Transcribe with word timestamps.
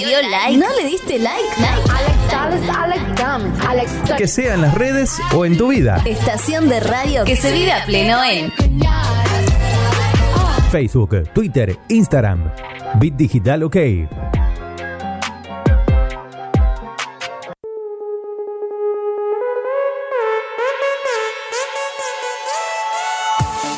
le 0.00 0.06
dio 0.06 0.22
like? 0.30 0.56
¿No 0.58 0.66
le 0.76 0.88
diste 0.88 1.18
like? 1.18 1.48
Que 4.18 4.26
sea 4.26 4.54
en 4.54 4.62
las 4.62 4.74
redes 4.74 5.18
o 5.34 5.44
en 5.44 5.56
tu 5.56 5.68
vida. 5.68 6.02
Estación 6.04 6.68
de 6.68 6.80
radio 6.80 7.24
Que 7.24 7.36
se 7.36 7.52
vive 7.52 7.72
a 7.72 7.84
pleno 7.84 8.22
en 8.24 8.52
Facebook, 10.70 11.30
Twitter, 11.32 11.78
Instagram. 11.88 12.52
Bit 12.98 13.14
Digital 13.14 13.62
OK. 13.62 13.76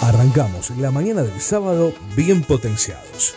Arrancamos 0.03 0.71
la 0.79 0.91
mañana 0.91 1.23
del 1.23 1.41
sábado 1.41 1.93
bien 2.17 2.43
potenciados. 2.43 3.37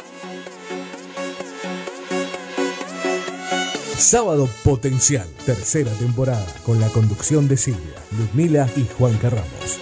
Sábado 4.02 4.50
Potencial, 4.64 5.28
tercera 5.46 5.92
temporada, 5.92 6.44
con 6.66 6.82
la 6.82 6.88
conducción 6.90 7.48
de 7.48 7.56
Silvia, 7.56 7.94
Ludmila 8.18 8.68
y 8.76 8.88
Juan 8.98 9.16
Carramos. 9.20 9.80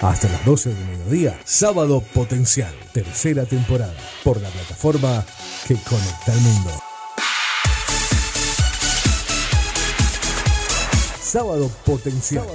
Hasta 0.00 0.28
las 0.28 0.44
12 0.44 0.72
del 0.72 0.86
mediodía, 0.86 1.40
Sábado 1.44 2.00
Potencial, 2.14 2.72
tercera 2.94 3.44
temporada, 3.44 3.92
por 4.22 4.40
la 4.40 4.48
plataforma 4.50 5.26
que 5.66 5.74
conecta 5.74 6.32
al 6.32 6.40
mundo. 6.40 6.70
Sábado 11.20 11.68
Potencial. 11.84 12.46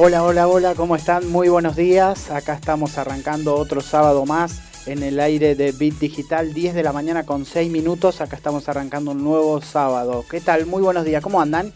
Hola, 0.00 0.22
hola, 0.22 0.46
hola, 0.46 0.74
¿cómo 0.76 0.94
están? 0.96 1.28
Muy 1.30 1.48
buenos 1.48 1.74
días. 1.74 2.30
Acá 2.30 2.54
estamos 2.54 2.98
arrancando 2.98 3.56
otro 3.56 3.80
sábado 3.80 4.24
más 4.26 4.60
en 4.86 5.02
el 5.02 5.18
aire 5.18 5.54
de 5.56 5.72
Bit 5.72 5.98
Digital, 5.98 6.54
10 6.54 6.74
de 6.74 6.82
la 6.84 6.92
mañana 6.92 7.26
con 7.26 7.44
6 7.44 7.70
minutos. 7.70 8.20
Acá 8.20 8.36
estamos 8.36 8.68
arrancando 8.68 9.10
un 9.10 9.24
nuevo 9.24 9.60
sábado. 9.60 10.24
¿Qué 10.30 10.40
tal? 10.40 10.66
Muy 10.66 10.82
buenos 10.82 11.04
días, 11.04 11.22
¿cómo 11.22 11.40
andan? 11.40 11.72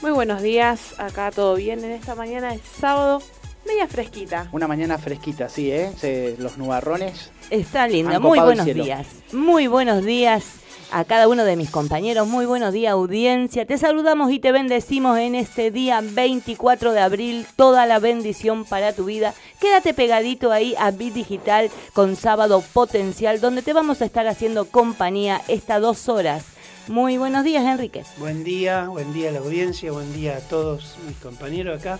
Muy 0.00 0.12
buenos 0.12 0.42
días, 0.42 0.94
acá 0.98 1.30
todo 1.32 1.56
bien 1.56 1.82
en 1.82 1.90
esta 1.92 2.14
mañana 2.14 2.52
de 2.52 2.60
sábado, 2.80 3.20
media 3.66 3.88
fresquita. 3.88 4.48
Una 4.52 4.68
mañana 4.68 4.98
fresquita, 4.98 5.48
sí, 5.48 5.72
¿eh? 5.72 5.90
Se- 5.98 6.36
los 6.38 6.58
nubarrones. 6.58 7.30
Está 7.50 7.88
lindo, 7.88 8.14
Han 8.14 8.22
muy 8.22 8.38
buenos 8.38 8.64
cielo. 8.64 8.84
días. 8.84 9.06
Muy 9.32 9.66
buenos 9.66 10.04
días 10.04 10.44
a 10.90 11.04
cada 11.04 11.28
uno 11.28 11.44
de 11.44 11.56
mis 11.56 11.70
compañeros. 11.70 12.26
Muy 12.28 12.46
buenos 12.46 12.72
días, 12.72 12.92
audiencia. 12.92 13.66
Te 13.66 13.78
saludamos 13.78 14.30
y 14.30 14.38
te 14.38 14.52
bendecimos 14.52 15.18
en 15.18 15.34
este 15.34 15.70
día 15.70 16.00
24 16.02 16.92
de 16.92 17.00
abril. 17.00 17.46
Toda 17.56 17.86
la 17.86 17.98
bendición 17.98 18.64
para 18.64 18.92
tu 18.92 19.04
vida. 19.04 19.34
Quédate 19.60 19.94
pegadito 19.94 20.52
ahí 20.52 20.74
a 20.78 20.90
Bit 20.90 21.14
Digital 21.14 21.70
con 21.92 22.16
Sábado 22.16 22.62
Potencial, 22.72 23.40
donde 23.40 23.62
te 23.62 23.72
vamos 23.72 24.02
a 24.02 24.04
estar 24.04 24.26
haciendo 24.26 24.66
compañía 24.66 25.42
estas 25.48 25.80
dos 25.80 26.08
horas. 26.08 26.44
Muy 26.88 27.18
buenos 27.18 27.42
días, 27.42 27.64
Enrique. 27.64 28.04
Buen 28.18 28.44
día, 28.44 28.88
buen 28.88 29.12
día 29.12 29.30
a 29.30 29.32
la 29.32 29.40
audiencia, 29.40 29.90
buen 29.90 30.12
día 30.14 30.36
a 30.36 30.40
todos 30.40 30.96
mis 31.06 31.16
compañeros 31.16 31.80
acá. 31.80 31.98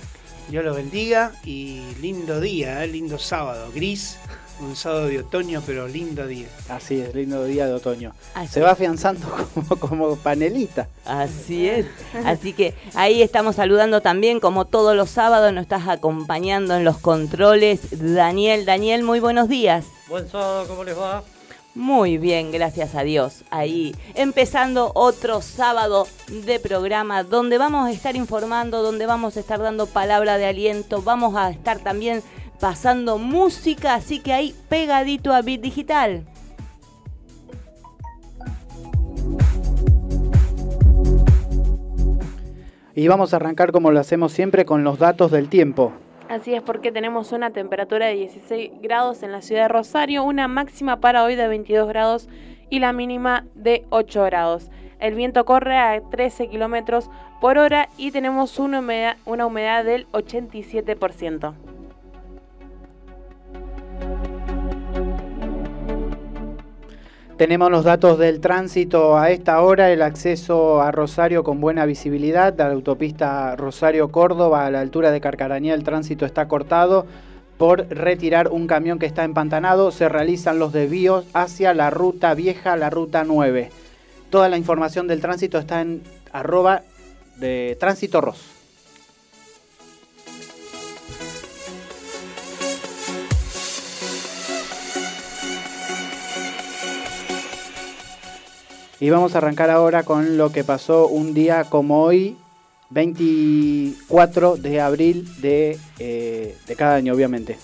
Dios 0.48 0.64
los 0.64 0.76
bendiga 0.76 1.32
y 1.44 1.82
lindo 2.00 2.40
día, 2.40 2.84
¿eh? 2.84 2.86
lindo 2.86 3.18
sábado, 3.18 3.72
gris, 3.74 4.16
un 4.60 4.76
sábado 4.76 5.06
de 5.06 5.20
otoño, 5.20 5.62
pero 5.64 5.86
lindo 5.88 6.26
día. 6.26 6.48
Así 6.68 7.00
es, 7.00 7.14
lindo 7.14 7.44
día 7.44 7.66
de 7.66 7.74
otoño. 7.74 8.12
Así 8.34 8.54
Se 8.54 8.60
va 8.60 8.72
afianzando 8.72 9.26
como, 9.54 9.76
como 9.76 10.16
panelita. 10.16 10.88
Así 11.04 11.68
es. 11.68 11.86
Así 12.24 12.52
que 12.52 12.74
ahí 12.94 13.22
estamos 13.22 13.56
saludando 13.56 14.00
también, 14.00 14.40
como 14.40 14.64
todos 14.64 14.96
los 14.96 15.10
sábados, 15.10 15.52
nos 15.52 15.62
estás 15.62 15.88
acompañando 15.88 16.74
en 16.74 16.84
los 16.84 16.98
controles. 16.98 17.80
Daniel, 17.90 18.64
Daniel, 18.64 19.02
muy 19.02 19.20
buenos 19.20 19.48
días. 19.48 19.86
Buen 20.08 20.28
sábado, 20.28 20.66
¿cómo 20.68 20.84
les 20.84 20.98
va? 20.98 21.22
Muy 21.76 22.16
bien, 22.16 22.52
gracias 22.52 22.94
a 22.94 23.02
Dios. 23.02 23.44
Ahí, 23.50 23.94
empezando 24.14 24.92
otro 24.94 25.42
sábado 25.42 26.08
de 26.28 26.58
programa 26.58 27.22
donde 27.22 27.58
vamos 27.58 27.86
a 27.86 27.92
estar 27.92 28.16
informando, 28.16 28.82
donde 28.82 29.04
vamos 29.04 29.36
a 29.36 29.40
estar 29.40 29.60
dando 29.60 29.86
palabra 29.86 30.38
de 30.38 30.46
aliento, 30.46 31.02
vamos 31.02 31.36
a 31.36 31.50
estar 31.50 31.80
también 31.80 32.22
pasando 32.60 33.18
música, 33.18 33.94
así 33.94 34.20
que 34.20 34.32
ahí 34.32 34.54
pegadito 34.68 35.32
a 35.32 35.42
Bit 35.42 35.60
Digital. 35.60 36.24
Y 42.94 43.08
vamos 43.08 43.34
a 43.34 43.36
arrancar 43.36 43.72
como 43.72 43.90
lo 43.90 44.00
hacemos 44.00 44.32
siempre 44.32 44.64
con 44.64 44.82
los 44.82 44.98
datos 44.98 45.30
del 45.30 45.50
tiempo. 45.50 45.92
Así 46.30 46.54
es 46.54 46.62
porque 46.62 46.90
tenemos 46.90 47.30
una 47.32 47.50
temperatura 47.50 48.06
de 48.06 48.14
16 48.14 48.72
grados 48.80 49.22
en 49.22 49.32
la 49.32 49.42
ciudad 49.42 49.62
de 49.64 49.68
Rosario, 49.68 50.24
una 50.24 50.48
máxima 50.48 50.96
para 50.96 51.22
hoy 51.22 51.36
de 51.36 51.46
22 51.46 51.86
grados 51.88 52.28
y 52.70 52.80
la 52.80 52.92
mínima 52.92 53.44
de 53.54 53.84
8 53.90 54.24
grados. 54.24 54.70
El 54.98 55.14
viento 55.14 55.44
corre 55.44 55.76
a 55.76 56.00
13 56.00 56.48
kilómetros 56.48 57.10
por 57.40 57.58
hora 57.58 57.90
y 57.98 58.12
tenemos 58.12 58.58
una 58.58 58.80
humedad, 58.80 59.16
una 59.26 59.46
humedad 59.46 59.84
del 59.84 60.08
87%. 60.12 61.54
Tenemos 67.36 67.70
los 67.70 67.84
datos 67.84 68.18
del 68.18 68.40
tránsito 68.40 69.18
a 69.18 69.30
esta 69.30 69.60
hora, 69.60 69.90
el 69.90 70.00
acceso 70.00 70.80
a 70.80 70.90
Rosario 70.90 71.44
con 71.44 71.60
buena 71.60 71.84
visibilidad, 71.84 72.58
a 72.58 72.68
la 72.68 72.72
autopista 72.72 73.54
Rosario-Córdoba 73.56 74.64
a 74.64 74.70
la 74.70 74.80
altura 74.80 75.10
de 75.10 75.20
Carcarañá 75.20 75.74
el 75.74 75.84
tránsito 75.84 76.24
está 76.24 76.48
cortado 76.48 77.04
por 77.58 77.88
retirar 77.90 78.48
un 78.48 78.66
camión 78.66 78.98
que 78.98 79.04
está 79.04 79.24
empantanado, 79.24 79.90
se 79.90 80.08
realizan 80.08 80.58
los 80.58 80.72
desvíos 80.72 81.26
hacia 81.34 81.74
la 81.74 81.90
ruta 81.90 82.32
vieja, 82.32 82.74
la 82.76 82.88
ruta 82.88 83.24
9. 83.24 83.70
Toda 84.30 84.48
la 84.48 84.56
información 84.56 85.06
del 85.06 85.20
tránsito 85.20 85.58
está 85.58 85.82
en 85.82 86.02
arroba 86.32 86.84
de 87.36 87.76
tránsito 87.78 88.22
ros. 88.22 88.55
Y 98.98 99.10
vamos 99.10 99.34
a 99.34 99.38
arrancar 99.38 99.70
ahora 99.70 100.04
con 100.04 100.38
lo 100.38 100.52
que 100.52 100.64
pasó 100.64 101.06
un 101.08 101.34
día 101.34 101.64
como 101.64 102.02
hoy, 102.02 102.36
24 102.90 104.56
de 104.56 104.80
abril 104.80 105.28
de, 105.40 105.78
eh, 105.98 106.56
de 106.66 106.76
cada 106.76 106.94
año, 106.94 107.12
obviamente. 107.12 107.58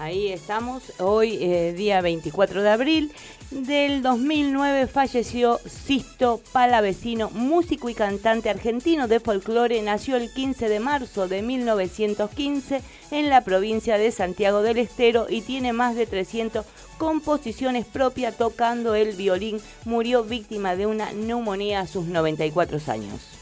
Ahí 0.00 0.28
estamos, 0.28 0.92
hoy 1.00 1.38
eh, 1.40 1.74
día 1.76 2.00
24 2.00 2.62
de 2.62 2.70
abril 2.70 3.12
del 3.50 4.00
2009 4.00 4.86
falleció 4.86 5.58
Sisto 5.66 6.40
Palavecino, 6.52 7.30
músico 7.30 7.88
y 7.88 7.94
cantante 7.94 8.48
argentino 8.48 9.08
de 9.08 9.18
folclore, 9.18 9.82
nació 9.82 10.16
el 10.16 10.32
15 10.32 10.68
de 10.68 10.78
marzo 10.78 11.26
de 11.26 11.42
1915 11.42 12.80
en 13.10 13.28
la 13.28 13.40
provincia 13.40 13.98
de 13.98 14.12
Santiago 14.12 14.62
del 14.62 14.78
Estero 14.78 15.26
y 15.28 15.40
tiene 15.40 15.72
más 15.72 15.96
de 15.96 16.06
300 16.06 16.64
composiciones 16.96 17.84
propias 17.84 18.36
tocando 18.36 18.94
el 18.94 19.16
violín, 19.16 19.60
murió 19.84 20.22
víctima 20.22 20.76
de 20.76 20.86
una 20.86 21.10
neumonía 21.10 21.80
a 21.80 21.86
sus 21.88 22.06
94 22.06 22.78
años. 22.86 23.37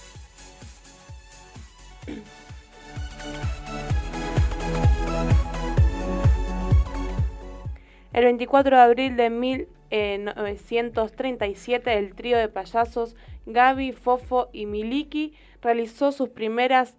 El 8.17 8.25
24 8.25 8.77
de 8.79 8.83
abril 8.83 9.17
de 9.19 9.29
1937, 9.29 11.99
el 11.99 12.15
trío 12.15 12.39
de 12.39 12.49
payasos 12.49 13.15
Gaby, 13.45 13.93
Fofo 13.93 14.49
y 14.55 14.65
Miliki 14.65 15.35
realizó 15.61 16.13
sus 16.13 16.31
primeras 16.31 16.97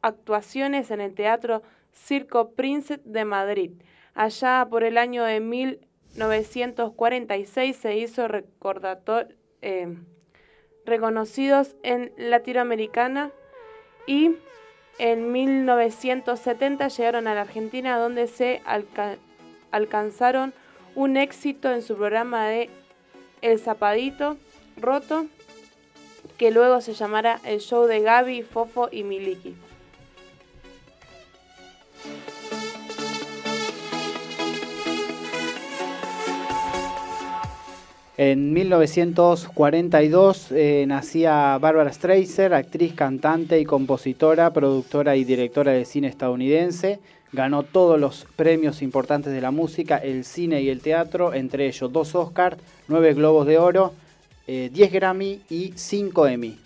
actuaciones 0.00 0.92
en 0.92 1.00
el 1.00 1.16
Teatro 1.16 1.64
Circo 1.90 2.52
Princess 2.52 3.00
de 3.04 3.24
Madrid. 3.24 3.72
Allá 4.14 4.64
por 4.70 4.84
el 4.84 4.96
año 4.96 5.24
de 5.24 5.40
1946 5.40 7.76
se 7.76 7.96
hizo 7.96 8.28
recordator, 8.28 9.34
eh, 9.60 9.96
reconocidos 10.86 11.74
en 11.82 12.12
Latinoamericana 12.16 13.32
y 14.06 14.36
en 15.00 15.32
1970 15.32 16.86
llegaron 16.86 17.26
a 17.26 17.34
la 17.34 17.40
Argentina 17.40 17.98
donde 17.98 18.28
se 18.28 18.62
alca- 18.64 19.18
alcanzaron 19.72 20.52
un 20.94 21.16
éxito 21.16 21.72
en 21.72 21.82
su 21.82 21.96
programa 21.96 22.46
de 22.46 22.70
El 23.40 23.58
Zapadito 23.58 24.36
Roto, 24.76 25.26
que 26.38 26.50
luego 26.50 26.80
se 26.80 26.94
llamará 26.94 27.40
el 27.44 27.60
show 27.60 27.86
de 27.86 28.00
Gaby, 28.00 28.42
Fofo 28.42 28.88
y 28.92 29.02
Miliki. 29.02 29.56
En 38.18 38.52
1942 38.52 40.52
eh, 40.52 40.84
nacía 40.86 41.58
Barbara 41.58 41.92
Streisand, 41.92 42.52
actriz, 42.52 42.94
cantante 42.94 43.58
y 43.58 43.64
compositora, 43.64 44.52
productora 44.52 45.16
y 45.16 45.24
directora 45.24 45.72
de 45.72 45.86
cine 45.86 46.08
estadounidense. 46.08 47.00
Ganó 47.32 47.62
todos 47.62 47.98
los 47.98 48.26
premios 48.36 48.82
importantes 48.82 49.32
de 49.32 49.40
la 49.40 49.50
música, 49.50 49.96
el 49.96 50.24
cine 50.24 50.60
y 50.60 50.68
el 50.68 50.82
teatro, 50.82 51.32
entre 51.32 51.66
ellos 51.66 51.90
dos 51.90 52.14
Oscars, 52.14 52.58
nueve 52.88 53.14
Globos 53.14 53.46
de 53.46 53.58
Oro, 53.58 53.94
eh, 54.46 54.68
10 54.70 54.92
Grammy 54.92 55.40
y 55.48 55.72
5 55.74 56.26
Emmy. 56.26 56.58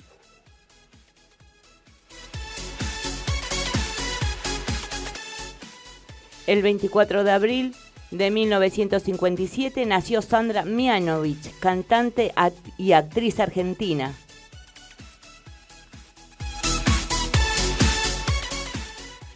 El 6.49 6.63
24 6.63 7.23
de 7.23 7.31
abril 7.31 7.75
de 8.11 8.31
1957 8.31 9.85
nació 9.87 10.23
Sandra 10.23 10.65
Mianovich, 10.65 11.59
cantante 11.59 12.33
y 12.77 12.93
actriz 12.93 13.41
argentina. 13.41 14.15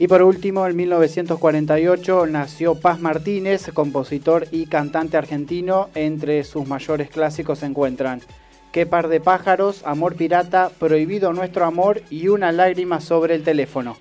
Y 0.00 0.08
por 0.08 0.22
último, 0.22 0.66
en 0.66 0.76
1948 0.76 2.24
nació 2.24 2.74
Paz 2.74 3.00
Martínez, 3.00 3.70
compositor 3.74 4.46
y 4.50 4.64
cantante 4.64 5.18
argentino. 5.18 5.90
Entre 5.94 6.42
sus 6.44 6.66
mayores 6.66 7.10
clásicos 7.10 7.58
se 7.58 7.66
encuentran 7.66 8.22
Qué 8.72 8.86
par 8.86 9.08
de 9.08 9.20
pájaros, 9.20 9.82
Amor 9.84 10.16
pirata, 10.16 10.70
Prohibido 10.78 11.34
nuestro 11.34 11.66
amor 11.66 12.00
y 12.08 12.28
Una 12.28 12.50
lágrima 12.50 13.02
sobre 13.02 13.34
el 13.34 13.44
teléfono. 13.44 13.98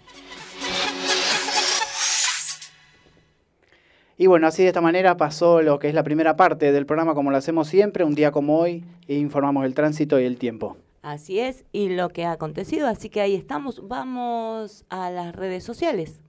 Y 4.18 4.28
bueno, 4.28 4.48
así 4.48 4.64
de 4.64 4.70
esta 4.70 4.80
manera 4.80 5.18
pasó 5.18 5.62
lo 5.62 5.80
que 5.80 5.90
es 5.90 5.94
la 5.94 6.04
primera 6.04 6.38
parte 6.38 6.72
del 6.72 6.86
programa 6.86 7.14
como 7.14 7.30
lo 7.30 7.36
hacemos 7.36 7.68
siempre, 7.68 8.06
un 8.06 8.16
día 8.16 8.32
como 8.32 8.58
hoy, 8.58 8.86
e 9.10 9.16
informamos 9.16 9.66
el 9.66 9.74
tránsito 9.74 10.18
y 10.18 10.24
el 10.24 10.38
tiempo. 10.38 10.78
Así 11.02 11.40
es, 11.40 11.66
y 11.72 11.90
lo 11.90 12.10
que 12.10 12.26
ha 12.26 12.32
acontecido, 12.32 12.88
así 12.88 13.10
que 13.10 13.22
ahí 13.22 13.36
estamos. 13.36 13.88
Vamos 13.88 14.86
a 14.90 15.10
las 15.10 15.36
redes 15.36 15.64
sociales. 15.64 16.20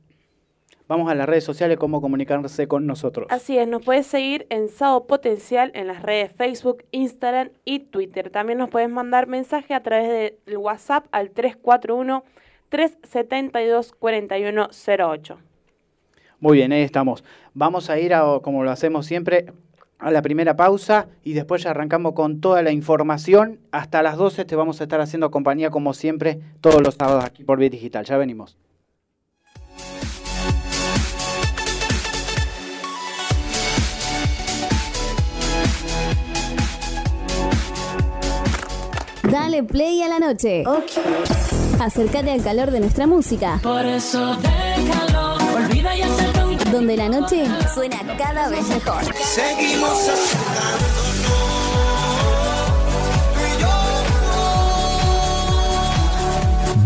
Vamos 0.91 1.09
a 1.09 1.15
las 1.15 1.29
redes 1.29 1.45
sociales, 1.45 1.79
cómo 1.79 2.01
comunicarse 2.01 2.67
con 2.67 2.85
nosotros. 2.85 3.29
Así 3.31 3.57
es, 3.57 3.69
nos 3.69 3.85
puedes 3.85 4.07
seguir 4.07 4.47
en 4.51 4.69
Sao 4.69 5.07
Potencial 5.07 5.71
en 5.75 5.87
las 5.87 6.03
redes 6.03 6.33
Facebook, 6.33 6.85
Instagram 6.91 7.51
y 7.65 7.79
Twitter. 7.79 8.31
También 8.31 8.59
nos 8.59 8.71
puedes 8.71 8.91
mandar 8.91 9.29
mensaje 9.29 9.73
a 9.73 9.85
través 9.85 10.35
del 10.45 10.57
WhatsApp 10.57 11.07
al 11.13 11.31
341 11.31 12.25
372 12.71 13.93
4108. 13.93 15.39
Muy 16.41 16.57
bien, 16.57 16.73
ahí 16.73 16.83
estamos. 16.83 17.23
Vamos 17.55 17.89
a 17.89 17.99
ir, 18.01 18.13
a, 18.13 18.41
como 18.43 18.65
lo 18.65 18.71
hacemos 18.73 19.07
siempre, 19.07 19.47
a 20.01 20.11
la 20.11 20.23
primera 20.23 20.57
pausa 20.57 21.07
y 21.23 21.35
después 21.35 21.63
ya 21.63 21.71
arrancamos 21.71 22.15
con 22.15 22.41
toda 22.41 22.63
la 22.63 22.73
información. 22.73 23.61
Hasta 23.71 24.03
las 24.03 24.17
12 24.17 24.45
te 24.45 24.57
vamos 24.57 24.81
a 24.81 24.85
estar 24.85 25.01
haciendo 25.01 25.31
compañía 25.31 25.71
como 25.71 25.95
siempre 25.95 26.41
todos 26.61 26.83
los 26.83 26.95
sábados 26.95 27.25
aquí 27.25 27.45
por 27.45 27.59
Bit 27.59 27.73
Digital. 27.73 28.05
Ya 28.05 28.17
venimos. 28.17 28.57
Dale 39.31 39.63
play 39.63 40.03
a 40.03 40.09
la 40.09 40.19
noche. 40.19 40.65
Acércate 41.79 42.33
al 42.33 42.43
calor 42.43 42.73
de 42.73 42.81
nuestra 42.81 43.07
música. 43.07 43.61
Por 43.63 43.87
eso 43.87 44.37
déjalo, 44.37 45.20
Donde 46.73 46.97
la 46.97 47.09
noche 47.09 47.45
suena 47.75 47.97
cada 48.17 48.49
vez 48.49 48.67
mejor. 48.69 49.03
Seguimos 49.25 50.11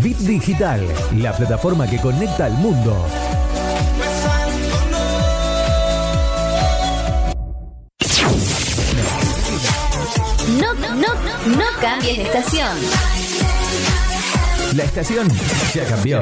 Bit 0.01 0.17
Digital, 0.17 0.81
la 1.17 1.33
plataforma 1.33 1.87
que 1.87 1.99
conecta 1.99 2.45
al 2.45 2.53
mundo. 2.53 2.95
No, 10.61 10.73
no, 10.73 10.95
no, 10.95 11.57
no 11.57 11.65
cambies 11.81 12.17
de 12.17 12.23
estación. 12.23 12.77
La 14.75 14.83
estación 14.83 15.27
ya 15.73 15.85
cambió. 15.85 16.21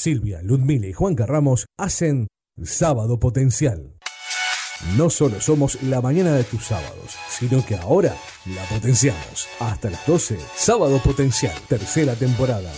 Silvia, 0.00 0.40
Ludmila 0.42 0.86
y 0.86 0.94
Juan 0.94 1.14
Ramos 1.14 1.66
hacen 1.78 2.28
Sábado 2.64 3.20
Potencial. 3.20 3.98
No 4.96 5.10
solo 5.10 5.42
somos 5.42 5.82
la 5.82 6.00
mañana 6.00 6.32
de 6.32 6.44
tus 6.44 6.64
sábados, 6.64 7.18
sino 7.28 7.64
que 7.66 7.76
ahora 7.76 8.16
la 8.46 8.64
potenciamos. 8.64 9.46
Hasta 9.58 9.90
las 9.90 10.06
12, 10.06 10.38
Sábado 10.56 10.98
Potencial, 11.04 11.52
tercera 11.68 12.14
temporada. 12.14 12.72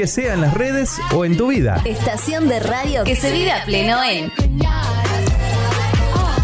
Que 0.00 0.06
sea 0.06 0.32
en 0.32 0.40
las 0.40 0.54
redes 0.54 0.98
o 1.14 1.26
en 1.26 1.36
tu 1.36 1.48
vida. 1.48 1.82
Estación 1.84 2.48
de 2.48 2.58
radio 2.58 3.04
que 3.04 3.14
se 3.14 3.30
vive 3.32 3.52
a 3.52 3.66
pleno 3.66 4.02
en 4.02 4.32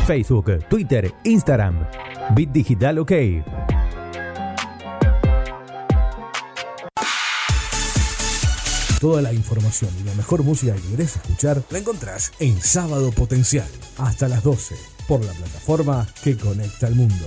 Facebook, 0.06 0.62
Twitter, 0.68 1.14
Instagram. 1.24 1.88
Bit 2.34 2.50
Digital 2.50 2.98
OK. 2.98 3.12
Toda 9.00 9.22
la 9.22 9.32
información 9.32 9.90
y 10.02 10.04
la 10.04 10.12
mejor 10.16 10.42
música 10.42 10.74
que 10.74 10.90
querés 10.90 11.16
escuchar 11.16 11.62
la 11.70 11.78
encontrás 11.78 12.32
en 12.38 12.60
Sábado 12.60 13.10
Potencial, 13.10 13.68
hasta 13.96 14.28
las 14.28 14.42
12, 14.42 14.74
por 15.08 15.24
la 15.24 15.32
plataforma 15.32 16.06
que 16.22 16.36
conecta 16.36 16.88
al 16.88 16.94
mundo. 16.94 17.26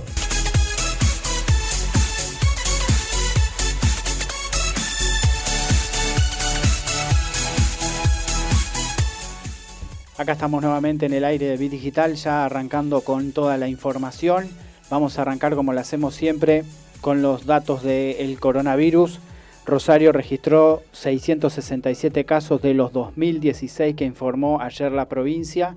Acá 10.20 10.32
estamos 10.32 10.60
nuevamente 10.60 11.06
en 11.06 11.14
el 11.14 11.24
aire 11.24 11.46
de 11.46 11.56
Bit 11.56 11.70
Digital, 11.70 12.14
ya 12.14 12.44
arrancando 12.44 13.00
con 13.00 13.32
toda 13.32 13.56
la 13.56 13.68
información. 13.68 14.50
Vamos 14.90 15.18
a 15.18 15.22
arrancar 15.22 15.54
como 15.54 15.72
lo 15.72 15.80
hacemos 15.80 16.14
siempre 16.14 16.64
con 17.00 17.22
los 17.22 17.46
datos 17.46 17.82
del 17.82 18.38
coronavirus. 18.38 19.18
Rosario 19.64 20.12
registró 20.12 20.82
667 20.92 22.26
casos 22.26 22.60
de 22.60 22.74
los 22.74 22.92
2016 22.92 23.96
que 23.96 24.04
informó 24.04 24.60
ayer 24.60 24.92
la 24.92 25.08
provincia. 25.08 25.74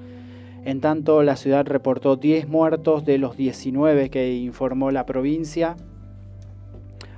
En 0.65 0.81
tanto, 0.81 1.21
la 1.21 1.35
ciudad 1.35 1.67
reportó 1.67 2.15
10 2.15 2.47
muertos 2.47 3.05
de 3.05 3.19
los 3.19 3.37
19 3.37 4.09
que 4.09 4.33
informó 4.33 4.89
la 4.89 5.05
provincia. 5.05 5.77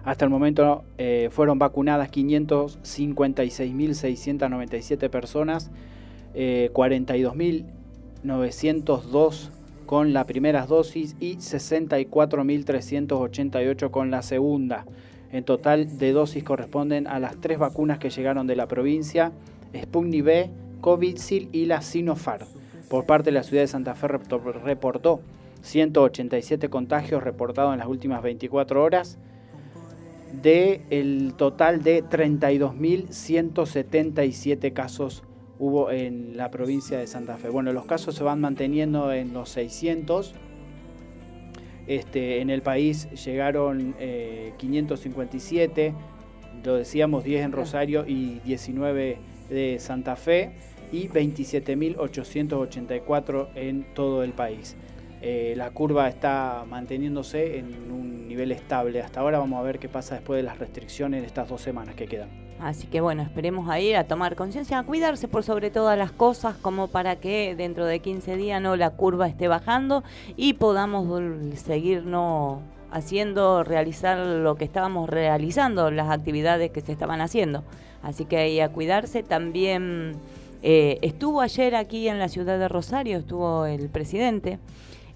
Hasta 0.03 0.25
el 0.25 0.31
momento 0.31 0.83
eh, 0.97 1.29
fueron 1.31 1.57
vacunadas 1.57 2.11
556.697 2.11 5.09
personas, 5.09 5.71
eh, 6.33 6.69
42.902 6.73 9.51
con 9.89 10.13
la 10.13 10.27
primera 10.27 10.67
dosis 10.67 11.15
y 11.19 11.37
64.388 11.37 13.89
con 13.89 14.11
la 14.11 14.21
segunda. 14.21 14.85
En 15.31 15.43
total 15.43 15.97
de 15.97 16.11
dosis 16.11 16.43
corresponden 16.43 17.07
a 17.07 17.17
las 17.17 17.41
tres 17.41 17.57
vacunas 17.57 17.97
que 17.97 18.11
llegaron 18.11 18.45
de 18.45 18.55
la 18.55 18.67
provincia, 18.67 19.31
Sputnik 19.75 20.23
V, 20.23 20.51
Covidsil 20.79 21.49
y 21.53 21.65
la 21.65 21.81
Sinopharm. 21.81 22.45
Por 22.87 23.07
parte 23.07 23.31
de 23.31 23.33
la 23.33 23.41
ciudad 23.41 23.63
de 23.63 23.67
Santa 23.67 23.95
Fe 23.95 24.09
reportó 24.09 25.21
187 25.63 26.69
contagios 26.69 27.23
reportados 27.23 27.73
en 27.73 27.79
las 27.79 27.87
últimas 27.87 28.21
24 28.21 28.83
horas, 28.83 29.17
de 30.39 30.81
el 30.91 31.33
total 31.35 31.81
de 31.81 32.03
32.177 32.03 34.71
casos 34.71 35.23
hubo 35.59 35.91
en 35.91 36.35
la 36.35 36.49
provincia 36.49 36.97
de 36.97 37.05
Santa 37.05 37.37
Fe. 37.37 37.49
Bueno, 37.49 37.71
los 37.73 37.85
casos 37.85 38.15
se 38.15 38.23
van 38.23 38.41
manteniendo 38.41 39.13
en 39.13 39.33
los 39.33 39.49
600. 39.49 40.33
Este, 41.85 42.41
en 42.41 42.49
el 42.49 42.61
país 42.61 43.09
llegaron 43.11 43.95
eh, 43.99 44.53
557 44.57 45.93
lo 46.63 46.75
decíamos, 46.75 47.23
10 47.23 47.45
en 47.45 47.51
Rosario 47.51 48.05
y 48.07 48.39
19 48.45 49.17
de 49.49 49.79
Santa 49.79 50.15
Fe 50.15 50.51
y 50.91 51.07
27.884 51.07 53.49
en 53.55 53.85
todo 53.93 54.23
el 54.23 54.33
país. 54.33 54.75
Eh, 55.21 55.53
la 55.57 55.71
curva 55.71 56.07
está 56.07 56.63
manteniéndose 56.67 57.59
en 57.59 57.91
un 57.91 58.27
nivel 58.27 58.51
estable. 58.51 59.01
Hasta 59.01 59.19
ahora 59.19 59.37
vamos 59.39 59.59
a 59.59 59.63
ver 59.63 59.79
qué 59.79 59.89
pasa 59.89 60.13
después 60.15 60.37
de 60.37 60.43
las 60.43 60.59
restricciones 60.59 61.21
de 61.21 61.27
estas 61.27 61.49
dos 61.49 61.61
semanas 61.61 61.95
que 61.95 62.07
quedan. 62.07 62.48
Así 62.61 62.87
que 62.87 62.99
bueno, 62.99 63.21
esperemos 63.21 63.69
a 63.69 63.79
ir 63.79 63.95
a 63.95 64.03
tomar 64.03 64.35
conciencia, 64.35 64.79
a 64.79 64.83
cuidarse 64.83 65.27
por 65.27 65.43
sobre 65.43 65.71
todas 65.71 65.97
las 65.97 66.11
cosas, 66.11 66.55
como 66.57 66.87
para 66.87 67.15
que 67.15 67.55
dentro 67.55 67.85
de 67.85 67.99
15 67.99 68.35
días 68.35 68.61
no 68.61 68.75
la 68.75 68.89
curva 68.89 69.27
esté 69.27 69.47
bajando 69.47 70.03
y 70.35 70.53
podamos 70.53 71.07
seguir 71.55 72.05
no 72.05 72.61
haciendo, 72.91 73.63
realizar 73.63 74.17
lo 74.17 74.55
que 74.55 74.65
estábamos 74.65 75.09
realizando, 75.09 75.89
las 75.89 76.09
actividades 76.09 76.71
que 76.71 76.81
se 76.81 76.91
estaban 76.91 77.21
haciendo. 77.21 77.63
Así 78.03 78.25
que 78.25 78.37
ahí 78.37 78.59
a 78.59 78.69
cuidarse. 78.69 79.23
También 79.23 80.13
eh, 80.61 80.99
estuvo 81.01 81.41
ayer 81.41 81.75
aquí 81.75 82.09
en 82.09 82.19
la 82.19 82.27
ciudad 82.27 82.59
de 82.59 82.67
Rosario, 82.67 83.19
estuvo 83.19 83.65
el 83.65 83.89
presidente. 83.89 84.59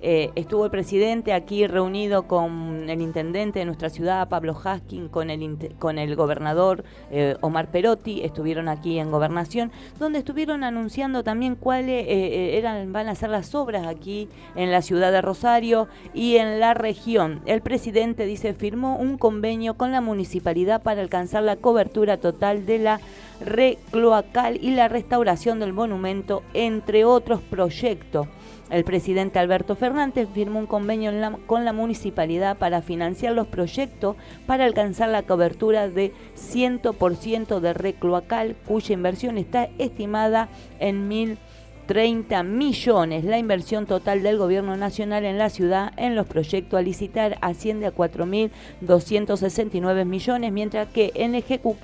Eh, 0.05 0.31
estuvo 0.35 0.65
el 0.65 0.71
presidente 0.71 1.31
aquí 1.31 1.65
reunido 1.65 2.27
con 2.27 2.89
el 2.89 3.01
intendente 3.01 3.59
de 3.59 3.65
nuestra 3.65 3.89
ciudad, 3.89 4.27
Pablo 4.27 4.53
Haskin, 4.53 5.07
con 5.07 5.29
el, 5.29 5.73
con 5.79 5.97
el 5.97 6.17
gobernador 6.17 6.83
eh, 7.09 7.37
Omar 7.39 7.71
Perotti, 7.71 8.21
estuvieron 8.21 8.67
aquí 8.67 8.99
en 8.99 9.11
gobernación, 9.11 9.71
donde 9.99 10.19
estuvieron 10.19 10.65
anunciando 10.65 11.23
también 11.23 11.55
cuáles 11.55 12.05
eh, 12.09 12.85
van 12.89 13.07
a 13.07 13.15
ser 13.15 13.29
las 13.29 13.55
obras 13.55 13.87
aquí 13.87 14.27
en 14.57 14.71
la 14.71 14.81
ciudad 14.81 15.13
de 15.13 15.21
Rosario 15.21 15.87
y 16.13 16.35
en 16.35 16.59
la 16.59 16.73
región. 16.73 17.39
El 17.45 17.61
presidente 17.61 18.25
dice 18.25 18.53
firmó 18.53 18.97
un 18.97 19.17
convenio 19.17 19.75
con 19.75 19.93
la 19.93 20.01
municipalidad 20.01 20.83
para 20.83 21.01
alcanzar 21.01 21.43
la 21.43 21.55
cobertura 21.55 22.17
total 22.17 22.65
de 22.65 22.79
la 22.79 22.99
red 23.39 23.77
cloacal 23.89 24.59
y 24.61 24.71
la 24.71 24.89
restauración 24.89 25.61
del 25.61 25.71
monumento, 25.71 26.43
entre 26.53 27.05
otros 27.05 27.39
proyectos. 27.39 28.27
El 28.73 28.83
presidente 28.85 29.37
Alberto 29.37 29.75
Fernández 29.75 30.27
firmó 30.33 30.57
un 30.57 30.65
convenio 30.65 31.11
con 31.45 31.63
la 31.63 31.73
municipalidad 31.73 32.57
para 32.57 32.81
financiar 32.81 33.33
los 33.33 33.45
proyectos 33.45 34.15
para 34.47 34.65
alcanzar 34.65 35.09
la 35.09 35.21
cobertura 35.21 35.87
de 35.87 36.11
100% 36.35 37.59
de 37.59 37.73
red 37.73 37.93
cloacal, 37.99 38.55
cuya 38.65 38.93
inversión 38.93 39.37
está 39.37 39.69
estimada 39.77 40.49
en 40.79 41.07
1.030 41.07 42.43
millones. 42.43 43.23
La 43.25 43.37
inversión 43.37 43.85
total 43.85 44.23
del 44.23 44.39
gobierno 44.39 44.75
nacional 44.75 45.23
en 45.23 45.37
la 45.37 45.51
ciudad 45.51 45.91
en 45.95 46.15
los 46.15 46.25
proyectos 46.25 46.79
a 46.79 46.81
licitar 46.81 47.37
asciende 47.41 47.85
a 47.85 47.93
4.269 47.93 50.03
millones, 50.03 50.51
mientras 50.51 50.87
que 50.87 51.11
en 51.13 51.35
ejecu- 51.35 51.75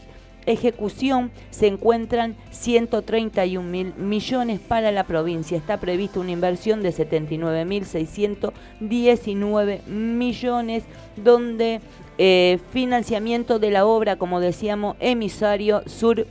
ejecución 0.46 1.32
se 1.52 1.68
encuentran 1.68 2.36
131 2.52 3.70
mil 3.70 3.94
millones 3.96 4.60
para 4.60 4.92
la 4.92 5.04
provincia. 5.04 5.56
Está 5.58 5.80
prevista 5.80 6.20
una 6.20 6.32
inversión 6.32 6.82
de 6.82 6.90
79.619 6.90 9.86
millones, 9.86 10.84
donde 11.16 11.82
eh, 12.18 12.60
financiamiento 12.72 13.60
de 13.60 13.70
la 13.72 13.86
obra, 13.86 14.18
como 14.18 14.40
decíamos, 14.40 14.96
emisario 15.00 15.84
sur 15.86 16.26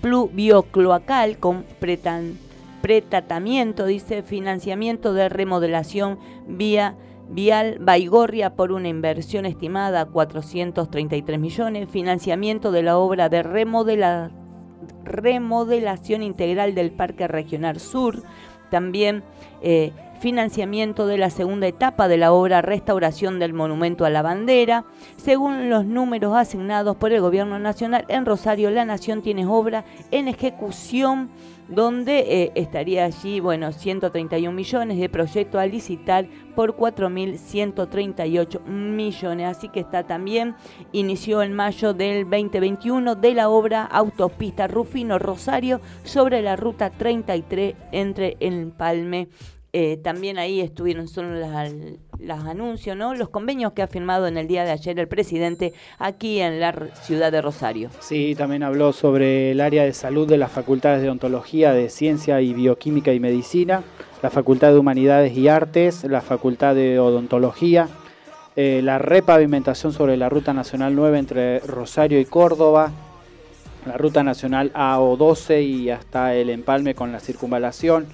pluviocloacal 0.00 1.36
con 1.38 1.64
pretratamiento, 2.80 3.86
dice, 3.86 4.22
financiamiento 4.22 5.12
de 5.12 5.28
remodelación 5.28 6.18
vía 6.46 6.94
vial 7.30 7.78
Baigorria 7.80 8.54
por 8.56 8.72
una 8.72 8.88
inversión 8.88 9.46
estimada 9.46 10.02
a 10.02 10.06
433 10.06 11.38
millones, 11.38 11.88
financiamiento 11.88 12.72
de 12.72 12.82
la 12.82 12.98
obra 12.98 13.28
de 13.28 13.42
remodela- 13.42 14.30
remodelación 15.04 16.22
integral 16.22 16.74
del 16.74 16.90
Parque 16.90 17.28
Regional 17.28 17.80
Sur, 17.80 18.22
también 18.70 19.22
eh, 19.62 19.92
financiamiento 20.20 21.06
de 21.06 21.16
la 21.18 21.30
segunda 21.30 21.66
etapa 21.66 22.06
de 22.06 22.18
la 22.18 22.32
obra 22.32 22.60
Restauración 22.62 23.38
del 23.38 23.54
Monumento 23.54 24.04
a 24.04 24.10
la 24.10 24.22
Bandera. 24.22 24.84
Según 25.16 25.70
los 25.70 25.86
números 25.86 26.36
asignados 26.36 26.96
por 26.96 27.12
el 27.12 27.20
Gobierno 27.22 27.58
Nacional, 27.58 28.04
en 28.08 28.26
Rosario 28.26 28.70
la 28.70 28.84
Nación 28.84 29.22
tiene 29.22 29.46
obra 29.46 29.84
en 30.10 30.28
ejecución 30.28 31.30
donde 31.70 32.18
eh, 32.18 32.52
estaría 32.56 33.04
allí, 33.04 33.40
bueno, 33.40 33.72
131 33.72 34.52
millones 34.54 34.98
de 34.98 35.08
proyecto 35.08 35.58
a 35.58 35.66
licitar 35.66 36.26
por 36.54 36.76
4.138 36.76 38.64
millones. 38.66 39.56
Así 39.56 39.68
que 39.68 39.80
está 39.80 40.02
también, 40.04 40.56
inició 40.92 41.42
en 41.42 41.54
mayo 41.54 41.94
del 41.94 42.28
2021 42.28 43.14
de 43.14 43.34
la 43.34 43.48
obra 43.48 43.84
Autopista 43.84 44.66
Rufino 44.66 45.18
Rosario 45.18 45.80
sobre 46.02 46.42
la 46.42 46.56
ruta 46.56 46.90
33 46.90 47.74
entre 47.92 48.36
Empalme 48.40 49.28
eh, 49.72 49.98
también 50.02 50.38
ahí 50.38 50.60
estuvieron 50.60 51.06
son 51.06 51.38
las 51.40 52.44
anuncios, 52.44 52.96
¿no? 52.96 53.14
Los 53.14 53.28
convenios 53.28 53.72
que 53.72 53.82
ha 53.82 53.86
firmado 53.86 54.26
en 54.26 54.36
el 54.36 54.48
día 54.48 54.64
de 54.64 54.72
ayer 54.72 54.98
el 54.98 55.06
presidente 55.06 55.72
aquí 55.98 56.40
en 56.40 56.58
la 56.58 56.88
ciudad 57.02 57.30
de 57.30 57.40
Rosario. 57.40 57.88
Sí, 58.00 58.34
también 58.36 58.64
habló 58.64 58.92
sobre 58.92 59.52
el 59.52 59.60
área 59.60 59.84
de 59.84 59.92
salud 59.92 60.28
de 60.28 60.38
las 60.38 60.50
facultades 60.50 61.02
de 61.02 61.10
ontología, 61.10 61.72
de 61.72 61.88
ciencia 61.88 62.40
y 62.40 62.52
bioquímica 62.52 63.12
y 63.12 63.20
medicina, 63.20 63.84
la 64.22 64.30
facultad 64.30 64.72
de 64.72 64.78
humanidades 64.78 65.36
y 65.36 65.46
artes, 65.46 66.02
la 66.02 66.20
facultad 66.20 66.74
de 66.74 66.98
odontología, 66.98 67.88
eh, 68.56 68.80
la 68.82 68.98
repavimentación 68.98 69.92
sobre 69.92 70.16
la 70.16 70.28
ruta 70.28 70.52
nacional 70.52 70.96
9 70.96 71.18
entre 71.18 71.60
Rosario 71.60 72.18
y 72.18 72.24
Córdoba, 72.24 72.90
la 73.86 73.96
ruta 73.96 74.24
nacional 74.24 74.72
AO12 74.74 75.62
y 75.62 75.90
hasta 75.90 76.34
el 76.34 76.50
empalme 76.50 76.96
con 76.96 77.12
la 77.12 77.20
circunvalación, 77.20 78.06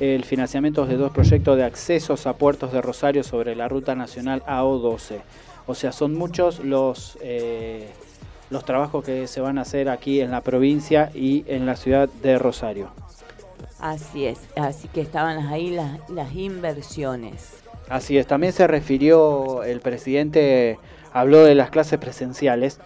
el 0.00 0.24
financiamiento 0.24 0.86
de 0.86 0.96
dos 0.96 1.12
proyectos 1.12 1.56
de 1.56 1.64
accesos 1.64 2.26
a 2.26 2.34
puertos 2.34 2.72
de 2.72 2.80
Rosario 2.80 3.22
sobre 3.22 3.54
la 3.54 3.68
ruta 3.68 3.94
nacional 3.94 4.42
AO12. 4.46 5.20
O 5.66 5.74
sea, 5.74 5.92
son 5.92 6.14
muchos 6.14 6.60
los, 6.60 7.18
eh, 7.20 7.88
los 8.50 8.64
trabajos 8.64 9.04
que 9.04 9.26
se 9.26 9.40
van 9.40 9.58
a 9.58 9.62
hacer 9.62 9.88
aquí 9.88 10.20
en 10.20 10.30
la 10.30 10.40
provincia 10.40 11.10
y 11.14 11.44
en 11.46 11.66
la 11.66 11.76
ciudad 11.76 12.08
de 12.22 12.38
Rosario. 12.38 12.90
Así 13.78 14.26
es, 14.26 14.38
así 14.56 14.88
que 14.88 15.00
estaban 15.00 15.46
ahí 15.46 15.70
las, 15.70 16.08
las 16.08 16.34
inversiones. 16.34 17.62
Así 17.88 18.16
es, 18.16 18.26
también 18.26 18.52
se 18.52 18.66
refirió 18.66 19.64
el 19.64 19.80
presidente, 19.80 20.78
habló 21.12 21.44
de 21.44 21.54
las 21.54 21.70
clases 21.70 21.98
presenciales, 21.98 22.78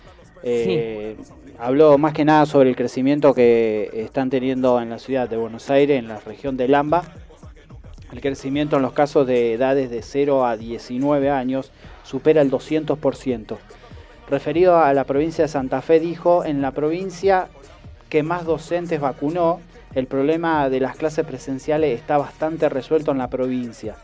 eh, 0.42 1.16
habló 1.58 1.98
más 1.98 2.12
que 2.12 2.24
nada 2.24 2.46
sobre 2.46 2.70
el 2.70 2.76
crecimiento 2.76 3.34
que 3.34 3.90
están 3.94 4.30
teniendo 4.30 4.80
en 4.80 4.90
la 4.90 4.98
ciudad 4.98 5.28
de 5.28 5.36
Buenos 5.36 5.70
Aires, 5.70 5.98
en 5.98 6.08
la 6.08 6.20
región 6.20 6.56
de 6.56 6.68
Lamba. 6.68 7.02
El 8.12 8.20
crecimiento 8.20 8.76
en 8.76 8.82
los 8.82 8.92
casos 8.92 9.26
de 9.26 9.54
edades 9.54 9.90
de 9.90 10.02
0 10.02 10.46
a 10.46 10.56
19 10.56 11.30
años 11.30 11.72
supera 12.02 12.40
el 12.42 12.50
200%. 12.50 13.56
Referido 14.28 14.78
a 14.78 14.92
la 14.92 15.04
provincia 15.04 15.44
de 15.44 15.48
Santa 15.48 15.82
Fe, 15.82 16.00
dijo, 16.00 16.44
en 16.44 16.62
la 16.62 16.72
provincia 16.72 17.48
que 18.08 18.22
más 18.22 18.44
docentes 18.44 19.00
vacunó, 19.00 19.60
el 19.94 20.06
problema 20.06 20.68
de 20.68 20.80
las 20.80 20.96
clases 20.96 21.24
presenciales 21.24 21.98
está 21.98 22.18
bastante 22.18 22.68
resuelto 22.68 23.12
en 23.12 23.18
la 23.18 23.30
provincia. 23.30 23.96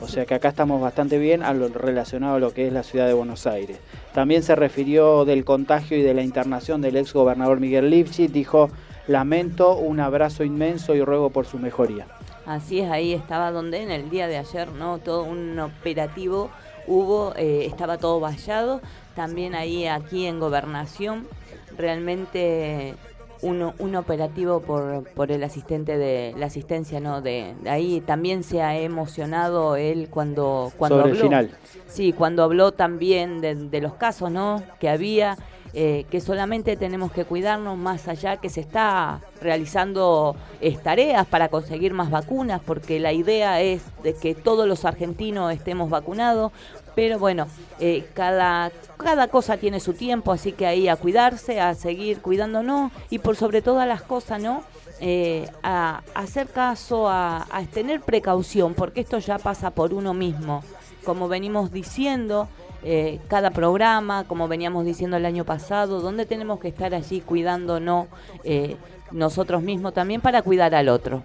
O 0.00 0.08
sea 0.08 0.24
que 0.24 0.34
acá 0.34 0.48
estamos 0.48 0.80
bastante 0.80 1.18
bien 1.18 1.42
a 1.42 1.52
lo 1.52 1.68
relacionado 1.68 2.36
a 2.36 2.40
lo 2.40 2.54
que 2.54 2.66
es 2.66 2.72
la 2.72 2.82
ciudad 2.82 3.06
de 3.06 3.12
Buenos 3.12 3.46
Aires. 3.46 3.78
También 4.14 4.42
se 4.42 4.56
refirió 4.56 5.24
del 5.24 5.44
contagio 5.44 5.98
y 5.98 6.02
de 6.02 6.14
la 6.14 6.22
internación 6.22 6.80
del 6.80 6.96
ex 6.96 7.12
gobernador 7.12 7.60
Miguel 7.60 7.90
Lipschitz. 7.90 8.32
Dijo, 8.32 8.70
lamento, 9.06 9.76
un 9.76 10.00
abrazo 10.00 10.42
inmenso 10.42 10.94
y 10.94 11.04
ruego 11.04 11.30
por 11.30 11.46
su 11.46 11.58
mejoría. 11.58 12.06
Así 12.46 12.80
es, 12.80 12.90
ahí 12.90 13.12
estaba 13.12 13.52
donde 13.52 13.82
en 13.82 13.90
el 13.90 14.08
día 14.10 14.26
de 14.26 14.38
ayer, 14.38 14.72
¿no? 14.72 14.98
Todo 14.98 15.24
un 15.24 15.58
operativo 15.58 16.50
hubo, 16.86 17.34
eh, 17.36 17.66
estaba 17.66 17.98
todo 17.98 18.20
vallado. 18.20 18.80
También 19.14 19.54
ahí 19.54 19.86
aquí 19.86 20.26
en 20.26 20.40
Gobernación, 20.40 21.28
realmente 21.76 22.94
un, 23.42 23.72
un 23.78 23.94
operativo 23.96 24.60
por, 24.60 25.04
por 25.14 25.32
el 25.32 25.42
asistente 25.44 25.96
de 25.96 26.34
la 26.36 26.46
asistencia, 26.46 27.00
¿no? 27.00 27.20
De, 27.22 27.54
de 27.62 27.70
ahí 27.70 28.00
también 28.00 28.42
se 28.42 28.62
ha 28.62 28.78
emocionado 28.78 29.76
él 29.76 30.08
cuando, 30.10 30.72
cuando 30.76 30.98
Sobre 30.98 31.10
el 31.10 31.16
habló. 31.16 31.28
final. 31.28 31.50
Sí, 31.86 32.12
cuando 32.12 32.42
habló 32.42 32.72
también 32.72 33.40
de, 33.40 33.54
de 33.54 33.80
los 33.80 33.94
casos, 33.94 34.30
¿no? 34.30 34.62
Que 34.78 34.88
había, 34.88 35.36
eh, 35.72 36.04
que 36.10 36.20
solamente 36.20 36.76
tenemos 36.76 37.12
que 37.12 37.24
cuidarnos 37.24 37.78
más 37.78 38.08
allá 38.08 38.36
que 38.38 38.48
se 38.48 38.60
está 38.60 39.20
realizando 39.40 40.36
eh, 40.60 40.76
tareas 40.76 41.26
para 41.26 41.48
conseguir 41.48 41.94
más 41.94 42.10
vacunas, 42.10 42.60
porque 42.64 43.00
la 43.00 43.12
idea 43.12 43.60
es 43.60 43.82
de 44.02 44.14
que 44.14 44.34
todos 44.34 44.66
los 44.68 44.84
argentinos 44.84 45.52
estemos 45.52 45.88
vacunados, 45.88 46.52
pero 46.94 47.18
bueno, 47.18 47.46
eh, 47.78 48.06
cada, 48.14 48.70
cada 48.96 49.28
cosa 49.28 49.56
tiene 49.56 49.80
su 49.80 49.94
tiempo, 49.94 50.32
así 50.32 50.52
que 50.52 50.66
ahí 50.66 50.88
a 50.88 50.96
cuidarse, 50.96 51.60
a 51.60 51.74
seguir 51.74 52.20
cuidándonos 52.20 52.92
y 53.10 53.18
por 53.18 53.36
sobre 53.36 53.62
todas 53.62 53.86
las 53.86 54.02
cosas, 54.02 54.40
¿no? 54.40 54.62
Eh, 55.02 55.48
a, 55.62 56.02
hacer 56.14 56.48
caso, 56.48 57.08
a, 57.08 57.46
tener 57.72 58.02
precaución, 58.02 58.74
porque 58.74 59.00
esto 59.00 59.18
ya 59.18 59.38
pasa 59.38 59.70
por 59.70 59.94
uno 59.94 60.12
mismo. 60.12 60.62
Como 61.04 61.26
venimos 61.26 61.72
diciendo, 61.72 62.48
eh, 62.84 63.18
cada 63.28 63.50
programa, 63.50 64.24
como 64.24 64.46
veníamos 64.46 64.84
diciendo 64.84 65.16
el 65.16 65.24
año 65.24 65.46
pasado, 65.46 66.00
dónde 66.00 66.26
tenemos 66.26 66.60
que 66.60 66.68
estar 66.68 66.94
allí 66.94 67.22
cuidándonos 67.22 68.08
eh, 68.44 68.76
nosotros 69.10 69.62
mismos 69.62 69.94
también 69.94 70.20
para 70.20 70.42
cuidar 70.42 70.74
al 70.74 70.90
otro. 70.90 71.22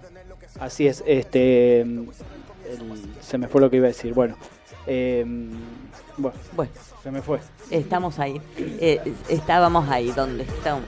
Así 0.58 0.86
es, 0.86 1.04
este 1.06 1.84
se 3.20 3.36
me 3.36 3.46
fue 3.46 3.60
lo 3.60 3.70
que 3.70 3.76
iba 3.76 3.86
a 3.86 3.88
decir. 3.88 4.14
Bueno, 4.14 4.36
eh, 4.86 5.24
bueno, 6.16 6.36
Bueno, 6.54 6.72
se 7.02 7.10
me 7.10 7.20
fue. 7.22 7.38
estamos 7.70 8.18
ahí, 8.18 8.40
eh, 8.58 9.00
estábamos 9.28 9.88
ahí, 9.88 10.10
donde 10.12 10.44
estamos. 10.44 10.84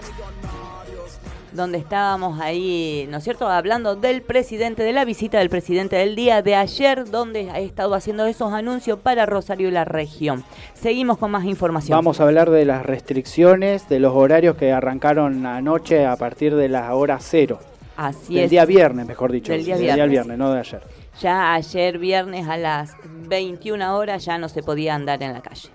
Donde 1.50 1.78
estábamos 1.78 2.40
ahí, 2.40 3.08
¿no 3.11 3.16
es 3.16 3.24
cierto? 3.24 3.48
Hablando 3.48 3.96
del 3.96 4.20
presidente, 4.20 4.82
de 4.82 4.92
la 4.92 5.06
visita 5.06 5.38
del 5.38 5.48
presidente 5.48 5.96
del 5.96 6.14
día 6.14 6.42
de 6.42 6.54
ayer, 6.54 7.11
donde 7.11 7.50
ha 7.50 7.58
estado 7.58 7.94
haciendo 7.94 8.26
esos 8.26 8.52
anuncios 8.52 8.98
para 9.00 9.24
Rosario 9.24 9.68
y 9.68 9.70
la 9.70 9.87
región. 9.87 10.44
Seguimos 10.74 11.16
con 11.16 11.30
más 11.30 11.46
información. 11.46 11.96
Vamos 11.96 12.20
a 12.20 12.24
hablar 12.24 12.50
de 12.50 12.66
las 12.66 12.84
restricciones, 12.84 13.88
de 13.88 13.98
los 13.98 14.14
horarios 14.14 14.56
que 14.56 14.72
arrancaron 14.72 15.46
anoche 15.46 16.04
a 16.04 16.16
partir 16.16 16.54
de 16.54 16.68
la 16.68 16.94
hora 16.94 17.16
cero. 17.18 17.58
Así 17.96 18.34
del 18.34 18.44
es. 18.44 18.50
día 18.50 18.66
viernes, 18.66 19.06
mejor 19.06 19.32
dicho. 19.32 19.50
Del 19.50 19.64
día 19.64 19.76
del 19.76 19.84
viernes. 19.84 20.11
viernes, 20.11 20.38
no 20.38 20.52
de 20.52 20.61
ayer. 20.61 20.82
Ya 21.20 21.54
ayer 21.54 21.98
viernes 21.98 22.46
a 22.48 22.57
las 22.57 22.94
21 23.04 23.96
horas 23.96 24.24
ya 24.24 24.38
no 24.38 24.48
se 24.48 24.62
podía 24.62 24.94
andar 24.94 25.22
en 25.22 25.33
la 25.33 25.40
calle. 25.40 25.70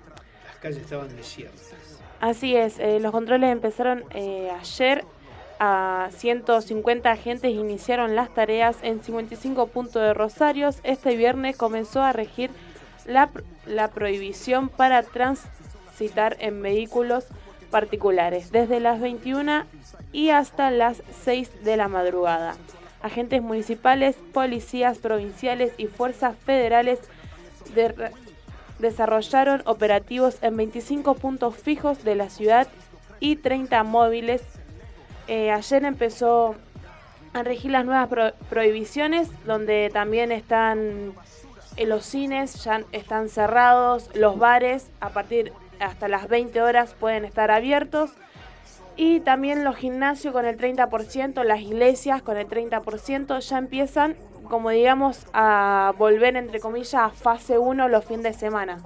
Las 0.47 0.57
calles 0.57 0.77
estaban 0.77 1.13
desiertas. 1.15 1.73
Así 2.21 2.55
es, 2.55 2.79
eh, 2.79 3.01
los 3.01 3.11
controles 3.11 3.51
empezaron 3.51 4.05
eh, 4.11 4.49
ayer. 4.59 5.03
A 5.59 6.09
150 6.11 7.09
agentes 7.11 7.51
iniciaron 7.51 8.15
las 8.15 8.33
tareas 8.33 8.77
en 8.81 9.03
55 9.03 9.67
puntos 9.67 10.01
de 10.01 10.13
Rosarios. 10.13 10.79
Este 10.83 11.15
viernes 11.15 11.55
comenzó 11.55 12.01
a 12.01 12.11
regir 12.11 12.49
la, 13.05 13.29
la 13.65 13.89
prohibición 13.89 14.67
para 14.69 15.03
transitar 15.03 16.37
en 16.39 16.61
vehículos 16.61 17.25
particulares 17.69 18.51
desde 18.51 18.79
las 18.79 18.99
21 18.99 19.63
y 20.11 20.31
hasta 20.31 20.71
las 20.71 21.01
6 21.23 21.63
de 21.63 21.77
la 21.77 21.87
madrugada. 21.87 22.55
Agentes 23.03 23.41
municipales, 23.41 24.15
policías 24.33 24.97
provinciales 24.97 25.73
y 25.77 25.85
fuerzas 25.87 26.35
federales 26.45 26.99
de- 27.75 27.93
desarrollaron 28.79 29.61
operativos 29.65 30.37
en 30.41 30.57
25 30.57 31.13
puntos 31.15 31.55
fijos 31.55 32.03
de 32.03 32.15
la 32.15 32.29
ciudad 32.29 32.67
y 33.19 33.35
30 33.35 33.83
móviles. 33.83 34.41
Eh, 35.27 35.51
ayer 35.51 35.85
empezó 35.85 36.55
a 37.33 37.43
regir 37.43 37.71
las 37.71 37.85
nuevas 37.85 38.07
pro- 38.07 38.33
prohibiciones, 38.49 39.29
donde 39.45 39.89
también 39.93 40.31
están 40.31 41.13
eh, 41.77 41.85
los 41.85 42.05
cines, 42.05 42.63
ya 42.63 42.81
están 42.91 43.29
cerrados, 43.29 44.09
los 44.15 44.37
bares 44.39 44.87
a 45.01 45.09
partir 45.09 45.51
hasta 45.79 46.07
las 46.07 46.27
20 46.29 46.61
horas 46.61 46.95
pueden 46.99 47.25
estar 47.25 47.51
abiertos. 47.51 48.11
Y 48.95 49.21
también 49.21 49.63
los 49.63 49.75
gimnasios 49.75 50.33
con 50.33 50.45
el 50.45 50.57
30%, 50.57 51.43
las 51.43 51.61
iglesias 51.61 52.21
con 52.21 52.37
el 52.37 52.47
30%, 52.47 53.39
ya 53.39 53.57
empiezan, 53.57 54.15
como 54.49 54.69
digamos, 54.69 55.25
a 55.33 55.93
volver, 55.97 56.35
entre 56.35 56.59
comillas, 56.59 56.93
a 56.93 57.09
fase 57.09 57.57
1 57.57 57.89
los 57.89 58.05
fines 58.05 58.23
de 58.23 58.33
semana. 58.33 58.77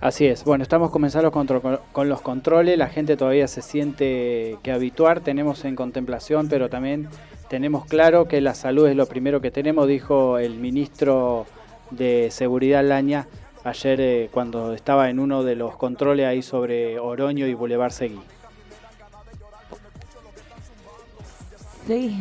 Así 0.00 0.26
es. 0.26 0.44
Bueno, 0.44 0.62
estamos 0.62 0.90
comenzando 0.90 1.32
con, 1.32 2.08
los 2.08 2.20
controles. 2.20 2.78
La 2.78 2.88
gente 2.88 3.16
todavía 3.16 3.48
se 3.48 3.62
siente 3.62 4.56
que 4.62 4.70
habituar. 4.70 5.20
Tenemos 5.20 5.64
en 5.64 5.74
contemplación, 5.74 6.48
pero 6.48 6.68
también 6.68 7.08
tenemos 7.48 7.84
claro 7.86 8.28
que 8.28 8.40
la 8.40 8.54
salud 8.54 8.86
es 8.86 8.94
lo 8.94 9.06
primero 9.06 9.40
que 9.40 9.50
tenemos, 9.50 9.88
dijo 9.88 10.38
el 10.38 10.54
ministro 10.54 11.46
de 11.90 12.28
Seguridad 12.30 12.84
Laña 12.84 13.26
ayer 13.64 14.00
eh, 14.00 14.28
cuando 14.30 14.72
estaba 14.74 15.10
en 15.10 15.18
uno 15.18 15.42
de 15.42 15.56
los 15.56 15.76
controles 15.76 16.26
ahí 16.26 16.42
sobre 16.42 16.98
Oroño 16.98 17.46
y 17.46 17.54
Boulevard 17.54 17.92
Seguí. 17.92 18.20
Sí. 21.88 22.16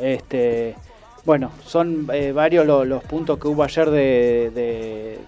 Este, 0.00 0.76
bueno, 1.24 1.50
son 1.64 2.06
eh, 2.12 2.30
varios 2.32 2.64
lo- 2.66 2.84
los 2.84 3.02
puntos 3.02 3.38
que 3.40 3.48
hubo 3.48 3.64
ayer 3.64 3.90
de, 3.90 4.50
de- 4.54 5.18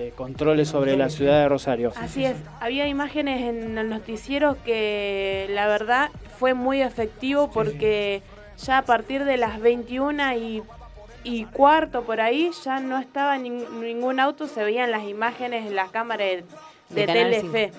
de 0.00 0.10
controles 0.10 0.68
sobre 0.68 0.94
la 0.96 1.08
ciudad 1.08 1.40
de 1.40 1.48
Rosario. 1.48 1.92
Así 1.96 2.24
es, 2.26 2.36
había 2.60 2.86
imágenes 2.86 3.40
en 3.42 3.78
el 3.78 3.88
noticiero 3.88 4.58
que 4.62 5.46
la 5.50 5.66
verdad 5.66 6.10
fue 6.38 6.52
muy 6.52 6.82
efectivo 6.82 7.50
porque 7.50 8.22
ya 8.58 8.78
a 8.78 8.82
partir 8.82 9.24
de 9.24 9.38
las 9.38 9.58
21 9.58 10.34
y, 10.36 10.62
y 11.24 11.44
cuarto 11.46 12.02
por 12.02 12.20
ahí 12.20 12.50
ya 12.62 12.78
no 12.80 12.98
estaba 12.98 13.38
nin- 13.38 13.66
ningún 13.80 14.20
auto, 14.20 14.46
se 14.48 14.62
veían 14.62 14.90
las 14.90 15.04
imágenes 15.04 15.66
en 15.66 15.74
la 15.74 15.86
cámara 15.88 16.26
de, 16.26 16.44
de 16.90 17.06
Telefe. 17.06 17.72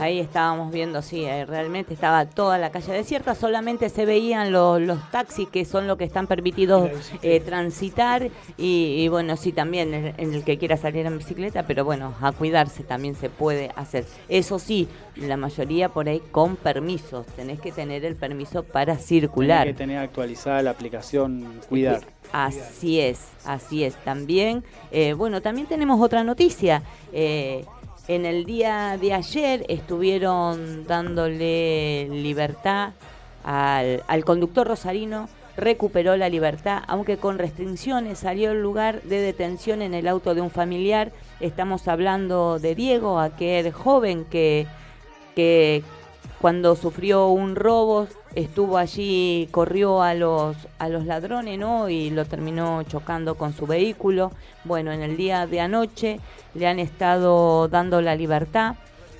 Ahí 0.00 0.20
estábamos 0.20 0.72
viendo, 0.72 1.02
sí, 1.02 1.24
eh, 1.24 1.44
realmente 1.44 1.94
estaba 1.94 2.24
toda 2.24 2.58
la 2.58 2.70
calle 2.70 2.92
desierta, 2.92 3.34
solamente 3.34 3.88
se 3.88 4.06
veían 4.06 4.52
los, 4.52 4.80
los 4.80 5.10
taxis 5.10 5.48
que 5.48 5.64
son 5.64 5.86
los 5.86 5.98
que 5.98 6.04
están 6.04 6.26
permitidos 6.26 6.90
eh, 7.22 7.40
transitar 7.40 8.30
y, 8.56 8.96
y 8.98 9.08
bueno, 9.08 9.36
sí, 9.36 9.52
también 9.52 9.92
en, 9.92 10.14
en 10.16 10.34
el 10.34 10.44
que 10.44 10.58
quiera 10.58 10.76
salir 10.76 11.04
en 11.06 11.18
bicicleta, 11.18 11.64
pero 11.66 11.84
bueno, 11.84 12.14
a 12.20 12.32
cuidarse 12.32 12.82
también 12.84 13.14
se 13.14 13.28
puede 13.28 13.72
hacer. 13.76 14.06
Eso 14.28 14.58
sí, 14.58 14.88
la 15.16 15.36
mayoría 15.36 15.88
por 15.88 16.08
ahí 16.08 16.22
con 16.30 16.56
permisos, 16.56 17.26
tenés 17.36 17.60
que 17.60 17.72
tener 17.72 18.04
el 18.04 18.16
permiso 18.16 18.62
para 18.62 18.96
circular. 18.96 19.64
Tiene 19.64 19.72
que 19.72 19.78
tener 19.78 19.98
actualizada 19.98 20.62
la 20.62 20.70
aplicación 20.70 21.60
Cuidar. 21.68 22.00
Así 22.32 23.00
es, 23.00 23.28
así 23.44 23.84
es. 23.84 23.96
También, 23.96 24.62
eh, 24.92 25.14
bueno, 25.14 25.42
también 25.42 25.66
tenemos 25.66 26.00
otra 26.00 26.22
noticia. 26.22 26.82
Eh, 27.12 27.64
en 28.10 28.26
el 28.26 28.44
día 28.44 28.98
de 29.00 29.14
ayer 29.14 29.64
estuvieron 29.68 30.84
dándole 30.84 32.08
libertad 32.10 32.90
al, 33.44 34.02
al 34.08 34.24
conductor 34.24 34.66
rosarino, 34.66 35.28
recuperó 35.56 36.16
la 36.16 36.28
libertad, 36.28 36.82
aunque 36.88 37.18
con 37.18 37.38
restricciones, 37.38 38.18
salió 38.18 38.50
al 38.50 38.60
lugar 38.60 39.00
de 39.02 39.20
detención 39.20 39.80
en 39.80 39.94
el 39.94 40.08
auto 40.08 40.34
de 40.34 40.40
un 40.40 40.50
familiar. 40.50 41.12
Estamos 41.38 41.86
hablando 41.86 42.58
de 42.58 42.74
Diego, 42.74 43.20
aquel 43.20 43.70
joven 43.70 44.24
que, 44.24 44.66
que 45.36 45.84
cuando 46.40 46.74
sufrió 46.74 47.28
un 47.28 47.54
robo 47.54 48.08
estuvo 48.34 48.78
allí, 48.78 49.48
corrió 49.50 50.02
a 50.02 50.14
los 50.14 50.56
a 50.78 50.88
los 50.88 51.04
ladrones, 51.06 51.58
¿no? 51.58 51.88
Y 51.88 52.10
lo 52.10 52.24
terminó 52.24 52.82
chocando 52.84 53.34
con 53.34 53.52
su 53.52 53.66
vehículo. 53.66 54.32
Bueno, 54.64 54.92
en 54.92 55.02
el 55.02 55.16
día 55.16 55.46
de 55.46 55.60
anoche 55.60 56.20
le 56.54 56.66
han 56.66 56.78
estado 56.78 57.68
dando 57.68 58.00
la 58.00 58.14
libertad. 58.14 58.76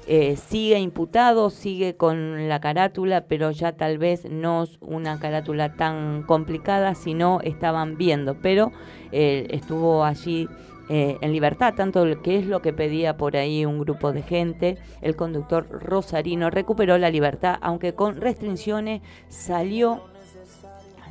Eh, 0.07 0.37
sigue 0.37 0.79
imputado, 0.79 1.51
sigue 1.51 1.94
con 1.94 2.49
la 2.49 2.61
carátula, 2.61 3.27
pero 3.27 3.51
ya 3.53 3.73
tal 3.73 3.99
vez 3.99 4.25
no 4.25 4.64
es 4.64 4.77
una 4.81 5.20
carátula 5.20 5.75
tan 5.77 6.25
complicada, 6.25 6.94
sino 6.94 7.40
estaban 7.42 7.96
viendo, 7.96 8.35
pero 8.35 8.73
eh, 9.12 9.46
estuvo 9.51 10.03
allí 10.03 10.49
eh, 10.90 11.16
en 11.20 11.33
libertad, 11.33 11.72
tanto 11.74 12.05
que 12.20 12.37
es 12.38 12.46
lo 12.46 12.61
que 12.61 12.72
pedía 12.72 13.16
por 13.16 13.37
ahí 13.37 13.64
un 13.64 13.79
grupo 13.79 14.12
de 14.12 14.22
gente. 14.22 14.76
El 15.00 15.14
conductor 15.14 15.66
rosarino 15.70 16.50
recuperó 16.50 16.98
la 16.98 17.09
libertad, 17.11 17.57
aunque 17.62 17.94
con 17.94 18.20
restricciones 18.20 19.00
salió, 19.29 20.03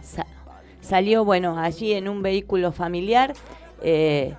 sa- 0.03 0.27
salió, 0.81 1.23
bueno, 1.25 1.57
allí 1.57 1.93
en 1.93 2.07
un 2.09 2.21
vehículo 2.21 2.71
familiar. 2.71 3.33
eh, 3.81 4.35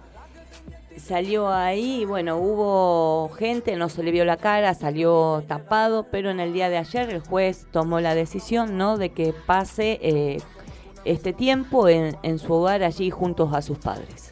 salió 0.99 1.49
ahí, 1.49 2.05
bueno, 2.05 2.37
hubo 2.37 3.31
gente, 3.31 3.75
no 3.77 3.89
se 3.89 4.03
le 4.03 4.11
vio 4.11 4.27
la 4.27 4.37
cara, 4.37 4.75
salió 4.75 5.43
tapado, 5.49 6.05
pero 6.11 6.29
en 6.31 6.41
el 6.41 6.53
día 6.53 6.69
de 6.69 6.77
ayer 6.77 7.09
el 7.09 7.21
juez 7.21 7.67
tomó 7.73 8.01
la 8.01 8.15
decisión, 8.15 8.77
¿no?, 8.77 8.99
de 8.99 9.09
que 9.09 9.33
pase 9.47 9.99
eh, 10.03 10.37
este 11.07 11.33
tiempo 11.33 11.89
en, 11.89 12.19
en 12.23 12.39
su 12.39 12.53
hogar 12.53 12.83
allí 12.83 13.09
juntos 13.09 13.55
a 13.55 13.63
sus 13.63 13.79
padres. 13.79 14.30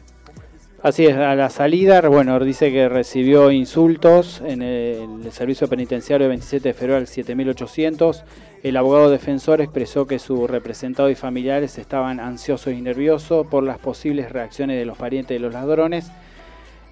Así 0.81 1.05
es, 1.05 1.17
a 1.17 1.35
la 1.35 1.49
salida, 1.49 1.99
bueno, 2.07 2.39
dice 2.39 2.71
que 2.71 2.87
recibió 2.87 3.51
insultos 3.51 4.41
en 4.45 4.61
el 4.61 5.29
servicio 5.33 5.67
penitenciario 5.67 6.23
de 6.23 6.29
27 6.29 6.69
de 6.69 6.73
febrero 6.73 6.97
al 6.97 7.07
7800. 7.07 8.23
El 8.63 8.77
abogado 8.77 9.09
defensor 9.09 9.59
expresó 9.59 10.07
que 10.07 10.19
su 10.19 10.47
representado 10.47 11.09
y 11.09 11.15
familiares 11.15 11.77
estaban 11.77 12.21
ansiosos 12.21 12.73
y 12.73 12.79
nerviosos 12.79 13.45
por 13.47 13.63
las 13.63 13.77
posibles 13.77 14.31
reacciones 14.31 14.79
de 14.79 14.85
los 14.85 14.97
parientes 14.97 15.35
de 15.35 15.39
los 15.39 15.53
ladrones. 15.53 16.13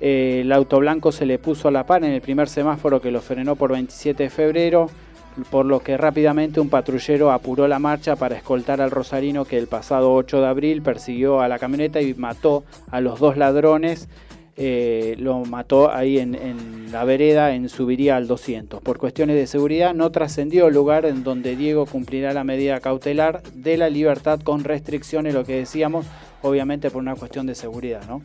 Eh, 0.01 0.41
el 0.41 0.51
auto 0.51 0.79
blanco 0.79 1.13
se 1.13 1.25
le 1.25 1.39
puso 1.39 1.69
a 1.69 1.71
la 1.71 1.85
par 1.85 2.03
en 2.03 2.11
el 2.11 2.19
primer 2.19 2.49
semáforo 2.49 2.99
que 2.99 3.09
lo 3.09 3.21
frenó 3.21 3.55
por 3.55 3.71
27 3.71 4.23
de 4.23 4.29
febrero, 4.29 4.89
por 5.49 5.65
lo 5.65 5.79
que 5.79 5.97
rápidamente 5.97 6.59
un 6.59 6.69
patrullero 6.69 7.31
apuró 7.31 7.67
la 7.67 7.79
marcha 7.79 8.15
para 8.15 8.35
escoltar 8.35 8.81
al 8.81 8.91
rosarino 8.91 9.45
que 9.45 9.57
el 9.57 9.67
pasado 9.67 10.13
8 10.13 10.41
de 10.41 10.47
abril 10.47 10.81
persiguió 10.81 11.41
a 11.41 11.47
la 11.47 11.59
camioneta 11.59 12.01
y 12.01 12.13
mató 12.13 12.63
a 12.91 13.01
los 13.01 13.19
dos 13.19 13.37
ladrones. 13.37 14.07
Eh, 14.59 15.15
lo 15.19 15.45
mató 15.45 15.91
ahí 15.91 16.17
en, 16.17 16.91
la 16.91 17.03
vereda 17.03 17.53
en 17.53 17.69
Subiría 17.69 18.15
al 18.15 18.25
200. 18.25 18.81
Por 18.81 18.97
cuestiones 18.97 19.35
de 19.35 19.45
seguridad 19.45 19.93
no 19.93 20.11
trascendió 20.11 20.67
el 20.67 20.73
lugar 20.73 21.05
en 21.05 21.23
donde 21.23 21.55
Diego 21.55 21.85
cumplirá 21.85 22.33
la 22.33 22.43
medida 22.43 22.79
cautelar 22.79 23.43
de 23.53 23.77
la 23.77 23.91
libertad 23.91 24.39
con 24.39 24.63
restricciones, 24.63 25.35
lo 25.35 25.43
que 25.45 25.57
decíamos, 25.57 26.07
obviamente 26.41 26.89
por 26.89 27.01
una 27.01 27.15
cuestión 27.15 27.45
de 27.45 27.53
seguridad, 27.53 28.01
¿no? 28.07 28.23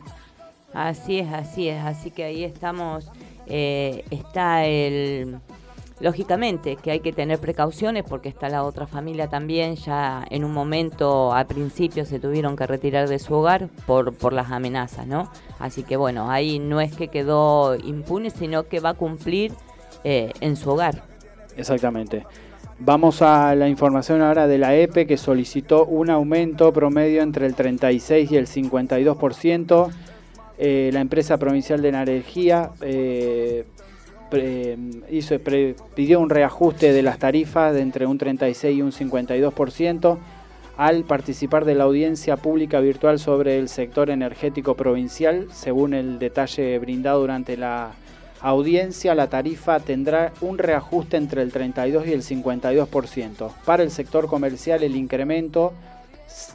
Así 0.73 1.19
es, 1.19 1.31
así 1.31 1.69
es. 1.69 1.83
Así 1.83 2.09
que 2.09 2.23
ahí 2.23 2.43
estamos. 2.43 3.11
eh, 3.45 4.03
está 4.09 4.65
el. 4.65 5.37
Lógicamente 5.99 6.75
que 6.75 6.91
hay 6.91 6.99
que 6.99 7.13
tener 7.13 7.39
precauciones 7.39 8.03
porque 8.03 8.29
está 8.29 8.49
la 8.49 8.63
otra 8.63 8.87
familia 8.87 9.27
también. 9.27 9.75
Ya 9.75 10.25
en 10.29 10.43
un 10.43 10.51
momento, 10.51 11.33
al 11.33 11.45
principio, 11.45 12.05
se 12.05 12.19
tuvieron 12.19 12.55
que 12.55 12.67
retirar 12.67 13.07
de 13.07 13.19
su 13.19 13.33
hogar 13.33 13.69
por, 13.85 14.13
por 14.13 14.33
las 14.33 14.51
amenazas, 14.51 15.07
¿no? 15.07 15.31
Así 15.59 15.83
que 15.83 15.95
bueno, 15.95 16.29
ahí 16.29 16.59
no 16.59 16.81
es 16.81 16.95
que 16.95 17.07
quedó 17.07 17.75
impune, 17.75 18.31
sino 18.31 18.63
que 18.63 18.79
va 18.79 18.89
a 18.89 18.93
cumplir 18.95 19.53
eh, 20.03 20.31
en 20.41 20.55
su 20.55 20.71
hogar. 20.71 21.03
Exactamente. 21.55 22.25
Vamos 22.79 23.21
a 23.21 23.55
la 23.55 23.69
información 23.69 24.21
ahora 24.21 24.47
de 24.47 24.57
la 24.57 24.75
EPE 24.75 25.07
que 25.07 25.15
solicitó 25.15 25.85
un 25.85 26.09
aumento 26.09 26.73
promedio 26.73 27.21
entre 27.21 27.45
el 27.45 27.55
36 27.55 28.31
y 28.31 28.35
el 28.35 28.47
52%. 28.47 29.89
Eh, 30.57 30.89
la 30.91 30.99
empresa 30.99 31.37
provincial 31.37 31.81
de 31.81 31.89
energía 31.89 32.71
eh, 32.81 33.65
pidió 35.95 36.19
un 36.19 36.29
reajuste 36.29 36.91
de 36.91 37.01
las 37.01 37.19
tarifas 37.19 37.73
de 37.73 37.81
entre 37.81 38.05
un 38.05 38.17
36 38.17 38.77
y 38.77 38.81
un 38.81 38.91
52% 38.91 40.17
al 40.77 41.03
participar 41.03 41.65
de 41.65 41.75
la 41.75 41.83
audiencia 41.83 42.37
pública 42.37 42.79
virtual 42.79 43.19
sobre 43.19 43.59
el 43.59 43.69
sector 43.69 44.09
energético 44.09 44.75
provincial. 44.75 45.47
Según 45.51 45.93
el 45.93 46.19
detalle 46.19 46.79
brindado 46.79 47.21
durante 47.21 47.57
la 47.57 47.91
audiencia, 48.41 49.15
la 49.15 49.29
tarifa 49.29 49.79
tendrá 49.79 50.33
un 50.41 50.57
reajuste 50.57 51.17
entre 51.17 51.41
el 51.41 51.51
32 51.51 52.07
y 52.07 52.13
el 52.13 52.23
52%. 52.23 53.51
Para 53.65 53.83
el 53.83 53.91
sector 53.91 54.27
comercial, 54.27 54.83
el 54.83 54.95
incremento 54.95 55.73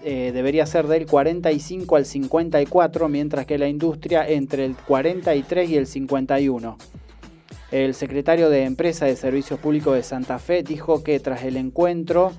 eh, 0.05 0.33
debería 0.35 0.67
ser 0.67 0.87
del 0.87 1.07
45 1.07 1.97
al 1.97 2.05
54, 2.05 3.09
mientras 3.09 3.47
que 3.47 3.59
la 3.59 3.69
industria 3.69 4.29
entre 4.29 4.65
el 4.65 4.75
43 4.75 5.71
y 5.71 5.77
el 5.77 5.87
51. 5.87 6.77
El 7.71 7.95
secretario 7.95 8.49
de 8.49 8.65
Empresa 8.65 9.05
de 9.05 9.15
Servicios 9.15 9.61
Públicos 9.61 9.95
de 9.95 10.03
Santa 10.03 10.39
Fe 10.39 10.63
dijo 10.63 11.05
que 11.05 11.21
tras 11.21 11.45
el 11.45 11.57
encuentro 11.59 12.33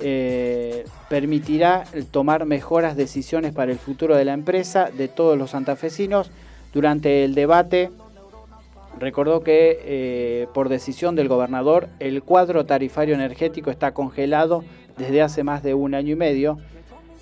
eh, 0.00 0.84
permitirá 1.08 1.84
tomar 2.10 2.44
mejoras 2.44 2.96
decisiones 2.96 3.52
para 3.52 3.70
el 3.70 3.78
futuro 3.78 4.16
de 4.16 4.24
la 4.24 4.32
empresa, 4.32 4.90
de 4.90 5.06
todos 5.06 5.38
los 5.38 5.50
santafesinos. 5.50 6.32
Durante 6.72 7.24
el 7.24 7.36
debate 7.36 7.90
recordó 8.98 9.42
que 9.42 9.78
eh, 9.84 10.48
por 10.52 10.68
decisión 10.68 11.14
del 11.14 11.28
gobernador 11.28 11.88
el 12.00 12.24
cuadro 12.24 12.66
tarifario 12.66 13.14
energético 13.14 13.70
está 13.70 13.94
congelado 13.94 14.64
desde 14.98 15.22
hace 15.22 15.44
más 15.44 15.62
de 15.62 15.74
un 15.74 15.94
año 15.94 16.14
y 16.14 16.16
medio. 16.16 16.58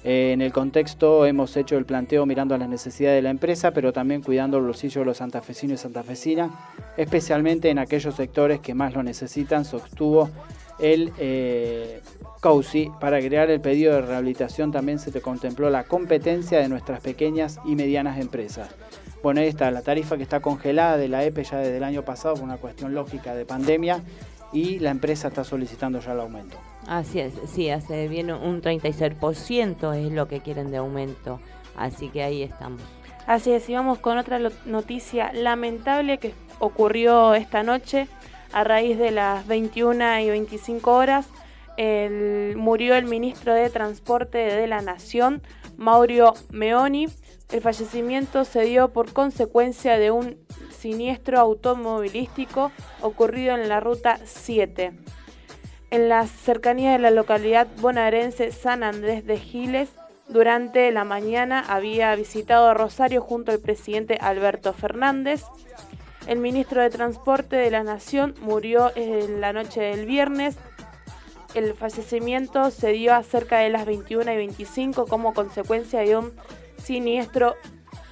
En 0.05 0.41
el 0.41 0.53
contexto 0.53 1.27
hemos 1.27 1.57
hecho 1.57 1.79
el 1.79 1.85
planteo 1.85 2.27
mirando 2.27 2.55
a 2.55 2.59
las 2.59 2.69
necesidades 2.69 3.19
de 3.19 3.23
la 3.23 3.31
empresa, 3.31 3.71
pero 3.71 3.93
también 3.93 4.21
cuidando 4.21 4.59
los 4.59 4.67
bolsillos 4.67 5.03
de 5.03 5.05
los 5.05 5.19
santafesinos 5.19 5.81
y 5.81 5.83
santafesinas, 5.83 6.51
especialmente 6.97 7.71
en 7.71 7.79
aquellos 7.79 8.17
sectores 8.17 8.59
que 8.61 8.75
más 8.75 8.95
lo 8.95 9.03
necesitan, 9.03 9.65
sostuvo 9.65 10.31
el 10.79 11.13
eh. 11.19 12.01
Para 13.01 13.21
crear 13.21 13.51
el 13.51 13.61
pedido 13.61 13.95
de 13.95 14.03
rehabilitación 14.03 14.73
también 14.73 14.99
se 14.99 15.13
te 15.13 15.21
contempló 15.21 15.71
la 15.71 15.85
competencia 15.85 16.59
de 16.59 16.69
nuestras 16.69 17.01
pequeñas 17.01 17.61
y 17.65 17.77
medianas 17.77 18.19
empresas. 18.19 18.69
Bueno, 19.23 19.41
ahí 19.43 19.47
está 19.47 19.71
la 19.71 19.83
tarifa 19.83 20.17
que 20.17 20.25
está 20.25 20.41
congelada 20.41 20.97
de 20.97 21.07
la 21.07 21.25
EPE 21.25 21.45
ya 21.45 21.59
desde 21.59 21.77
el 21.77 21.85
año 21.85 22.05
pasado 22.05 22.35
por 22.35 22.43
una 22.43 22.57
cuestión 22.57 22.95
lógica 22.95 23.37
de 23.37 23.45
pandemia 23.45 24.03
y 24.53 24.81
la 24.81 24.91
empresa 24.91 25.29
está 25.29 25.45
solicitando 25.45 26.01
ya 26.01 26.15
el 26.15 26.21
aumento. 26.21 26.59
Así 26.87 27.21
es, 27.21 27.35
sí, 27.47 27.71
hace 27.71 28.09
bien 28.09 28.31
un 28.33 28.61
36% 28.61 29.95
es 29.97 30.13
lo 30.13 30.27
que 30.29 30.41
quieren 30.41 30.71
de 30.71 30.79
aumento. 30.79 31.41
Así 31.77 32.09
que 32.09 32.23
ahí 32.23 32.43
estamos. 32.43 32.83
Así 33.27 33.53
es, 33.53 33.69
y 33.69 33.75
vamos 33.75 33.99
con 33.99 34.19
otra 34.19 34.41
noticia 34.67 35.33
lamentable 35.33 36.19
que 36.19 36.35
ocurrió 36.59 37.35
esta 37.35 37.63
noche 37.63 38.09
a 38.53 38.65
raíz 38.65 38.99
de 38.99 39.13
las 39.13 39.47
21 39.47 40.21
y 40.21 40.31
25 40.31 40.93
horas. 40.93 41.27
El- 41.77 42.55
murió 42.57 42.95
el 42.97 43.07
ministro 43.07 43.55
de 43.55 43.71
Transporte 43.71 44.39
de 44.39 44.67
la 44.67 44.83
Nación, 44.83 45.41
Mauro 45.77 46.35
Meoni. 46.51 47.07
El 47.51 47.61
fallecimiento 47.61 48.45
se 48.45 48.63
dio 48.63 48.93
por 48.93 49.13
consecuencia 49.13 49.99
de 49.99 50.11
un 50.11 50.37
siniestro 50.77 51.39
automovilístico 51.39 52.73
ocurrido 53.01 53.55
en 53.57 53.69
la 53.69 53.79
ruta 53.81 54.19
7 54.25 54.93
en 55.93 56.09
las 56.09 56.31
cercanías 56.31 56.95
de 56.95 56.99
la 56.99 57.11
localidad 57.11 57.69
bonaerense 57.83 58.51
San 58.51 58.83
Andrés 58.83 59.27
de 59.27 59.37
Giles. 59.39 59.91
Durante 60.27 60.91
la 60.91 61.05
mañana 61.05 61.63
había 61.69 62.17
visitado 62.17 62.67
a 62.67 62.75
Rosario 62.75 63.21
junto 63.21 63.53
al 63.53 63.59
presidente 63.59 64.17
Alberto 64.19 64.73
Fernández. 64.73 65.45
El 66.27 66.39
ministro 66.39 66.81
de 66.81 66.89
Transporte 66.89 67.57
de 67.57 67.71
la 67.71 67.83
Nación 67.83 68.35
murió 68.41 68.91
en 68.97 69.43
la 69.43 69.53
noche 69.53 69.83
del 69.83 70.07
viernes. 70.07 70.57
El 71.53 71.75
fallecimiento 71.75 72.71
se 72.71 72.93
dio 72.93 73.15
a 73.15 73.23
cerca 73.23 73.59
de 73.59 73.69
las 73.69 73.85
21 73.85 74.33
y 74.33 74.37
25 74.37 75.07
como 75.07 75.35
consecuencia 75.35 76.01
de 76.01 76.17
un 76.17 76.33
siniestro 76.79 77.55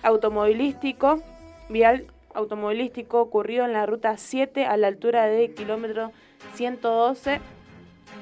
automovilístico, 0.02 1.22
vial 1.70 2.04
automovilístico 2.34 3.22
ocurrido 3.22 3.64
en 3.64 3.72
la 3.72 3.86
ruta 3.86 4.18
7 4.18 4.66
a 4.66 4.76
la 4.76 4.88
altura 4.88 5.24
de 5.24 5.54
kilómetro 5.54 6.12
112 6.56 7.40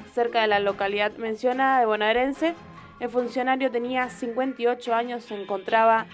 cerca 0.09 0.43
de 0.43 0.49
la 0.49 0.61
localidad 0.61 1.13
mencionada 1.17 1.81
de 1.81 1.87
Bonaerense. 1.87 2.55
El 3.01 3.11
funcionario 3.11 3.71
tenía 3.71 4.09
58 4.11 4.95
años, 4.95 5.25
se 5.25 5.41
encontraba, 5.41 6.07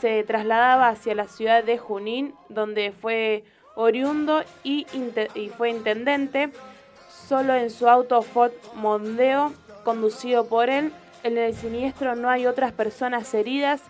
se 0.00 0.22
trasladaba 0.24 0.88
hacia 0.88 1.14
la 1.14 1.28
ciudad 1.28 1.62
de 1.62 1.78
Junín, 1.78 2.34
donde 2.48 2.92
fue 2.92 3.44
oriundo 3.76 4.42
y, 4.62 4.86
y 5.34 5.48
fue 5.50 5.70
intendente, 5.70 6.50
solo 7.08 7.54
en 7.54 7.70
su 7.70 7.88
auto 7.88 8.22
Ford 8.22 8.52
Mondeo, 8.74 9.52
conducido 9.84 10.46
por 10.46 10.70
él. 10.70 10.92
En 11.22 11.38
el 11.38 11.54
siniestro 11.54 12.16
no 12.16 12.28
hay 12.28 12.46
otras 12.46 12.72
personas 12.72 13.32
heridas. 13.34 13.82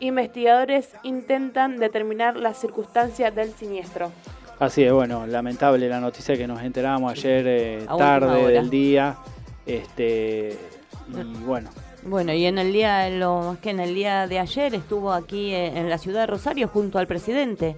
Investigadores 0.00 0.94
intentan 1.02 1.78
determinar 1.78 2.36
las 2.36 2.58
circunstancias 2.58 3.34
del 3.34 3.52
siniestro. 3.52 4.12
Así 4.58 4.82
es, 4.82 4.92
bueno, 4.92 5.26
lamentable 5.26 5.88
la 5.88 6.00
noticia 6.00 6.36
que 6.36 6.48
nos 6.48 6.60
enterábamos 6.62 7.12
ayer 7.12 7.46
eh, 7.46 7.86
tarde 7.96 8.48
del 8.48 8.68
día. 8.68 9.16
Este, 9.64 10.58
y 11.08 11.44
bueno, 11.44 11.70
Bueno, 12.04 12.32
y 12.32 12.44
en 12.46 12.58
el 12.58 12.72
día, 12.72 13.08
lo 13.10 13.56
que 13.62 13.70
en 13.70 13.80
el 13.80 13.94
día 13.94 14.26
de 14.26 14.38
ayer 14.40 14.74
estuvo 14.74 15.12
aquí 15.12 15.54
eh, 15.54 15.78
en 15.78 15.88
la 15.88 15.98
ciudad 15.98 16.20
de 16.22 16.26
Rosario 16.26 16.66
junto 16.68 16.98
al 16.98 17.06
presidente. 17.06 17.76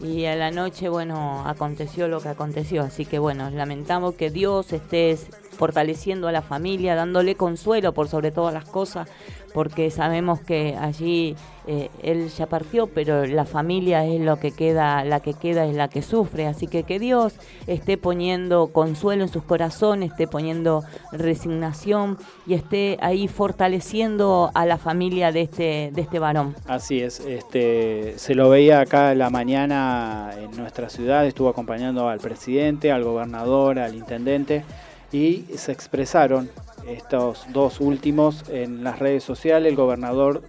Y 0.00 0.26
a 0.26 0.34
la 0.34 0.50
noche, 0.50 0.88
bueno, 0.88 1.44
aconteció 1.46 2.08
lo 2.08 2.20
que 2.20 2.28
aconteció. 2.28 2.82
Así 2.82 3.06
que 3.06 3.18
bueno, 3.18 3.48
lamentamos 3.50 4.14
que 4.14 4.30
Dios 4.30 4.72
esté 4.72 5.16
fortaleciendo 5.56 6.28
a 6.28 6.32
la 6.32 6.42
familia, 6.42 6.94
dándole 6.94 7.34
consuelo 7.34 7.92
por 7.92 8.08
sobre 8.08 8.30
todas 8.30 8.54
las 8.54 8.64
cosas, 8.64 9.08
porque 9.56 9.90
sabemos 9.90 10.40
que 10.40 10.76
allí 10.78 11.34
eh, 11.66 11.88
él 12.02 12.28
ya 12.28 12.46
partió, 12.46 12.86
pero 12.88 13.24
la 13.24 13.44
familia 13.44 14.04
es 14.04 14.20
lo 14.20 14.38
que 14.38 14.52
queda, 14.52 15.02
la 15.04 15.20
que 15.20 15.32
queda 15.32 15.64
es 15.64 15.74
la 15.74 15.88
que 15.88 16.02
sufre. 16.02 16.46
Así 16.46 16.66
que 16.66 16.82
que 16.82 16.98
Dios 16.98 17.32
esté 17.66 17.96
poniendo 17.96 18.68
consuelo 18.68 19.22
en 19.22 19.30
sus 19.30 19.42
corazones, 19.42 20.10
esté 20.10 20.28
poniendo 20.28 20.84
resignación 21.10 22.18
y 22.46 22.52
esté 22.52 22.98
ahí 23.00 23.28
fortaleciendo 23.28 24.50
a 24.54 24.66
la 24.66 24.76
familia 24.76 25.32
de 25.32 25.40
este, 25.40 25.90
de 25.92 26.02
este 26.02 26.18
varón. 26.18 26.54
así 26.66 27.00
es. 27.00 27.20
Este, 27.20 28.14
se 28.18 28.34
lo 28.34 28.50
veía 28.50 28.80
acá 28.80 29.12
en 29.12 29.18
la 29.18 29.30
mañana 29.30 30.32
en 30.38 30.50
nuestra 30.56 30.90
ciudad, 30.90 31.26
estuvo 31.26 31.48
acompañando 31.48 32.08
al 32.10 32.20
presidente, 32.20 32.92
al 32.92 33.04
gobernador, 33.04 33.78
al 33.78 33.94
intendente 33.94 34.64
y 35.12 35.44
se 35.56 35.72
expresaron 35.72 36.50
estos 36.88 37.46
dos 37.52 37.80
últimos 37.80 38.44
en 38.48 38.84
las 38.84 38.98
redes 38.98 39.24
sociales. 39.24 39.70
El 39.70 39.76
gobernador 39.76 40.42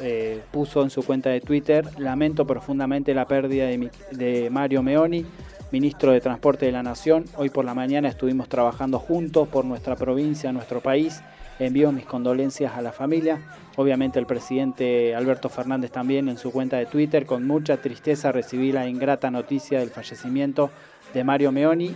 eh, 0.00 0.42
puso 0.50 0.82
en 0.82 0.90
su 0.90 1.02
cuenta 1.04 1.30
de 1.30 1.40
Twitter, 1.40 1.86
lamento 1.98 2.46
profundamente 2.46 3.14
la 3.14 3.26
pérdida 3.26 3.66
de, 3.66 3.90
de 4.12 4.50
Mario 4.50 4.82
Meoni, 4.82 5.26
ministro 5.72 6.12
de 6.12 6.20
Transporte 6.20 6.66
de 6.66 6.72
la 6.72 6.82
Nación. 6.82 7.24
Hoy 7.36 7.50
por 7.50 7.64
la 7.64 7.74
mañana 7.74 8.08
estuvimos 8.08 8.48
trabajando 8.48 8.98
juntos 8.98 9.48
por 9.48 9.64
nuestra 9.64 9.96
provincia, 9.96 10.52
nuestro 10.52 10.80
país. 10.80 11.20
Envío 11.58 11.90
mis 11.90 12.06
condolencias 12.06 12.76
a 12.76 12.82
la 12.82 12.92
familia. 12.92 13.40
Obviamente 13.76 14.18
el 14.18 14.26
presidente 14.26 15.14
Alberto 15.14 15.48
Fernández 15.48 15.90
también 15.90 16.28
en 16.28 16.38
su 16.38 16.52
cuenta 16.52 16.76
de 16.76 16.86
Twitter, 16.86 17.26
con 17.26 17.46
mucha 17.46 17.78
tristeza 17.78 18.32
recibí 18.32 18.70
la 18.70 18.88
ingrata 18.88 19.30
noticia 19.30 19.80
del 19.80 19.90
fallecimiento 19.90 20.70
de 21.12 21.24
Mario 21.24 21.50
Meoni. 21.52 21.94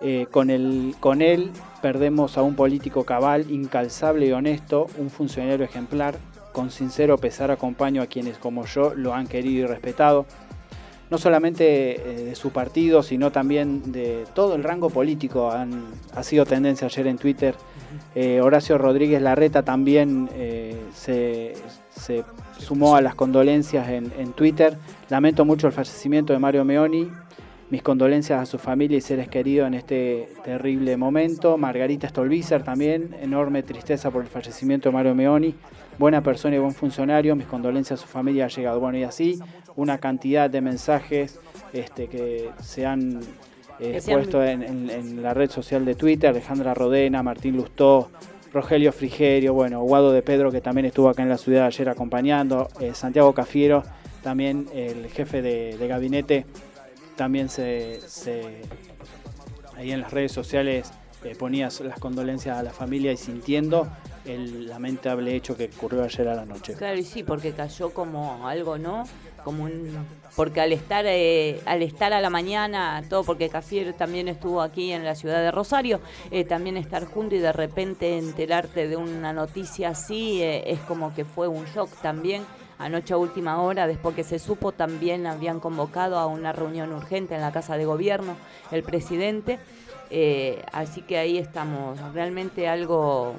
Eh, 0.00 0.26
con, 0.30 0.50
el, 0.50 0.94
con 1.00 1.22
él 1.22 1.50
perdemos 1.82 2.38
a 2.38 2.42
un 2.42 2.54
político 2.54 3.04
cabal, 3.04 3.50
incalzable 3.50 4.26
y 4.26 4.32
honesto, 4.32 4.86
un 4.98 5.10
funcionario 5.10 5.64
ejemplar. 5.64 6.16
Con 6.52 6.70
sincero 6.70 7.18
pesar 7.18 7.50
acompaño 7.50 8.02
a 8.02 8.06
quienes 8.06 8.38
como 8.38 8.64
yo 8.64 8.94
lo 8.94 9.14
han 9.14 9.26
querido 9.26 9.64
y 9.64 9.66
respetado. 9.66 10.26
no 11.10 11.18
solamente 11.18 11.96
eh, 11.96 12.24
de 12.24 12.34
su 12.34 12.50
partido, 12.50 13.02
sino 13.02 13.32
también 13.32 13.92
de 13.92 14.24
todo 14.34 14.54
el 14.54 14.62
rango 14.62 14.90
político. 14.90 15.50
Han, 15.50 15.84
ha 16.14 16.22
sido 16.22 16.44
tendencia 16.44 16.86
ayer 16.86 17.06
en 17.06 17.18
Twitter. 17.18 17.54
Eh, 18.14 18.40
Horacio 18.40 18.76
Rodríguez 18.78 19.22
Larreta 19.22 19.62
también 19.62 20.28
eh, 20.34 20.76
se, 20.94 21.54
se 21.90 22.24
sumó 22.58 22.96
a 22.96 23.00
las 23.00 23.14
condolencias 23.14 23.88
en, 23.88 24.12
en 24.18 24.32
Twitter. 24.32 24.76
Lamento 25.08 25.44
mucho 25.44 25.66
el 25.66 25.72
fallecimiento 25.72 26.32
de 26.32 26.38
Mario 26.38 26.64
Meoni. 26.64 27.10
Mis 27.70 27.82
condolencias 27.82 28.40
a 28.40 28.46
su 28.46 28.58
familia 28.58 28.96
y 28.96 29.02
seres 29.02 29.28
queridos 29.28 29.66
en 29.66 29.74
este 29.74 30.28
terrible 30.42 30.96
momento. 30.96 31.58
Margarita 31.58 32.08
Stolbizer 32.08 32.62
también, 32.62 33.14
enorme 33.20 33.62
tristeza 33.62 34.10
por 34.10 34.22
el 34.22 34.28
fallecimiento 34.28 34.88
de 34.88 34.94
Mario 34.94 35.14
Meoni. 35.14 35.54
Buena 35.98 36.22
persona 36.22 36.56
y 36.56 36.58
buen 36.58 36.72
funcionario, 36.72 37.36
mis 37.36 37.46
condolencias 37.46 38.00
a 38.00 38.02
su 38.02 38.08
familia 38.08 38.46
ha 38.46 38.48
llegado. 38.48 38.80
Bueno, 38.80 38.96
y 38.96 39.02
así 39.02 39.38
una 39.76 39.98
cantidad 39.98 40.48
de 40.48 40.62
mensajes 40.62 41.38
este, 41.74 42.06
que 42.06 42.48
se 42.62 42.86
han 42.86 43.20
eh, 43.80 43.92
Que 43.92 44.00
se 44.00 44.12
han- 44.12 44.18
puesto 44.18 44.42
en, 44.42 44.62
en- 44.62 44.88
en 44.90 45.22
la 45.22 45.34
red 45.34 45.50
social 45.50 45.84
de 45.84 45.94
Twitter. 45.94 46.30
Alejandra 46.30 46.72
Rodena, 46.72 47.22
Martín 47.22 47.56
Lustó, 47.56 48.08
Rogelio 48.50 48.92
Frigerio, 48.92 49.52
bueno, 49.52 49.82
Guado 49.82 50.10
de 50.12 50.22
Pedro 50.22 50.50
que 50.50 50.62
también 50.62 50.86
estuvo 50.86 51.10
acá 51.10 51.22
en 51.22 51.28
la 51.28 51.36
ciudad 51.36 51.66
ayer 51.66 51.90
acompañando, 51.90 52.68
eh, 52.80 52.92
Santiago 52.94 53.34
Cafiero, 53.34 53.82
también 54.22 54.66
el 54.74 55.06
jefe 55.08 55.42
de, 55.42 55.76
de 55.76 55.86
gabinete, 55.86 56.46
también 57.18 57.48
se, 57.48 58.00
se- 58.06 58.62
ahí 59.76 59.90
en 59.92 60.00
las 60.00 60.12
redes 60.12 60.30
sociales 60.32 60.90
eh, 61.24 61.34
ponía 61.34 61.68
las 61.82 61.98
condolencias 61.98 62.56
a 62.56 62.62
la 62.62 62.70
familia 62.72 63.10
y 63.12 63.16
sintiendo 63.16 63.88
el 64.24 64.68
lamentable 64.68 65.34
hecho 65.34 65.56
que 65.56 65.68
ocurrió 65.76 66.04
ayer 66.04 66.28
a 66.28 66.34
la 66.36 66.44
noche. 66.44 66.74
Claro, 66.74 66.96
y 66.96 67.02
sí, 67.02 67.24
porque 67.24 67.52
cayó 67.52 67.90
como 67.92 68.46
algo, 68.46 68.78
¿no? 68.78 69.02
Como 69.42 69.64
un 69.64 70.06
porque 70.36 70.60
al 70.60 70.72
estar 70.72 71.04
eh, 71.08 71.60
al 71.64 71.82
estar 71.82 72.12
a 72.12 72.20
la 72.20 72.28
mañana 72.30 73.02
todo 73.08 73.24
porque 73.24 73.48
Cafiero 73.48 73.94
también 73.94 74.28
estuvo 74.28 74.60
aquí 74.62 74.92
en 74.92 75.02
la 75.04 75.14
ciudad 75.14 75.40
de 75.40 75.50
Rosario 75.50 76.00
eh, 76.30 76.44
también 76.44 76.76
estar 76.76 77.06
junto 77.06 77.34
y 77.34 77.38
de 77.38 77.50
repente 77.52 78.18
enterarte 78.18 78.86
de 78.86 78.96
una 78.96 79.32
noticia 79.32 79.88
así 79.88 80.42
eh, 80.42 80.70
es 80.70 80.78
como 80.80 81.14
que 81.14 81.24
fue 81.24 81.48
un 81.48 81.64
shock 81.64 81.90
también 82.02 82.44
anoche 82.78 83.14
a 83.14 83.16
última 83.16 83.60
hora 83.60 83.86
después 83.86 84.14
que 84.14 84.24
se 84.24 84.38
supo 84.38 84.72
también 84.72 85.26
habían 85.26 85.60
convocado 85.60 86.18
a 86.18 86.26
una 86.26 86.52
reunión 86.52 86.92
urgente 86.92 87.34
en 87.34 87.40
la 87.40 87.52
casa 87.52 87.76
de 87.76 87.84
gobierno 87.84 88.36
el 88.70 88.82
presidente. 88.82 89.58
Eh, 90.10 90.62
así 90.72 91.02
que 91.02 91.18
ahí 91.18 91.38
estamos. 91.38 91.98
Realmente 92.12 92.68
algo 92.68 93.34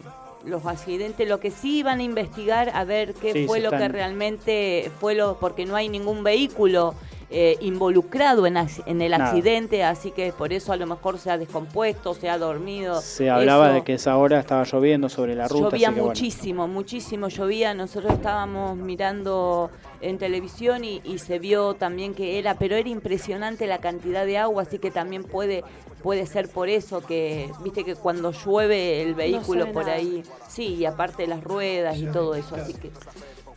los 0.45 0.65
accidentes, 0.65 1.27
lo 1.27 1.39
que 1.39 1.51
sí 1.51 1.79
iban 1.79 1.99
a 1.99 2.03
investigar 2.03 2.71
a 2.73 2.83
ver 2.83 3.13
qué 3.13 3.33
Sí, 3.33 3.47
fue 3.47 3.59
lo 3.59 3.71
que 3.71 3.87
realmente 3.87 4.91
fue 4.99 5.15
lo, 5.15 5.37
porque 5.37 5.65
no 5.65 5.75
hay 5.75 5.89
ningún 5.89 6.23
vehículo 6.23 6.95
eh, 7.31 7.57
involucrado 7.61 8.47
en, 8.47 8.57
en 8.57 9.01
el 9.01 9.11
Nada. 9.11 9.27
accidente, 9.27 9.83
así 9.83 10.11
que 10.11 10.33
por 10.33 10.51
eso 10.51 10.73
a 10.73 10.77
lo 10.77 10.87
mejor 10.87 11.19
se 11.19 11.29
ha 11.29 11.37
descompuesto, 11.37 12.13
se 12.15 12.29
ha 12.29 12.37
dormido. 12.37 13.01
Se 13.01 13.29
hablaba 13.29 13.67
Eso. 13.67 13.75
de 13.75 13.83
que 13.83 13.93
esa 13.93 14.17
hora 14.17 14.39
estaba 14.39 14.63
lloviendo 14.63 15.09
sobre 15.09 15.35
la 15.35 15.47
ruta. 15.47 15.65
Llovía 15.69 15.87
así 15.89 15.95
que 15.95 16.01
bueno. 16.01 16.07
muchísimo, 16.07 16.67
muchísimo 16.67 17.27
llovía. 17.27 17.73
Nosotros 17.73 18.13
estábamos 18.13 18.77
mirando 18.77 19.69
en 20.01 20.17
televisión 20.17 20.83
y, 20.83 21.01
y 21.03 21.19
se 21.19 21.39
vio 21.39 21.75
también 21.75 22.15
que 22.15 22.39
era, 22.39 22.55
pero 22.55 22.75
era 22.75 22.89
impresionante 22.89 23.67
la 23.67 23.77
cantidad 23.79 24.25
de 24.25 24.37
agua, 24.37 24.63
así 24.63 24.79
que 24.79 24.89
también 24.91 25.23
puede 25.23 25.63
puede 26.01 26.25
ser 26.27 26.47
por 26.47 26.69
eso 26.69 27.01
que, 27.01 27.51
viste 27.61 27.83
que 27.83 27.95
cuando 27.95 28.31
llueve 28.31 29.01
el 29.01 29.15
vehículo 29.15 29.65
ve 29.65 29.73
por 29.73 29.83
nada. 29.83 29.97
ahí, 29.97 30.23
sí, 30.47 30.75
y 30.75 30.85
aparte 30.85 31.27
las 31.27 31.43
ruedas 31.43 31.97
y 31.97 32.05
todo 32.05 32.35
eso, 32.35 32.55
así 32.55 32.73
que 32.73 32.89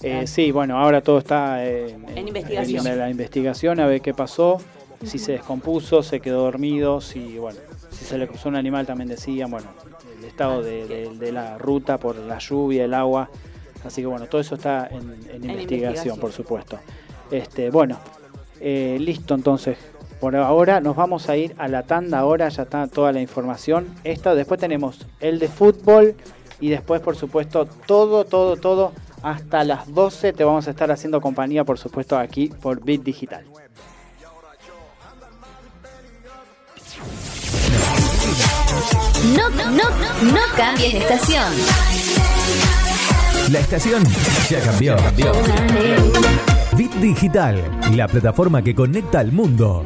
Eh, 0.02 0.26
sí, 0.26 0.50
bueno, 0.50 0.78
ahora 0.78 1.00
todo 1.00 1.18
está 1.18 1.64
eh, 1.64 1.96
En 2.16 2.28
investigación. 2.28 2.86
en 2.86 2.98
la 2.98 3.10
investigación 3.10 3.80
a 3.80 3.86
ver 3.86 4.00
qué 4.00 4.12
pasó, 4.14 4.58
si 5.04 5.18
se 5.18 5.32
descompuso, 5.32 6.02
se 6.02 6.20
quedó 6.20 6.42
dormido, 6.44 7.00
si 7.00 7.38
bueno, 7.38 7.58
si 7.90 8.04
se 8.04 8.18
le 8.18 8.26
cruzó 8.26 8.48
un 8.48 8.56
animal 8.56 8.86
también 8.86 9.08
decían, 9.08 9.50
bueno, 9.50 9.68
el 10.18 10.24
estado 10.24 10.62
de, 10.62 10.86
de- 10.86 11.10
de 11.16 11.32
la 11.32 11.58
ruta 11.58 11.98
por 11.98 12.16
la 12.16 12.38
lluvia, 12.38 12.84
el 12.84 12.94
agua, 12.94 13.28
así 13.84 14.00
que 14.02 14.06
bueno, 14.06 14.26
todo 14.26 14.40
eso 14.40 14.54
está 14.56 14.86
en, 14.88 14.96
en 14.98 15.02
investigación, 15.02 15.50
investigación. 15.50 16.18
por 16.18 16.32
supuesto. 16.32 16.78
Este, 17.30 17.70
bueno, 17.70 17.98
eh, 18.60 18.96
listo 19.00 19.34
entonces. 19.34 19.78
Por 20.20 20.36
ahora 20.36 20.80
nos 20.80 20.94
vamos 20.94 21.28
a 21.28 21.36
ir 21.36 21.52
a 21.58 21.66
la 21.66 21.82
tanda, 21.82 22.20
ahora 22.20 22.48
ya 22.48 22.62
está 22.62 22.86
toda 22.86 23.10
la 23.12 23.20
información. 23.20 23.88
Esta, 24.04 24.36
después 24.36 24.60
tenemos 24.60 25.04
el 25.18 25.40
de 25.40 25.48
fútbol 25.48 26.14
y 26.60 26.68
después, 26.68 27.00
por 27.00 27.16
supuesto, 27.16 27.66
todo, 27.86 28.24
todo, 28.24 28.56
todo. 28.56 28.92
Hasta 29.22 29.62
las 29.64 29.92
12 29.92 30.32
te 30.32 30.44
vamos 30.44 30.66
a 30.66 30.70
estar 30.70 30.90
haciendo 30.90 31.20
compañía, 31.20 31.64
por 31.64 31.78
supuesto, 31.78 32.18
aquí 32.18 32.48
por 32.60 32.84
Bit 32.84 33.02
Digital. 33.02 33.44
No, 39.36 39.48
no, 39.50 39.70
no 39.70 40.40
cambies 40.56 40.92
de 40.94 40.98
estación. 40.98 41.52
La 43.50 43.60
estación 43.60 44.02
ya 44.48 44.60
cambió. 44.60 44.96
Bit 46.76 46.92
Digital, 46.94 47.80
la 47.94 48.08
plataforma 48.08 48.62
que 48.62 48.74
conecta 48.74 49.20
al 49.20 49.30
mundo. 49.30 49.84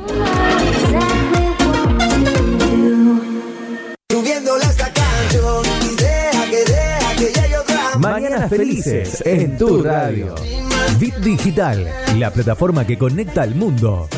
Felices 8.49 9.23
en 9.27 9.59
tu 9.59 9.83
radio. 9.83 10.35
Bit 10.99 11.17
Digital, 11.17 11.91
la 12.17 12.31
plataforma 12.31 12.87
que 12.87 12.97
conecta 12.97 13.43
al 13.43 13.55
mundo. 13.55 14.09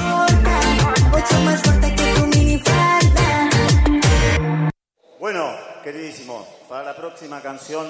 Bueno, 5.19 5.51
queridísimos, 5.83 6.47
para 6.69 6.85
la 6.85 6.97
próxima 6.97 7.41
canción 7.41 7.87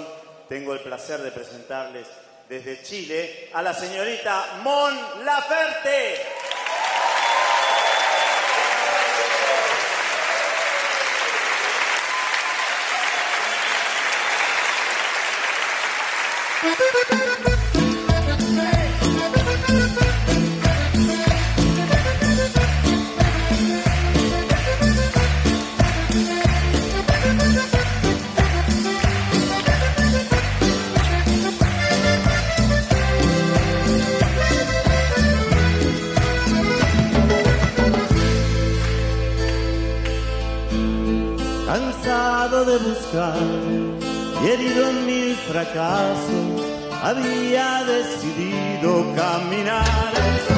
tengo 0.49 0.73
el 0.73 0.81
placer 0.81 1.21
de 1.23 1.31
presentarles 1.31 2.07
desde 2.49 2.83
Chile 2.83 3.51
a 3.53 3.63
la 3.63 3.75
señorita 3.75 4.61
Mon 4.63 4.95
Laferte. 5.25 6.15
Cansado 41.67 42.65
de 42.65 42.79
buscar 42.79 43.37
y 44.43 44.49
herido 44.49 44.89
en 44.89 45.08
mil 45.49 45.53
fracasos, 45.53 46.63
había 47.03 47.85
decidido 47.85 49.15
caminar 49.15 50.58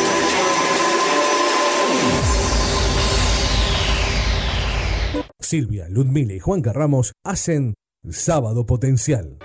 Silvia, 5.51 5.89
Ludmila 5.89 6.31
y 6.33 6.39
Juanca 6.39 6.71
Ramos 6.71 7.11
hacen 7.25 7.73
Sábado 8.09 8.65
Potencial. 8.65 9.37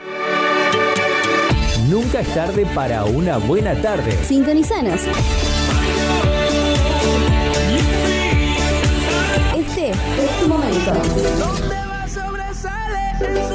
Nunca 1.91 2.21
es 2.21 2.33
tarde 2.33 2.65
para 2.77 3.05
una 3.07 3.39
buena 3.39 3.75
tarde. 3.83 4.13
Sintonizanos. 4.25 5.01
Este 9.57 9.91
es 9.91 10.41
tu 10.41 10.47
momento. 10.47 10.93
Donde 11.41 11.75
va 11.75 12.07
sobresale 12.07 13.46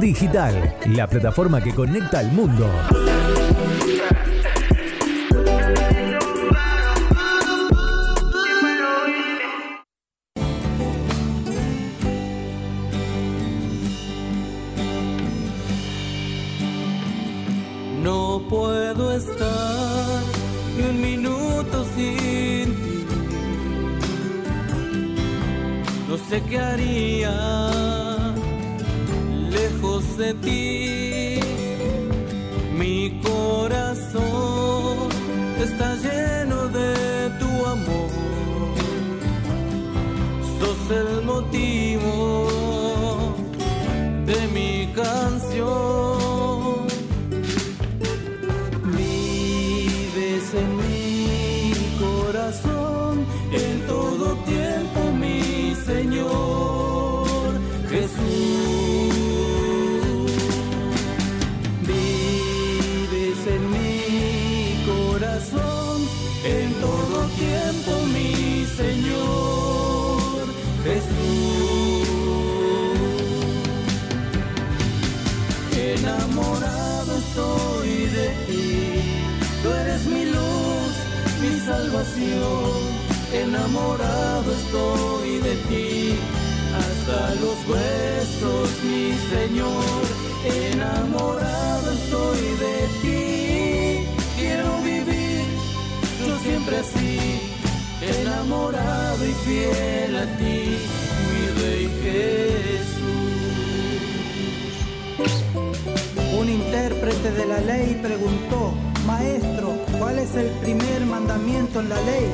Digital, 0.00 0.76
la 0.86 1.08
plataforma 1.08 1.60
que 1.60 1.74
conecta 1.74 2.20
al 2.20 2.30
mundo. 2.30 2.70
No 18.02 18.42
puedo 18.48 19.16
estar 19.16 20.22
ni 20.76 20.84
un 20.84 21.00
minuto 21.00 21.84
sin 21.96 22.74
ti. 22.74 23.06
No 26.08 26.16
sé 26.16 26.40
qué 26.48 26.58
haría 26.58 28.07
de 30.16 30.34
ti. 30.34 31.40
Mi 32.76 33.20
corazón 33.22 35.08
está 35.62 35.94
lleno 35.94 36.68
de 36.68 37.30
tu 37.40 37.50
amor. 37.74 38.10
Sos 40.58 40.82
el 40.90 41.10
motivo 41.24 42.46
de 44.26 44.40
mi 44.48 44.67
salvación. 82.18 82.98
Enamorado 83.32 84.52
estoy 84.52 85.38
de 85.38 85.56
ti, 85.68 86.14
hasta 86.74 87.34
los 87.34 87.56
huesos, 87.68 88.70
mi 88.84 89.12
Señor. 89.30 90.02
Enamorado 90.44 91.92
estoy 91.92 92.40
de 92.64 92.88
ti, 93.02 94.06
quiero 94.36 94.70
vivir 94.82 95.44
yo 96.26 96.38
siempre 96.42 96.76
así, 96.78 97.40
enamorado 98.22 99.24
y 99.24 99.32
fiel 99.44 100.16
a 100.16 100.26
ti, 100.38 100.78
mi 101.28 101.42
Rey 101.60 101.86
Jesús. 102.02 102.98
Un 106.38 106.48
intérprete 106.48 107.32
de 107.32 107.46
la 107.46 107.60
ley 107.60 107.98
preguntó, 108.00 108.74
Maestro, 109.08 109.72
¿cuál 109.98 110.18
es 110.18 110.34
el 110.34 110.50
primer 110.60 111.00
mandamiento 111.06 111.80
en 111.80 111.88
la 111.88 111.98
ley? 112.02 112.26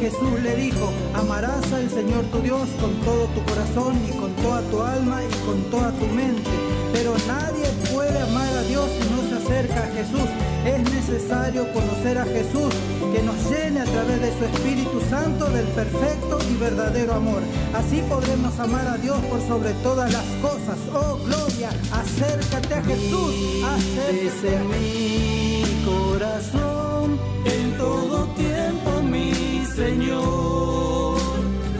Jesús 0.00 0.40
le 0.40 0.54
dijo, 0.54 0.92
amarás 1.14 1.72
al 1.72 1.90
Señor 1.90 2.24
tu 2.26 2.38
Dios 2.38 2.68
con 2.80 2.94
todo 3.00 3.26
tu 3.34 3.42
corazón 3.42 4.00
y 4.08 4.12
con 4.16 4.30
toda 4.36 4.60
tu 4.70 4.80
alma 4.82 5.20
y 5.24 5.46
con 5.46 5.60
toda 5.64 5.90
tu 5.90 6.06
mente. 6.06 6.48
Pero 6.92 7.16
nadie 7.26 7.66
puede 7.92 8.20
amar 8.20 8.48
a 8.56 8.62
Dios 8.62 8.86
si 9.00 9.10
no 9.10 9.28
se 9.28 9.44
acerca 9.44 9.82
a 9.82 9.94
Jesús. 9.96 10.28
Es 10.64 10.92
necesario 10.94 11.66
conocer 11.72 12.16
a 12.18 12.24
Jesús, 12.24 12.72
que 13.12 13.22
nos 13.24 13.50
llene 13.50 13.80
a 13.80 13.84
través 13.84 14.20
de 14.20 14.38
su 14.38 14.44
Espíritu 14.44 15.00
Santo 15.10 15.46
del 15.50 15.66
perfecto 15.66 16.38
y 16.48 16.54
verdadero 16.54 17.14
amor. 17.14 17.42
Así 17.74 18.00
podremos 18.08 18.56
amar 18.60 18.86
a 18.86 18.96
Dios 18.96 19.18
por 19.24 19.40
sobre 19.40 19.72
todas 19.82 20.12
las 20.12 20.24
cosas. 20.40 20.78
Oh, 20.94 21.18
gloria, 21.24 21.70
acércate 21.90 22.74
a 22.74 22.82
Jesús. 22.84 23.34
Acércate 23.64 24.56
a 24.56 24.64
mi 24.64 25.51
corazón 25.92 27.18
en 27.44 27.78
todo 27.78 28.26
tiempo, 28.34 29.02
mi 29.02 29.64
Señor 29.76 31.18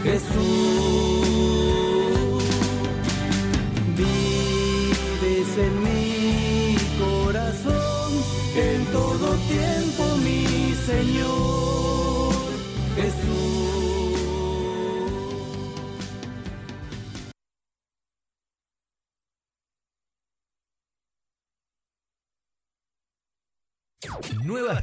Jesús. 0.03 0.92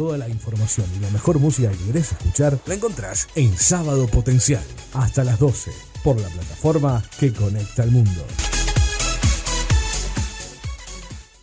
Toda 0.00 0.16
la 0.16 0.30
información 0.30 0.86
y 0.96 1.02
la 1.02 1.10
mejor 1.10 1.38
música 1.38 1.70
que 1.70 1.92
querés 1.92 2.12
escuchar 2.12 2.56
la 2.64 2.72
encontrás 2.72 3.28
en 3.36 3.54
Sábado 3.54 4.06
Potencial, 4.06 4.62
hasta 4.94 5.24
las 5.24 5.38
12, 5.38 5.72
por 6.02 6.18
la 6.18 6.28
plataforma 6.28 7.02
que 7.20 7.34
conecta 7.34 7.82
al 7.82 7.90
mundo. 7.90 8.22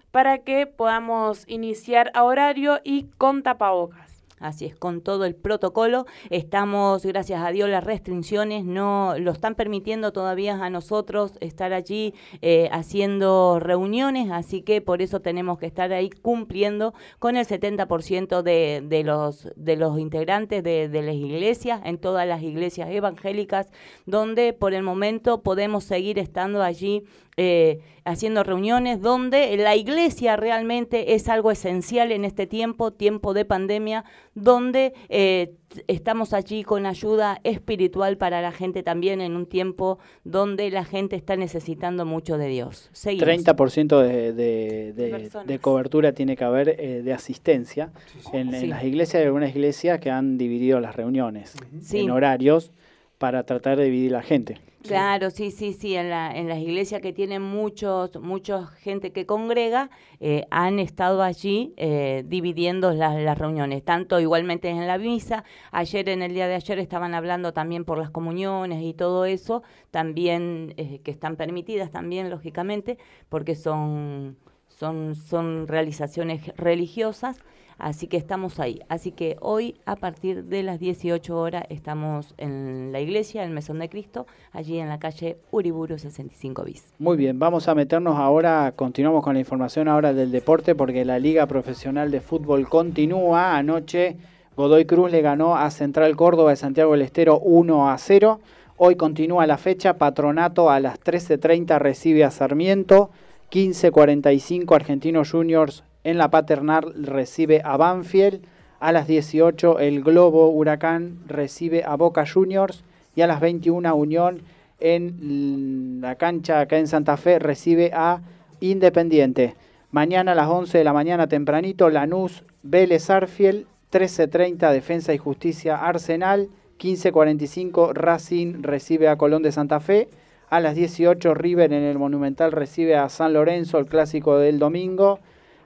para 0.10 0.40
que 0.40 0.66
podamos 0.66 1.44
iniciar 1.48 2.10
a 2.16 2.24
horario 2.24 2.80
y 2.84 3.06
con 3.20 3.44
tapabocas. 3.44 4.09
Así 4.40 4.66
es, 4.66 4.76
con 4.76 5.02
todo 5.02 5.26
el 5.26 5.36
protocolo. 5.36 6.06
Estamos, 6.30 7.06
gracias 7.06 7.44
a 7.44 7.52
Dios, 7.52 7.70
las 7.70 7.84
restricciones 7.84 8.64
no 8.64 9.16
lo 9.20 9.32
están 9.32 9.56
permitiendo 9.56 10.14
todavía 10.14 10.64
a 10.64 10.70
nosotros 10.70 11.34
estar 11.42 11.74
allí 11.74 12.14
eh, 12.42 12.70
haciendo 12.72 13.60
reuniones, 13.60 14.32
así 14.32 14.62
que 14.62 14.82
por 14.82 15.02
eso 15.02 15.20
tenemos 15.20 15.60
que 15.60 15.66
estar 15.66 15.92
ahí 15.92 16.10
cumpliendo 16.10 16.94
con 17.20 17.36
el 17.36 17.46
70% 17.46 18.42
de, 18.42 18.82
de, 18.86 19.04
los, 19.04 19.50
de 19.56 19.76
los 19.76 20.00
integrantes 20.00 20.64
de, 20.64 20.88
de 20.88 21.02
las 21.02 21.16
iglesias, 21.16 21.82
en 21.84 21.98
todas 21.98 22.28
las 22.28 22.42
iglesias 22.42 22.90
evangélicas, 22.90 23.68
donde 24.06 24.54
por 24.54 24.74
el 24.74 24.84
momento 24.84 25.42
podemos 25.42 25.84
seguir 25.84 26.18
estando 26.18 26.64
allí 26.64 27.04
eh, 27.42 27.80
haciendo 28.04 28.44
reuniones 28.44 29.02
donde 29.02 29.56
la 29.56 29.78
iglesia 29.78 30.36
realmente 30.36 31.14
es 31.14 31.30
algo 31.30 31.52
esencial 31.52 32.12
en 32.12 32.26
este 32.26 32.48
tiempo, 32.48 32.92
tiempo 32.92 33.34
de 33.34 33.46
pandemia, 33.46 34.04
donde 34.36 34.92
eh, 35.08 35.54
estamos 35.88 36.34
allí 36.34 36.64
con 36.66 36.86
ayuda 36.86 37.40
espiritual 37.46 38.18
para 38.18 38.42
la 38.42 38.52
gente 38.52 38.84
también 38.84 39.22
en 39.22 39.38
un 39.38 39.46
tiempo 39.46 40.00
donde 40.26 40.70
la 40.70 40.84
gente 40.84 41.16
está 41.16 41.38
necesitando 41.38 42.06
mucho 42.06 42.38
de 42.38 42.50
Dios. 42.50 42.90
Seguimos. 42.92 43.30
30% 43.30 44.02
de, 44.02 44.34
de, 44.34 44.94
de, 44.94 45.10
personas. 45.10 45.48
de 45.48 45.60
cobertura 45.60 46.12
tiene 46.12 46.36
que 46.36 46.44
haber 46.44 46.76
eh, 46.78 47.02
de 47.04 47.14
asistencia. 47.14 47.94
En, 48.34 48.54
en 48.54 48.60
Sí. 48.62 48.68
las 48.68 48.84
iglesias 48.84 49.22
hay 49.22 49.28
algunas 49.28 49.52
iglesias 49.56 50.00
que 50.02 50.12
han 50.12 50.38
dividido 50.38 50.82
las 50.82 50.94
reuniones 50.96 51.56
en 51.94 52.10
horarios 52.12 52.74
para 53.20 53.44
tratar 53.44 53.78
de 53.78 53.84
dividir 53.86 54.12
la 54.12 54.24
gente. 54.24 54.60
Claro, 54.82 55.30
sí, 55.30 55.52
sí, 55.52 55.74
sí. 55.74 55.96
En, 55.96 56.10
la, 56.10 56.34
en 56.36 56.48
las 56.48 56.58
iglesias 56.58 57.02
que 57.02 57.12
tienen 57.12 57.42
muchos, 57.42 58.16
mucha 58.22 58.66
gente 58.66 59.12
que 59.12 59.26
congrega, 59.26 59.90
eh, 60.22 60.46
han 60.52 60.80
estado 60.80 61.22
allí 61.22 61.74
eh, 61.76 62.24
dividiendo 62.26 62.94
las, 62.94 63.22
las 63.22 63.38
reuniones, 63.38 63.84
tanto 63.84 64.22
igualmente 64.22 64.70
en 64.70 64.88
la 64.88 64.98
misa. 64.98 65.44
Ayer, 65.72 66.08
en 66.08 66.22
el 66.22 66.34
día 66.34 66.48
de 66.48 66.56
ayer, 66.56 66.80
estaban 66.80 67.14
hablando 67.14 67.52
también 67.52 67.84
por 67.84 67.98
las 67.98 68.10
comuniones 68.10 68.82
y 68.82 68.94
todo 68.94 69.26
eso, 69.26 69.64
también 69.92 70.74
eh, 70.78 71.02
que 71.04 71.12
están 71.12 71.36
permitidas 71.36 71.92
también, 71.92 72.30
lógicamente, 72.30 72.98
porque 73.28 73.56
son, 73.56 74.38
son, 74.70 75.14
son 75.16 75.68
realizaciones 75.68 76.56
religiosas. 76.56 77.38
Así 77.80 78.08
que 78.08 78.18
estamos 78.18 78.60
ahí. 78.60 78.82
Así 78.90 79.12
que 79.12 79.38
hoy, 79.40 79.76
a 79.86 79.96
partir 79.96 80.44
de 80.44 80.64
las 80.64 80.80
18 80.80 81.38
horas, 81.38 81.64
estamos 81.70 82.36
en 82.38 82.92
la 82.92 83.00
iglesia, 83.00 83.44
el 83.44 83.52
Mesón 83.52 83.80
de 83.80 83.88
Cristo, 83.88 84.28
allí 84.52 84.78
en 84.80 84.90
la 84.90 85.00
calle 85.00 85.38
Uriburu 85.50 85.98
65 85.98 86.64
bis. 86.66 86.94
Muy 87.00 87.16
bien, 87.16 87.40
vamos 87.40 87.70
a 87.70 87.76
meternos 87.76 88.18
ahora, 88.18 88.74
continuamos 88.76 89.24
con 89.24 89.34
la 89.34 89.40
información 89.40 89.88
ahora 89.88 90.14
del 90.14 90.32
deporte 90.32 90.76
porque 90.76 91.06
la 91.06 91.20
Liga 91.20 91.48
Profesional 91.48 92.12
de 92.12 92.20
Fútbol 92.20 92.68
continúa. 92.68 93.58
Anoche 93.58 94.18
Godoy 94.58 94.84
Cruz 94.84 95.10
le 95.10 95.22
ganó 95.22 95.56
a 95.56 95.72
Central 95.72 96.18
Córdoba 96.18 96.50
de 96.50 96.58
Santiago 96.58 96.92
del 96.92 97.04
Estero 97.04 97.40
1 97.40 97.90
a 97.90 97.98
0. 97.98 98.42
Hoy 98.76 98.96
continúa 98.96 99.48
la 99.48 99.58
fecha, 99.58 99.98
Patronato 99.98 100.70
a 100.70 100.82
las 100.82 101.00
13.30 101.00 101.80
recibe 101.80 102.26
a 102.26 102.32
Sarmiento, 102.32 103.10
15.45 103.52 104.76
Argentinos 104.76 105.32
Juniors 105.32 105.84
en 106.04 106.18
la 106.18 106.30
Paternal 106.30 106.94
recibe 107.04 107.62
a 107.64 107.78
Banfield, 107.78 108.42
a 108.80 108.92
las 108.92 109.08
18 109.08 109.80
el 109.80 110.04
Globo 110.04 110.50
Huracán 110.50 111.20
recibe 111.28 111.84
a 111.84 111.96
Boca 111.96 112.26
Juniors 112.26 112.84
y 113.16 113.22
a 113.22 113.28
las 113.28 113.42
21 113.42 113.94
Unión 113.96 114.42
en 114.80 116.00
la 116.02 116.16
cancha 116.16 116.62
acá 116.62 116.78
en 116.78 116.88
Santa 116.88 117.18
Fe 117.18 117.40
recibe 117.40 117.92
a 117.94 118.22
Independiente. 118.62 119.56
Mañana 119.92 120.34
a 120.34 120.36
las 120.36 120.48
11 120.50 120.78
de 120.78 120.84
la 120.84 120.94
mañana 120.94 121.28
tempranito 121.28 121.90
Lanús 121.90 122.44
Vélez 122.62 123.10
Arfiel, 123.10 123.68
13.30 123.92 124.72
Defensa 124.72 125.14
y 125.14 125.18
Justicia 125.18 125.78
Arsenal, 125.78 126.50
15.45 126.80 127.94
Racing 127.94 128.62
recibe 128.62 129.08
a 129.08 129.18
Colón 129.18 129.44
de 129.44 129.52
Santa 129.52 129.80
Fe, 129.80 130.10
a 130.50 130.60
las 130.60 130.76
18 130.76 131.34
River 131.34 131.74
en 131.74 131.84
el 131.84 131.98
Monumental 131.98 132.52
recibe 132.52 132.96
a 132.96 133.10
San 133.10 133.34
Lorenzo, 133.34 133.78
el 133.78 133.86
clásico 133.86 134.38
del 134.38 134.60
domingo. 134.60 135.20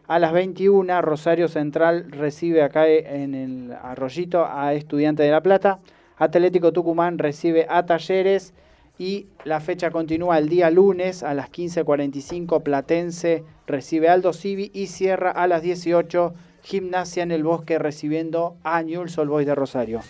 A 0.05 0.19
las 0.19 0.33
21 0.33 1.01
Rosario 1.01 1.47
Central 1.47 2.11
recibe 2.11 2.61
acá 2.61 2.89
en 2.89 3.33
el 3.33 3.71
Arroyito 3.71 4.45
a 4.45 4.73
Estudiante 4.73 5.23
de 5.23 5.31
La 5.31 5.41
Plata. 5.41 5.79
Atlético 6.17 6.73
Tucumán 6.73 7.17
recibe 7.17 7.65
a 7.69 7.85
Talleres 7.85 8.53
y 8.99 9.27
la 9.45 9.61
fecha 9.61 9.91
continúa 9.91 10.37
el 10.39 10.49
día 10.49 10.69
lunes 10.69 11.23
a 11.23 11.33
las 11.33 11.49
15.45 11.49 12.63
Platense 12.63 13.45
recibe 13.65 14.09
Aldo 14.09 14.33
Civi 14.33 14.71
y 14.73 14.87
cierra 14.87 15.31
a 15.31 15.47
las 15.47 15.61
18 15.61 16.33
Gimnasia 16.63 17.23
en 17.23 17.31
el 17.31 17.43
Bosque 17.43 17.79
recibiendo 17.79 18.57
a 18.63 18.83
Newell's 18.83 19.17
Old 19.17 19.29
Boys 19.29 19.47
de 19.47 19.55
Rosario. 19.55 20.01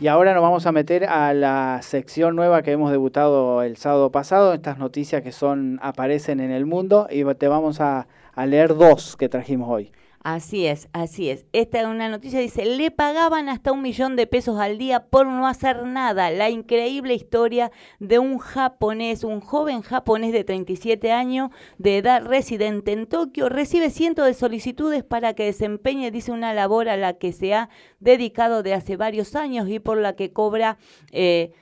Y 0.00 0.06
ahora 0.06 0.32
nos 0.32 0.42
vamos 0.42 0.64
a 0.64 0.70
meter 0.70 1.06
a 1.06 1.34
la 1.34 1.80
sección 1.82 2.36
nueva 2.36 2.62
que 2.62 2.70
hemos 2.70 2.92
debutado 2.92 3.62
el 3.62 3.76
sábado 3.76 4.12
pasado, 4.12 4.54
estas 4.54 4.78
noticias 4.78 5.22
que 5.22 5.32
son 5.32 5.80
aparecen 5.82 6.38
en 6.38 6.52
el 6.52 6.66
mundo 6.66 7.08
y 7.10 7.24
te 7.34 7.48
vamos 7.48 7.80
a, 7.80 8.06
a 8.32 8.46
leer 8.46 8.76
dos 8.76 9.16
que 9.16 9.28
trajimos 9.28 9.68
hoy. 9.68 9.90
Así 10.20 10.66
es, 10.66 10.88
así 10.92 11.30
es. 11.30 11.46
Esta 11.52 11.80
es 11.80 11.86
una 11.86 12.08
noticia, 12.08 12.40
dice, 12.40 12.64
le 12.64 12.90
pagaban 12.90 13.48
hasta 13.48 13.70
un 13.70 13.82
millón 13.82 14.16
de 14.16 14.26
pesos 14.26 14.58
al 14.58 14.76
día 14.76 15.06
por 15.06 15.26
no 15.26 15.46
hacer 15.46 15.84
nada. 15.84 16.30
La 16.30 16.50
increíble 16.50 17.14
historia 17.14 17.70
de 18.00 18.18
un 18.18 18.38
japonés, 18.38 19.22
un 19.22 19.40
joven 19.40 19.80
japonés 19.82 20.32
de 20.32 20.42
37 20.42 21.12
años, 21.12 21.50
de 21.78 21.98
edad 21.98 22.24
residente 22.24 22.92
en 22.92 23.06
Tokio, 23.06 23.48
recibe 23.48 23.90
cientos 23.90 24.26
de 24.26 24.34
solicitudes 24.34 25.04
para 25.04 25.34
que 25.34 25.44
desempeñe, 25.44 26.10
dice, 26.10 26.32
una 26.32 26.52
labor 26.52 26.88
a 26.88 26.96
la 26.96 27.14
que 27.14 27.32
se 27.32 27.54
ha 27.54 27.68
dedicado 28.00 28.64
de 28.64 28.74
hace 28.74 28.96
varios 28.96 29.36
años 29.36 29.68
y 29.68 29.78
por 29.78 29.98
la 29.98 30.16
que 30.16 30.32
cobra 30.32 30.78
eh, 31.12 31.52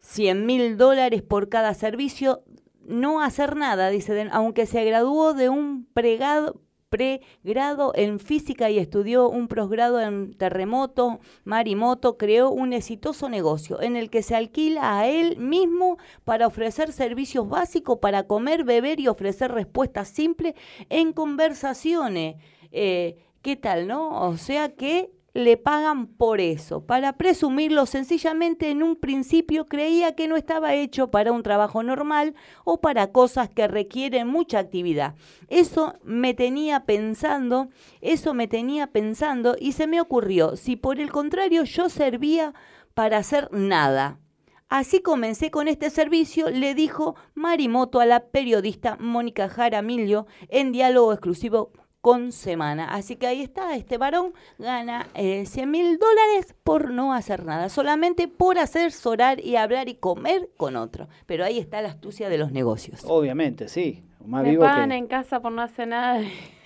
100 0.00 0.46
mil 0.46 0.78
dólares 0.78 1.22
por 1.22 1.50
cada 1.50 1.74
servicio. 1.74 2.42
No 2.86 3.22
hacer 3.22 3.56
nada, 3.56 3.90
dice, 3.90 4.28
aunque 4.32 4.66
se 4.66 4.84
graduó 4.84 5.32
de 5.32 5.48
un 5.48 5.86
pregado, 5.94 6.60
pregrado 6.94 7.90
en 7.96 8.20
física 8.20 8.70
y 8.70 8.78
estudió 8.78 9.28
un 9.28 9.48
posgrado 9.48 10.00
en 10.00 10.32
terremoto, 10.34 11.18
marimoto, 11.42 12.16
creó 12.16 12.50
un 12.50 12.72
exitoso 12.72 13.28
negocio 13.28 13.82
en 13.82 13.96
el 13.96 14.10
que 14.10 14.22
se 14.22 14.36
alquila 14.36 15.00
a 15.00 15.08
él 15.08 15.36
mismo 15.36 15.98
para 16.24 16.46
ofrecer 16.46 16.92
servicios 16.92 17.48
básicos 17.48 17.98
para 17.98 18.28
comer, 18.28 18.62
beber 18.62 19.00
y 19.00 19.08
ofrecer 19.08 19.50
respuestas 19.50 20.08
simples 20.08 20.54
en 20.88 21.12
conversaciones. 21.12 22.36
Eh, 22.70 23.16
¿Qué 23.42 23.56
tal, 23.56 23.88
no? 23.88 24.28
O 24.28 24.36
sea 24.36 24.76
que 24.76 25.10
le 25.34 25.56
pagan 25.56 26.06
por 26.06 26.40
eso. 26.40 26.86
Para 26.86 27.14
presumirlo, 27.14 27.86
sencillamente 27.86 28.70
en 28.70 28.82
un 28.82 28.96
principio 28.96 29.66
creía 29.66 30.14
que 30.14 30.28
no 30.28 30.36
estaba 30.36 30.74
hecho 30.74 31.10
para 31.10 31.32
un 31.32 31.42
trabajo 31.42 31.82
normal 31.82 32.34
o 32.64 32.80
para 32.80 33.10
cosas 33.10 33.50
que 33.50 33.66
requieren 33.66 34.28
mucha 34.28 34.60
actividad. 34.60 35.16
Eso 35.48 35.94
me 36.04 36.34
tenía 36.34 36.84
pensando, 36.86 37.68
eso 38.00 38.32
me 38.32 38.46
tenía 38.46 38.86
pensando 38.86 39.56
y 39.58 39.72
se 39.72 39.88
me 39.88 40.00
ocurrió, 40.00 40.56
si 40.56 40.76
por 40.76 41.00
el 41.00 41.10
contrario 41.10 41.64
yo 41.64 41.88
servía 41.88 42.54
para 42.94 43.18
hacer 43.18 43.48
nada. 43.52 44.20
Así 44.68 45.00
comencé 45.00 45.50
con 45.50 45.68
este 45.68 45.90
servicio, 45.90 46.48
le 46.48 46.74
dijo 46.74 47.16
Marimoto 47.34 48.00
a 48.00 48.06
la 48.06 48.28
periodista 48.28 48.96
Mónica 48.98 49.48
Jaramillo 49.48 50.26
en 50.48 50.72
diálogo 50.72 51.12
exclusivo 51.12 51.72
con 52.04 52.32
Semana. 52.32 52.92
Así 52.92 53.16
que 53.16 53.26
ahí 53.26 53.40
está, 53.40 53.74
este 53.74 53.96
varón 53.96 54.34
gana 54.58 55.06
eh, 55.14 55.46
100 55.46 55.70
mil 55.70 55.98
dólares 55.98 56.54
por 56.62 56.90
no 56.90 57.14
hacer 57.14 57.46
nada, 57.46 57.70
solamente 57.70 58.28
por 58.28 58.58
asesorar 58.58 59.40
y 59.40 59.56
hablar 59.56 59.88
y 59.88 59.94
comer 59.94 60.50
con 60.58 60.76
otro. 60.76 61.08
Pero 61.24 61.46
ahí 61.46 61.58
está 61.58 61.80
la 61.80 61.88
astucia 61.88 62.28
de 62.28 62.36
los 62.36 62.52
negocios. 62.52 63.00
Obviamente, 63.06 63.68
sí. 63.68 64.02
Más 64.22 64.42
Me 64.42 64.50
vivo 64.50 64.64
pagan 64.64 64.90
que... 64.90 64.96
en 64.96 65.06
casa 65.06 65.40
por 65.40 65.52
no 65.52 65.62
hacer 65.62 65.88
nada. 65.88 66.20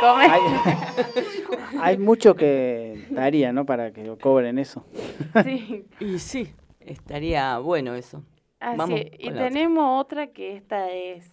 Comer. 0.00 0.30
Hay 1.80 1.96
mucho 1.96 2.34
que 2.34 3.06
daría, 3.10 3.52
¿no? 3.52 3.66
Para 3.66 3.92
que 3.92 4.02
lo 4.04 4.18
cobren 4.18 4.58
eso. 4.58 4.84
Sí. 5.44 5.84
Y 6.00 6.18
sí, 6.18 6.52
estaría 6.80 7.56
bueno 7.58 7.94
eso. 7.94 8.24
Así, 8.58 8.78
Vamos 8.78 9.00
y 9.16 9.26
la 9.26 9.30
otra. 9.30 9.48
tenemos 9.48 10.04
otra 10.04 10.26
que 10.26 10.56
esta 10.56 10.90
es. 10.90 11.30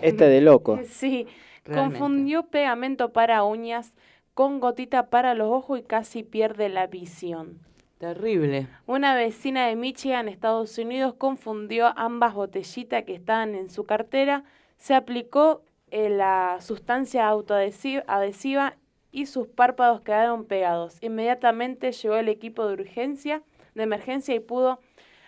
Este 0.00 0.28
de 0.28 0.40
loco. 0.40 0.78
Sí, 0.88 1.26
Realmente. 1.64 1.98
confundió 1.98 2.46
pegamento 2.48 3.12
para 3.12 3.44
uñas 3.44 3.94
con 4.34 4.60
gotita 4.60 5.10
para 5.10 5.34
los 5.34 5.48
ojos 5.50 5.80
y 5.80 5.82
casi 5.82 6.22
pierde 6.22 6.68
la 6.68 6.86
visión. 6.86 7.60
Terrible. 7.98 8.66
Una 8.86 9.14
vecina 9.14 9.68
de 9.68 9.76
Michigan, 9.76 10.28
Estados 10.28 10.76
Unidos, 10.76 11.14
confundió 11.14 11.92
ambas 11.96 12.34
botellitas 12.34 13.04
que 13.04 13.14
estaban 13.14 13.54
en 13.54 13.70
su 13.70 13.84
cartera, 13.84 14.42
se 14.76 14.94
aplicó 14.94 15.62
eh, 15.92 16.08
la 16.08 16.56
sustancia 16.60 17.28
autoadhesiva 17.28 18.02
adhesiva 18.08 18.76
y 19.12 19.26
sus 19.26 19.46
párpados 19.46 20.00
quedaron 20.00 20.46
pegados. 20.46 20.96
Inmediatamente 21.00 21.92
llegó 21.92 22.16
el 22.16 22.28
equipo 22.28 22.66
de 22.66 22.72
urgencia, 22.72 23.42
de 23.74 23.84
emergencia 23.84 24.34
y 24.34 24.40
pudo 24.40 24.80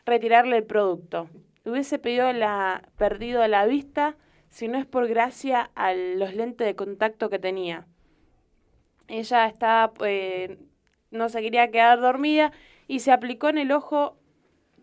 retirarle 0.05 0.57
el 0.57 0.65
producto. 0.65 1.29
Hubiese 1.65 1.99
pedido 1.99 2.33
la, 2.33 2.89
perdido 2.97 3.47
la 3.47 3.67
vista 3.67 4.17
si 4.55 4.69
no 4.69 4.79
es 4.79 4.87
por 4.87 5.09
gracia 5.09 5.71
a 5.75 5.93
los 5.95 6.33
lentes 6.35 6.65
de 6.65 6.77
contacto 6.77 7.29
que 7.29 7.41
tenía. 7.41 7.87
Ella 9.09 9.47
estaba, 9.47 9.93
eh, 10.07 10.59
no 11.11 11.29
se 11.29 11.43
quería 11.43 11.71
quedar 11.73 12.01
dormida 12.01 12.53
y 12.87 13.01
se 13.01 13.11
aplicó 13.11 13.49
en 13.49 13.59
el 13.59 13.73
ojo, 13.73 14.17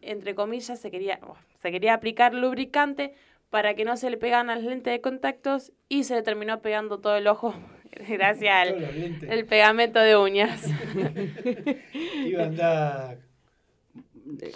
entre 0.02 0.36
comillas, 0.36 0.78
se 0.80 0.92
quería, 0.92 1.20
oh, 1.26 1.38
se 1.62 1.72
quería 1.72 1.94
aplicar 1.94 2.34
lubricante 2.34 3.14
para 3.50 3.74
que 3.74 3.86
no 3.86 3.96
se 3.96 4.10
le 4.10 4.18
pegaran 4.18 4.48
las 4.48 4.62
lentes 4.62 4.92
de 4.92 5.00
contactos 5.00 5.72
y 5.88 6.04
se 6.04 6.16
le 6.16 6.22
terminó 6.22 6.62
pegando 6.62 7.00
todo 7.00 7.16
el 7.16 7.28
ojo 7.28 7.54
gracias 8.10 8.54
al 8.68 8.76
el 9.30 9.46
pegamento 9.46 10.00
de 10.00 10.18
uñas. 10.18 10.66
Iba 12.26 12.44
a 12.44 12.46
andar. 12.48 13.18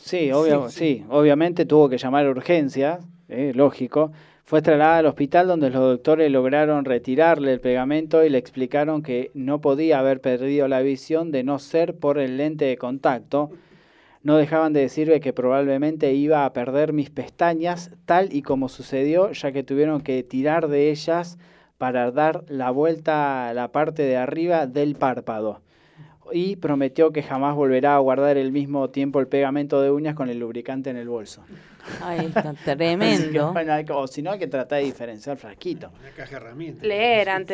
Sí, 0.02 0.30
obvio- 0.32 0.70
sí, 0.70 1.06
obviamente 1.10 1.66
tuvo 1.66 1.88
que 1.90 1.98
llamar 1.98 2.26
a 2.26 2.30
urgencias, 2.30 3.06
eh, 3.30 3.54
lógico. 3.56 4.12
Fue 4.48 4.62
trasladada 4.62 5.00
al 5.00 5.08
hospital 5.08 5.48
donde 5.48 5.72
los 5.72 5.82
doctores 5.82 6.32
lograron 6.32 6.86
retirarle 6.86 7.52
el 7.52 7.60
pegamento 7.60 8.24
y 8.24 8.30
le 8.30 8.38
explicaron 8.38 9.02
que 9.02 9.32
no 9.34 9.60
podía 9.60 9.98
haber 9.98 10.22
perdido 10.22 10.68
la 10.68 10.82
visión 10.82 11.32
de 11.32 11.44
no 11.44 11.58
ser 11.58 11.98
por 11.98 12.20
el 12.20 12.38
lente 12.38 12.66
de 12.66 12.78
contacto. 12.78 13.50
No 14.22 14.38
dejaban 14.38 14.72
de 14.72 14.82
decirle 14.82 15.20
que 15.20 15.34
probablemente 15.34 16.14
iba 16.14 16.46
a 16.46 16.54
perder 16.54 16.94
mis 16.94 17.10
pestañas, 17.10 17.90
tal 18.06 18.32
y 18.34 18.44
como 18.44 18.70
sucedió, 18.70 19.32
ya 19.32 19.52
que 19.52 19.64
tuvieron 19.64 20.02
que 20.02 20.22
tirar 20.22 20.68
de 20.68 20.92
ellas 20.92 21.40
para 21.80 22.12
dar 22.12 22.44
la 22.48 22.70
vuelta 22.70 23.50
a 23.50 23.54
la 23.56 23.72
parte 23.72 24.04
de 24.04 24.18
arriba 24.18 24.68
del 24.68 24.94
párpado 24.94 25.62
y 26.34 26.56
prometió 26.56 27.12
que 27.12 27.24
jamás 27.24 27.56
volverá 27.56 27.96
a 27.96 28.00
guardar 28.00 28.38
el 28.38 28.52
mismo 28.52 28.90
tiempo 28.90 29.20
el 29.20 29.28
pegamento 29.28 29.82
de 29.82 29.92
uñas 29.92 30.16
con 30.16 30.30
el 30.30 30.40
lubricante 30.40 30.90
en 30.90 30.98
el 30.98 31.08
bolso. 31.10 31.44
Ay, 32.02 32.26
está 32.26 32.54
tremendo. 32.54 33.54
bueno, 33.54 33.74
hay 33.74 33.86
que- 33.86 33.94
o 33.94 34.08
si 34.08 34.22
no, 34.22 34.32
hay 34.32 34.40
que 34.40 34.48
tratar 34.48 34.80
de 34.80 34.86
diferenciar 34.86 35.38
frasquito. 35.38 35.92
Una 36.00 36.10
caja 36.12 36.32
de 36.32 36.36
herramientas. 36.38 36.84
Leer 36.86 37.30
antes 37.30 37.48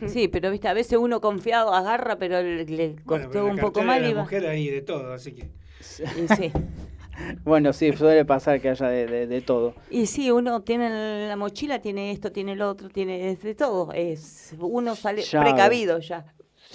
de... 0.00 0.08
Sí, 0.08 0.28
pero 0.28 0.50
viste, 0.50 0.68
a 0.68 0.74
veces 0.74 0.98
uno 0.98 1.20
confiado 1.20 1.74
agarra, 1.74 2.16
pero 2.16 2.42
le, 2.42 2.64
le 2.64 2.88
Bueno, 2.88 3.04
costó 3.04 3.28
pero 3.30 3.46
un 3.46 3.56
poco 3.56 3.82
mal 3.82 4.04
y 4.04 4.14
mujer 4.14 4.46
hay 4.46 4.68
de 4.68 4.82
todo, 4.82 5.12
así 5.12 5.32
que. 5.32 5.48
Sí. 5.80 6.04
Bueno, 7.44 7.72
sí, 7.74 7.92
suele 7.92 8.24
pasar 8.24 8.60
que 8.60 8.70
haya 8.70 8.86
de, 8.88 9.06
de- 9.06 9.26
de 9.26 9.40
todo. 9.42 9.74
Y 9.90 10.06
sí, 10.06 10.30
uno 10.30 10.62
tiene 10.62 11.28
la 11.28 11.36
mochila, 11.36 11.80
tiene 11.80 12.10
esto, 12.10 12.32
tiene 12.32 12.56
lo 12.56 12.70
otro, 12.70 12.88
tiene 12.88 13.30
es 13.30 13.42
de 13.42 13.54
todo. 13.54 13.92
Es 13.92 14.54
uno 14.58 14.96
sale 14.96 15.22
precavido 15.30 15.98
ya. 15.98 16.24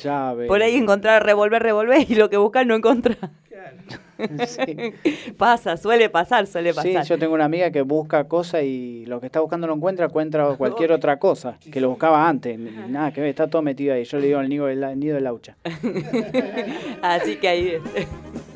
Llave. 0.04 0.48
Por 0.48 0.62
ahí 0.62 0.76
encontrar, 0.76 1.26
revolver, 1.26 1.62
revolver 1.62 2.06
y 2.10 2.16
lo 2.16 2.30
que 2.30 2.38
buscar 2.38 2.66
no 2.66 2.76
encontrar. 2.76 3.18
Pasa, 5.38 5.78
suele 5.78 6.10
pasar, 6.10 6.48
suele 6.48 6.72
Sí, 6.74 6.76
pasar. 6.76 7.04
yo 7.06 7.20
tengo 7.20 7.34
una 7.36 7.46
amiga 7.46 7.70
que 7.72 7.82
busca 7.82 8.24
cosas 8.28 8.64
y 8.64 9.06
lo 9.06 9.20
que 9.20 9.28
está 9.28 9.40
buscando 9.42 9.68
no 9.68 9.74
encuentra, 9.76 10.06
encuentra 10.08 10.56
cualquier 10.56 10.92
otra 10.94 11.20
cosa 11.20 11.58
que 11.72 11.80
lo 11.82 11.90
buscaba 11.90 12.28
antes. 12.28 12.58
y 12.58 12.64
Nada 12.90 13.12
que 13.14 13.22
ver, 13.22 13.30
está 13.32 13.48
todo 13.48 13.62
metido 13.62 13.94
ahí. 13.94 14.04
Yo 14.06 14.18
le 14.18 14.28
digo 14.28 14.40
el 14.40 14.50
nido 14.50 14.66
de 14.68 14.76
la, 14.76 14.96
nido 14.96 15.16
de 15.16 15.22
laucha. 15.22 15.56
Así 17.02 17.36
que 17.38 17.48
ahí. 17.48 17.78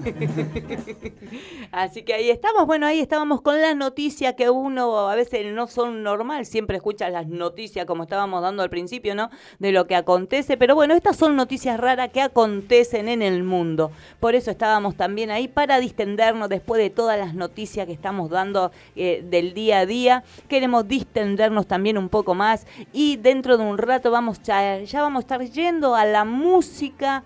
Así 1.71 2.03
que 2.03 2.13
ahí 2.13 2.29
estamos. 2.29 2.65
Bueno, 2.65 2.85
ahí 2.85 2.99
estábamos 2.99 3.41
con 3.41 3.59
la 3.61 3.73
noticia 3.73 4.35
que 4.35 4.49
uno 4.49 5.09
a 5.09 5.15
veces 5.15 5.53
no 5.53 5.67
son 5.67 6.03
normal, 6.03 6.45
siempre 6.45 6.77
escucha 6.77 7.09
las 7.09 7.27
noticias 7.27 7.85
como 7.85 8.03
estábamos 8.03 8.41
dando 8.41 8.63
al 8.63 8.69
principio, 8.69 9.15
¿no? 9.15 9.29
De 9.59 9.71
lo 9.71 9.87
que 9.87 9.95
acontece. 9.95 10.57
Pero 10.57 10.75
bueno, 10.75 10.93
estas 10.93 11.17
son 11.17 11.35
noticias 11.35 11.79
raras 11.79 12.09
que 12.09 12.21
acontecen 12.21 13.09
en 13.09 13.21
el 13.21 13.43
mundo. 13.43 13.91
Por 14.19 14.35
eso 14.35 14.51
estábamos 14.51 14.95
también 14.95 15.31
ahí 15.31 15.47
para 15.47 15.79
distendernos 15.79 16.49
después 16.49 16.81
de 16.81 16.89
todas 16.89 17.17
las 17.17 17.33
noticias 17.33 17.85
que 17.85 17.93
estamos 17.93 18.29
dando 18.29 18.71
eh, 18.95 19.23
del 19.29 19.53
día 19.53 19.79
a 19.79 19.85
día. 19.85 20.23
Queremos 20.47 20.87
distendernos 20.87 21.67
también 21.67 21.97
un 21.97 22.09
poco 22.09 22.33
más 22.35 22.65
y 22.93 23.17
dentro 23.17 23.57
de 23.57 23.63
un 23.63 23.77
rato 23.77 24.11
vamos 24.11 24.41
ya, 24.41 24.79
ya 24.79 25.01
vamos 25.01 25.19
a 25.19 25.21
estar 25.21 25.41
yendo 25.41 25.95
a 25.95 26.05
la 26.05 26.25
música, 26.25 27.23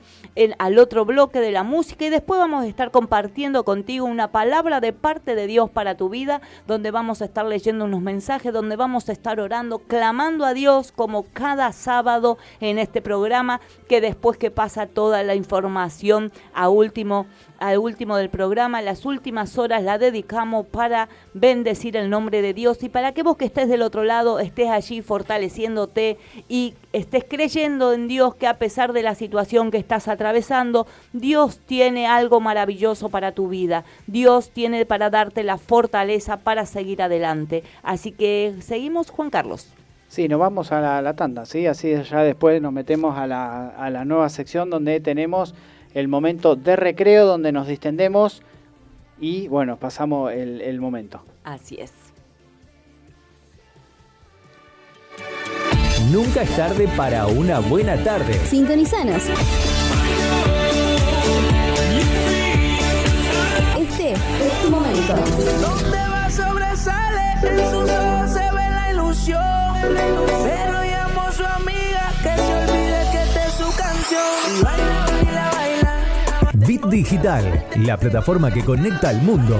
al 0.57 0.77
otro 0.77 1.05
bloque 1.05 1.39
de 1.39 1.51
la 1.51 1.63
música 1.63 2.05
y 2.05 2.09
después 2.09 2.39
vamos 2.39 2.64
estar 2.67 2.91
compartiendo 2.91 3.63
contigo 3.63 4.05
una 4.05 4.31
palabra 4.31 4.81
de 4.81 4.93
parte 4.93 5.35
de 5.35 5.47
Dios 5.47 5.69
para 5.69 5.95
tu 5.95 6.09
vida, 6.09 6.41
donde 6.67 6.91
vamos 6.91 7.21
a 7.21 7.25
estar 7.25 7.45
leyendo 7.45 7.85
unos 7.85 8.01
mensajes, 8.01 8.53
donde 8.53 8.75
vamos 8.75 9.09
a 9.09 9.11
estar 9.11 9.39
orando, 9.39 9.79
clamando 9.79 10.45
a 10.45 10.53
Dios 10.53 10.91
como 10.91 11.23
cada 11.23 11.71
sábado 11.71 12.37
en 12.59 12.79
este 12.79 13.01
programa, 13.01 13.61
que 13.87 14.01
después 14.01 14.37
que 14.37 14.51
pasa 14.51 14.87
toda 14.87 15.23
la 15.23 15.35
información 15.35 16.31
a 16.53 16.69
último 16.69 17.25
al 17.59 17.77
último 17.77 18.17
del 18.17 18.29
programa, 18.29 18.81
las 18.81 19.05
últimas 19.05 19.57
horas 19.57 19.83
la 19.83 19.97
dedicamos 19.97 20.65
para 20.65 21.09
bendecir 21.33 21.97
el 21.97 22.09
nombre 22.09 22.41
de 22.41 22.53
Dios 22.53 22.83
y 22.83 22.89
para 22.89 23.13
que 23.13 23.23
vos 23.23 23.37
que 23.37 23.45
estés 23.45 23.69
del 23.69 23.81
otro 23.81 24.03
lado 24.03 24.39
estés 24.39 24.69
allí 24.69 25.01
fortaleciéndote 25.01 26.17
y 26.47 26.73
estés 26.93 27.25
creyendo 27.27 27.93
en 27.93 28.07
Dios 28.07 28.35
que 28.35 28.47
a 28.47 28.57
pesar 28.57 28.93
de 28.93 29.03
la 29.03 29.15
situación 29.15 29.71
que 29.71 29.77
estás 29.77 30.07
atravesando, 30.07 30.87
Dios 31.13 31.59
tiene 31.59 32.07
algo 32.07 32.39
maravilloso 32.39 33.09
para 33.09 33.31
tu 33.31 33.49
vida. 33.49 33.83
Dios 34.07 34.49
tiene 34.49 34.85
para 34.85 35.09
darte 35.09 35.43
la 35.43 35.57
fortaleza 35.57 36.37
para 36.37 36.65
seguir 36.65 37.01
adelante. 37.01 37.63
Así 37.83 38.11
que 38.11 38.55
seguimos, 38.61 39.09
Juan 39.09 39.29
Carlos. 39.29 39.67
Sí, 40.07 40.27
nos 40.29 40.39
vamos 40.39 40.71
a 40.71 40.79
la, 40.79 41.01
la 41.01 41.13
tanda, 41.13 41.45
¿sí? 41.45 41.67
Así 41.67 41.93
ya 42.09 42.23
después 42.23 42.61
nos 42.61 42.71
metemos 42.71 43.17
a 43.17 43.27
la, 43.27 43.69
a 43.69 43.89
la 43.89 44.05
nueva 44.05 44.29
sección 44.29 44.69
donde 44.69 44.99
tenemos 44.99 45.55
el 45.95 46.07
momento 46.09 46.55
de 46.55 46.75
recreo, 46.75 47.25
donde 47.25 47.51
nos 47.51 47.67
distendemos 47.67 48.43
y, 49.19 49.47
bueno, 49.47 49.77
pasamos 49.77 50.31
el, 50.33 50.61
el 50.61 50.79
momento. 50.79 51.21
Así 51.43 51.77
es. 51.79 51.91
Nunca 56.11 56.43
es 56.43 56.55
tarde 56.55 56.87
para 56.95 57.25
una 57.27 57.59
buena 57.59 57.95
tarde. 58.03 58.33
Sintonizanos. 58.45 59.23
Este 63.79 64.11
es 64.11 64.61
tu 64.61 64.69
momento. 64.69 65.15
Donde 65.61 65.97
va 65.97 66.29
sobresale, 66.29 67.33
en 67.41 67.71
sus 67.71 67.89
ojos 67.89 68.31
se 68.31 68.39
ve 68.39 68.69
la 68.69 68.91
ilusión. 68.91 69.41
Pero 70.43 70.83
llamó 70.83 71.21
a 71.21 71.31
su 71.31 71.43
amiga 71.45 72.11
que 72.21 72.35
se 72.35 72.53
olvide 72.53 73.11
que 73.11 73.23
esta 73.23 73.45
es 73.47 73.53
su 73.53 73.77
canción. 73.77 74.94
Digital, 76.89 77.65
la 77.77 77.97
plataforma 77.97 78.51
que 78.51 78.63
conecta 78.63 79.09
al 79.09 79.21
mundo. 79.21 79.59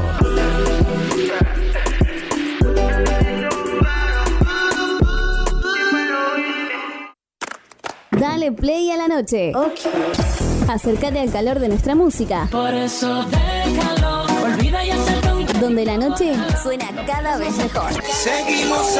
Dale 8.11 8.51
play 8.51 8.91
a 8.91 8.97
la 8.97 9.07
noche. 9.07 9.51
Acércate 10.67 11.19
al 11.19 11.31
calor 11.31 11.59
de 11.59 11.69
nuestra 11.69 11.95
música. 11.95 12.47
Por 12.51 12.73
eso 12.73 13.25
déjalo, 13.25 14.25
olvida 14.43 14.85
y 14.85 15.59
Donde 15.59 15.85
la 15.85 15.97
noche 15.97 16.33
suena 16.61 16.87
cada 17.07 17.37
vez 17.37 17.57
mejor. 17.57 17.91
Seguimos 18.03 18.99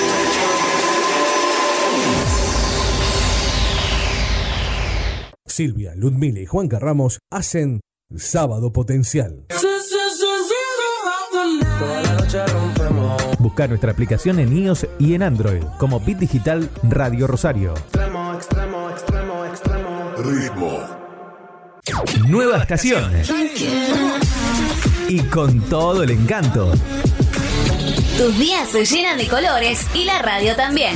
Silvia, 5.51 5.93
Ludmila 5.95 6.39
y 6.39 6.45
Juan 6.45 6.67
Carramos 6.67 7.19
hacen 7.29 7.81
Sábado 8.15 8.71
Potencial. 8.73 9.45
Busca 13.39 13.67
nuestra 13.67 13.91
aplicación 13.91 14.39
en 14.39 14.55
iOS 14.55 14.87
y 14.99 15.13
en 15.13 15.23
Android 15.23 15.63
como 15.77 15.99
Bit 15.99 16.19
Digital 16.19 16.69
Radio 16.83 17.27
Rosario. 17.27 17.73
Extremo, 17.73 18.33
extremo, 18.33 18.89
extremo, 18.89 19.45
extremo. 19.45 20.13
Ritmo. 20.17 20.79
Nueva 22.27 22.57
estación. 22.59 23.11
Y 25.09 25.19
con 25.23 25.61
todo 25.69 26.03
el 26.03 26.11
encanto. 26.11 26.71
Tus 28.17 28.37
días 28.37 28.69
se 28.69 28.85
llenan 28.85 29.17
de 29.17 29.27
colores 29.27 29.85
y 29.93 30.05
la 30.05 30.21
radio 30.21 30.55
también. 30.55 30.95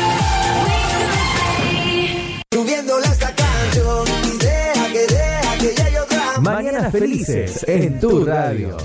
Mañanas 6.41 6.91
felices 6.91 7.63
en 7.67 7.99
tu 7.99 8.25
radio. 8.25 8.75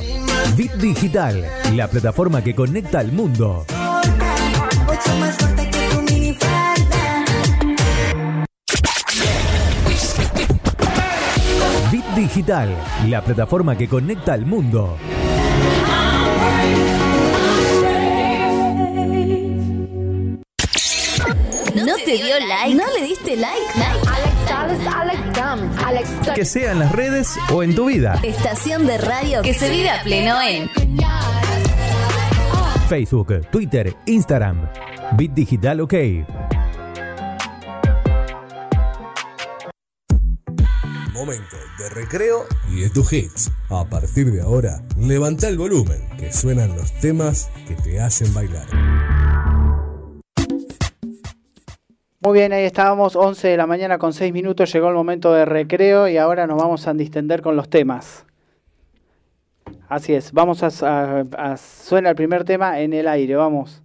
Bit 0.57 0.73
Digital, 0.75 1.45
la 1.75 1.89
plataforma 1.89 2.45
que 2.45 2.55
conecta 2.55 2.99
al 2.99 3.13
mundo. 3.13 3.65
Bit 11.91 12.05
Digital, 12.15 12.77
la 13.09 13.23
plataforma 13.23 13.77
que 13.77 13.89
conecta 13.89 14.35
al 14.35 14.45
mundo. 14.45 14.99
¿No 21.75 21.95
te 22.05 22.13
dio 22.13 22.39
like? 22.49 22.75
¿No 22.75 22.85
le 22.99 23.07
diste 23.07 23.37
like? 23.37 23.96
Que 26.35 26.45
sea 26.45 26.73
en 26.73 26.79
las 26.79 26.93
redes 26.93 27.37
o 27.53 27.63
en 27.63 27.75
tu 27.75 27.87
vida. 27.87 28.19
Estación 28.23 28.87
de 28.87 28.97
radio 28.97 29.43
que 29.43 29.53
se 29.53 29.69
vive 29.71 29.91
a 29.91 30.03
pleno 30.03 30.41
en 30.41 30.71
Facebook, 32.89 33.47
Twitter, 33.51 33.95
Instagram. 34.07 34.69
Bit 35.17 35.33
Digital 35.33 35.81
OK. 35.81 35.95
Momento 41.13 41.57
de 41.79 41.89
recreo 41.91 42.47
y 42.71 42.81
de 42.81 42.91
tus 42.91 43.13
hits. 43.13 43.51
A 43.71 43.85
partir 43.85 44.33
de 44.33 44.41
ahora, 44.41 44.83
levanta 44.97 45.49
el 45.49 45.59
volumen, 45.59 46.09
que 46.17 46.33
suenan 46.33 46.77
los 46.77 46.93
temas 47.01 47.51
que 47.67 47.75
te 47.75 48.01
hacen 48.01 48.33
bailar. 48.33 48.67
Muy 52.27 52.41
bien, 52.41 52.53
ahí 52.53 52.65
estábamos, 52.65 53.15
11 53.15 53.47
de 53.47 53.57
la 53.57 53.69
mañana 53.69 53.99
con 53.99 54.13
6 54.13 54.33
minutos, 54.33 54.73
llegó 54.73 54.89
el 54.89 54.97
momento 54.97 55.33
de 55.33 55.45
recreo 55.45 56.09
y 56.09 56.17
ahora 56.17 56.49
nos 56.49 56.61
vamos 56.61 56.89
a 56.89 56.93
distender 56.93 57.41
con 57.41 57.55
los 57.55 57.69
temas. 57.71 58.27
Así 59.89 60.13
es, 60.13 60.33
vamos 60.33 60.61
a, 60.65 61.21
a- 61.21 61.25
a- 61.53 61.57
suena 61.57 62.11
el 62.11 62.17
primer 62.17 62.43
tema 62.43 62.81
en 62.81 62.95
el 62.95 63.07
aire, 63.07 63.37
vamos. 63.37 63.81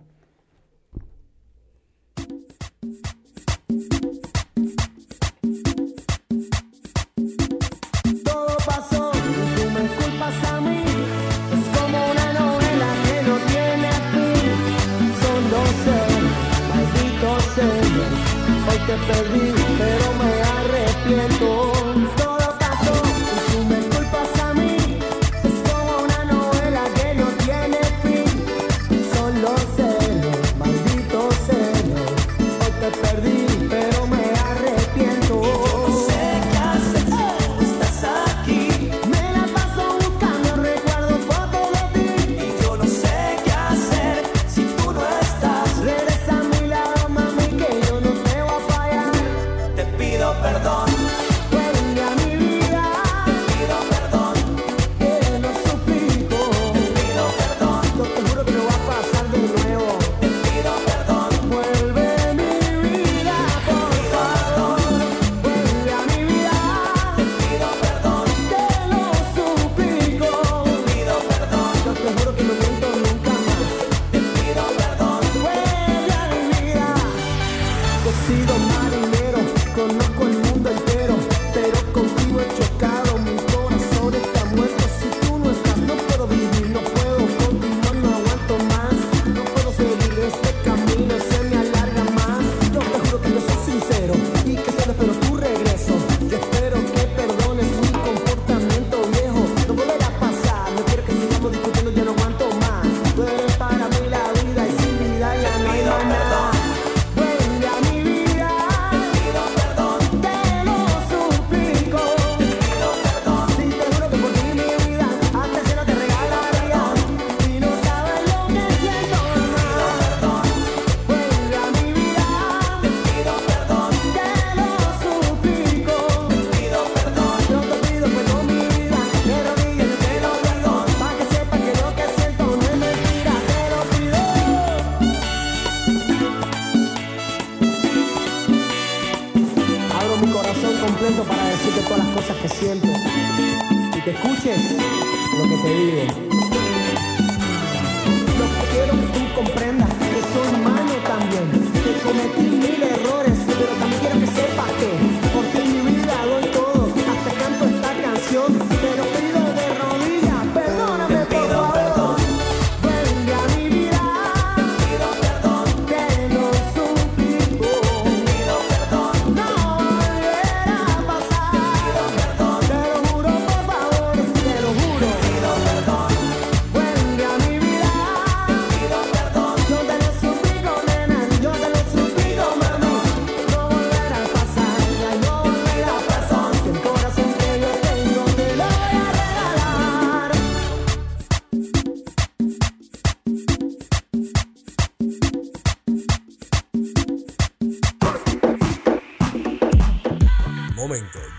Hoy 18.92 18.98
te 19.08 19.61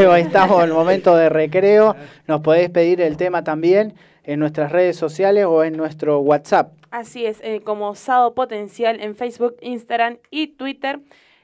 Ahí 0.08 0.22
estamos 0.22 0.62
en 0.62 0.70
el 0.70 0.74
momento 0.74 1.14
de 1.14 1.28
recreo. 1.28 1.94
Nos 2.26 2.40
podéis 2.40 2.70
pedir 2.70 3.02
el 3.02 3.18
tema 3.18 3.44
también 3.44 3.92
en 4.24 4.40
nuestras 4.40 4.72
redes 4.72 4.96
sociales 4.96 5.44
o 5.44 5.62
en 5.62 5.76
nuestro 5.76 6.20
WhatsApp. 6.20 6.72
Así 6.90 7.26
es, 7.26 7.38
eh, 7.42 7.60
como 7.62 7.94
Sábado 7.94 8.32
Potencial 8.34 8.98
en 9.00 9.14
Facebook, 9.14 9.56
Instagram 9.60 10.16
y 10.30 10.46
Twitter. 10.48 11.00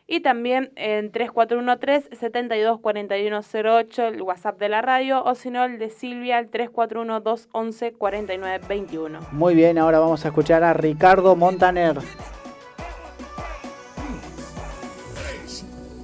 Y 0.06 0.20
también 0.20 0.72
en 0.76 1.12
3413-724108, 1.12 4.08
el 4.08 4.22
WhatsApp 4.22 4.58
de 4.58 4.70
la 4.70 4.80
radio, 4.80 5.22
o 5.24 5.34
si 5.34 5.50
no, 5.50 5.62
el 5.64 5.78
de 5.78 5.90
Silvia, 5.90 6.38
el 6.38 6.50
3412114921. 6.50 9.18
Muy 9.32 9.54
bien, 9.54 9.76
ahora 9.78 9.98
vamos 9.98 10.24
a 10.24 10.28
escuchar 10.28 10.64
a 10.64 10.72
Ricardo 10.72 11.36
Montaner. 11.36 11.98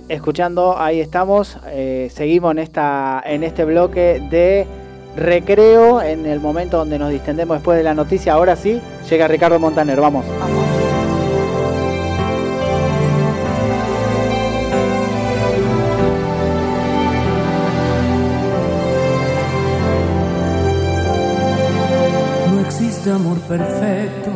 Escuchando, 0.09 0.79
ahí 0.79 1.01
estamos. 1.01 1.59
eh, 1.67 2.11
seguimos 2.13 2.53
en, 2.53 2.59
esta, 2.59 3.23
en 3.25 3.43
este 3.43 3.65
bloque 3.65 4.23
de 4.31 4.67
recreo, 5.17 6.01
en 6.01 6.27
el 6.27 6.41
momento 6.41 6.79
donde 6.79 6.99
nos 6.99 7.11
distendemos 7.11 7.59
después 7.59 7.77
de 7.77 7.85
la 7.85 7.95
noticia. 7.95 8.35
Ahora 8.35 8.57
sí, 8.57 8.81
llega 9.09 9.29
Ricardo 9.29 9.59
Montaner, 9.59 10.01
vamos. 10.01 10.25
No 22.53 22.61
existe 22.61 23.11
amor 23.11 23.39
perfecto 23.41 24.31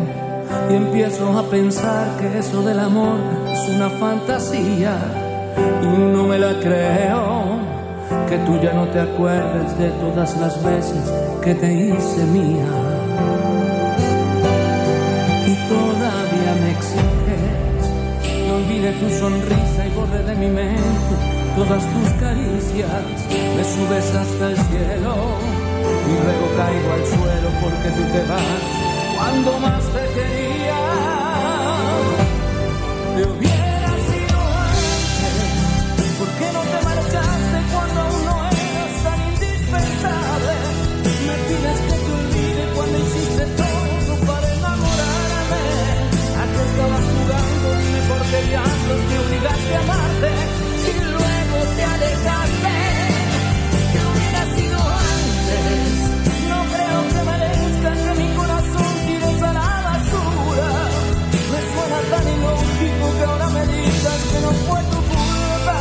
y 0.71 0.75
empiezo 0.75 1.39
a 1.39 1.43
pensar 1.45 2.19
que 2.19 2.39
eso 2.39 2.63
del 2.63 2.81
amor 2.81 3.19
es 3.51 3.69
una 3.75 3.89
fantasía 3.89 5.26
y 5.83 5.99
no 6.15 6.25
me 6.25 6.39
la 6.39 6.59
creo. 6.61 7.57
Que 8.29 8.39
tú 8.39 8.59
ya 8.61 8.73
no 8.73 8.87
te 8.89 9.01
acuerdes 9.01 9.79
de 9.79 9.91
todas 9.91 10.37
las 10.39 10.63
veces 10.65 11.13
que 11.43 11.55
te 11.55 11.73
hice 11.73 12.25
mía 12.27 12.67
y 15.47 15.55
todavía 15.69 16.53
me 16.61 16.71
exiges 16.73 17.83
que 18.23 18.51
olvide 18.51 18.91
tu 18.93 19.09
sonrisa 19.11 19.87
y 19.87 19.91
borre 19.95 20.23
de 20.25 20.35
mi 20.35 20.49
mente 20.49 21.15
todas 21.57 21.83
tus 21.83 22.11
caricias. 22.21 23.07
Me 23.57 23.65
subes 23.65 24.15
hasta 24.15 24.51
el 24.51 24.57
cielo 24.57 25.15
y 26.11 26.15
luego 26.25 26.47
caigo 26.57 26.93
al 26.93 27.07
suelo 27.07 27.49
porque 27.63 27.89
tú 27.97 28.03
te 28.13 28.23
vas 28.29 28.63
cuando 29.17 29.59
más 29.61 29.85
te 29.85 30.03
quería. 30.15 30.46
Qué 48.47 48.53
diablos 48.53 49.01
me 49.11 49.19
obligaste 49.19 49.75
a 49.75 49.81
amarte 49.81 50.31
y 50.87 51.05
luego 51.15 51.59
te 51.77 51.83
alejaste. 51.83 52.75
Que 53.93 53.99
hubiera 54.07 54.43
sido 54.55 54.79
antes. 55.11 55.83
No 56.51 56.59
creo 56.73 56.99
que 57.11 57.21
merezca 57.31 57.91
que 58.05 58.13
mi 58.23 58.29
corazón 58.37 58.93
tires 59.07 59.43
a 59.43 59.53
la 59.53 59.71
basura. 59.89 60.71
Me 61.51 61.61
suena 61.73 61.99
tan 62.13 62.25
ilógico 62.35 63.05
que 63.19 63.25
ahora 63.25 63.49
me 63.51 63.63
digas 63.67 64.21
que 64.31 64.39
no 64.47 64.53
fue 64.67 64.81
tu 64.93 64.99
culpa. 65.11 65.79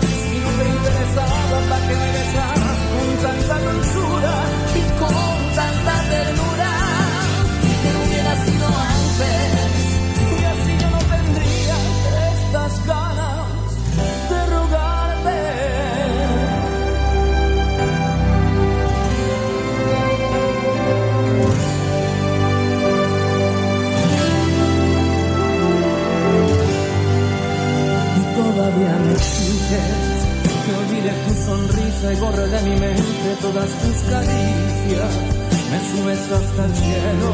Si 0.00 0.34
no 0.42 0.50
te 0.58 0.64
interesaba, 0.76 1.60
¿para 1.68 1.88
qué 1.88 1.94
me 1.94 2.10
besabas 2.16 2.78
con 2.92 3.08
tanta 3.24 3.56
dulzura 3.68 4.34
y 4.80 4.82
con 4.98 5.36
tanta 5.56 5.97
y 32.00 32.14
borre 32.20 32.46
de 32.46 32.62
mi 32.62 32.76
mente 32.78 33.36
todas 33.40 33.68
tus 33.70 33.96
caricias. 34.08 35.14
Me 35.70 35.78
subes 35.90 36.20
hasta 36.30 36.64
el 36.64 36.74
cielo 36.76 37.32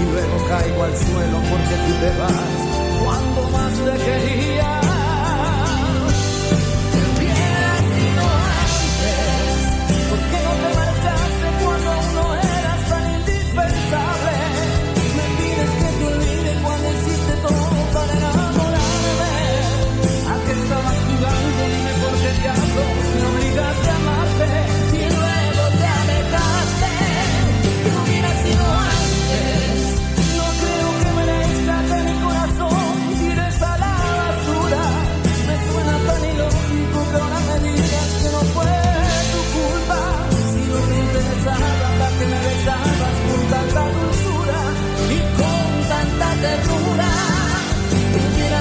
y 0.00 0.10
luego 0.10 0.48
caigo 0.48 0.84
al 0.84 0.96
suelo 0.96 1.38
porque 1.50 1.74
tú 1.86 1.92
te 2.00 2.18
vas 2.18 3.04
cuando 3.04 3.50
más 3.50 3.72
te 3.74 4.04
quería. 4.04 4.97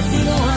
Que 0.10 0.57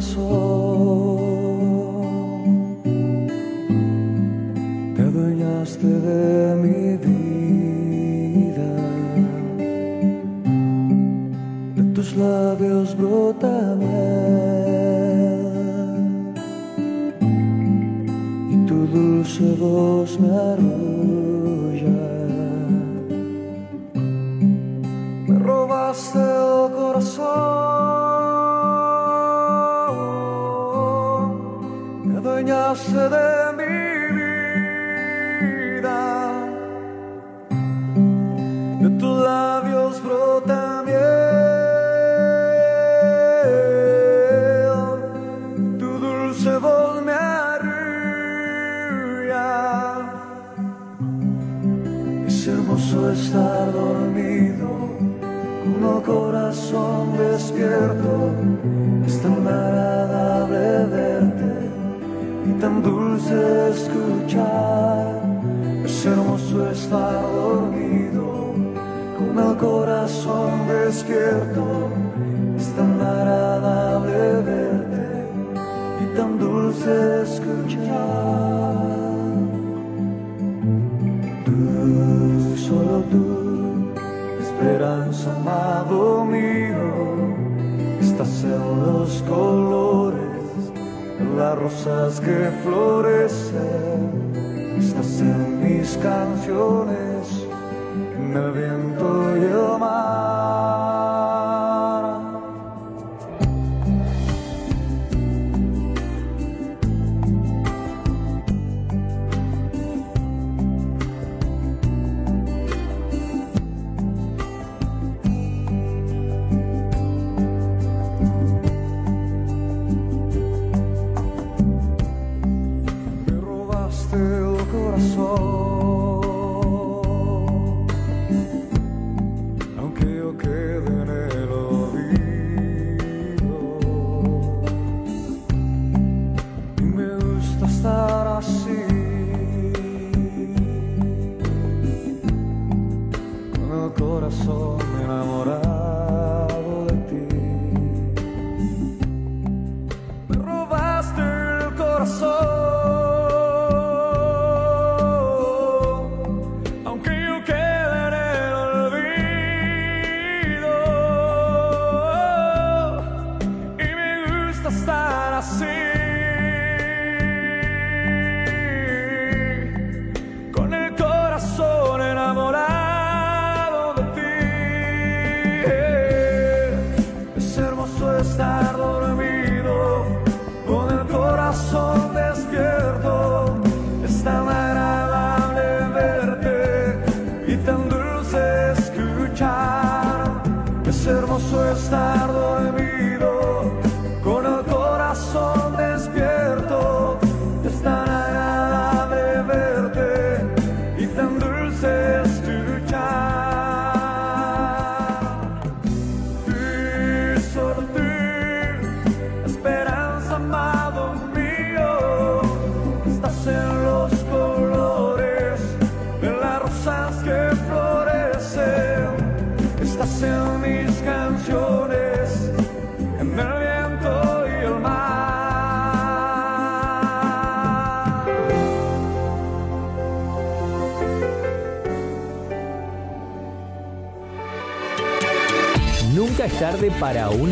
Số 0.00 0.47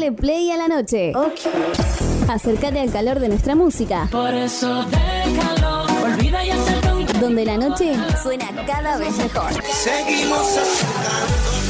Dale 0.00 0.12
play 0.12 0.50
a 0.50 0.56
la 0.56 0.66
noche. 0.66 1.12
Okay. 1.14 1.52
Acércate 2.26 2.80
al 2.80 2.90
calor 2.90 3.20
de 3.20 3.28
nuestra 3.28 3.54
música. 3.54 4.08
Por 4.10 4.32
eso 4.32 4.82
déjalo, 4.84 5.84
olvida 6.02 6.42
y 6.42 6.52
Donde 7.20 7.44
la 7.44 7.58
noche 7.58 7.92
suena 8.22 8.46
cada 8.66 8.96
vez 8.96 9.14
mejor. 9.18 9.52
Seguimos 9.70 10.56
acercándonos. 10.56 11.60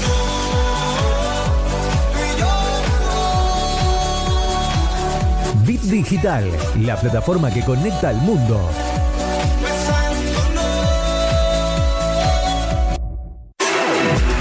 Bit 5.66 5.81
Digital, 5.81 6.44
la 6.82 7.01
plataforma 7.01 7.52
que 7.52 7.65
conecta 7.65 8.11
al 8.11 8.16
mundo. 8.19 8.61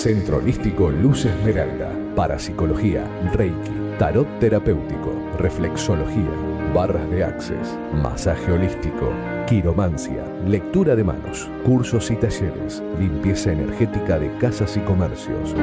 Centro 0.00 0.38
Holístico 0.38 0.90
Luz 0.90 1.26
Esmeralda. 1.26 1.92
Parapsicología, 2.16 3.04
Reiki, 3.34 3.70
Tarot 3.98 4.26
Terapéutico, 4.38 5.12
Reflexología, 5.36 6.30
Barras 6.74 7.10
de 7.10 7.22
Access, 7.22 7.78
Masaje 7.92 8.50
Holístico, 8.50 9.12
Quiromancia, 9.46 10.24
Lectura 10.46 10.96
de 10.96 11.04
Manos, 11.04 11.50
Cursos 11.66 12.10
y 12.10 12.16
Talleres, 12.16 12.82
Limpieza 12.98 13.52
Energética 13.52 14.18
de 14.18 14.34
Casas 14.38 14.74
y 14.78 14.80
Comercios. 14.80 15.54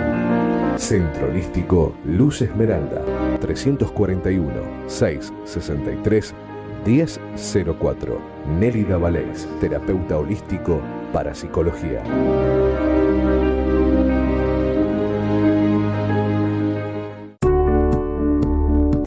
Centro 0.76 1.30
Holístico 1.30 1.95
Luz 2.05 2.43
Esmeralda, 2.43 3.01
341 3.39 4.53
663 4.85 6.35
1004. 6.85 8.22
Nélida 8.59 8.97
Valés, 8.99 9.47
terapeuta 9.59 10.19
holístico 10.19 10.80
para 11.11 11.34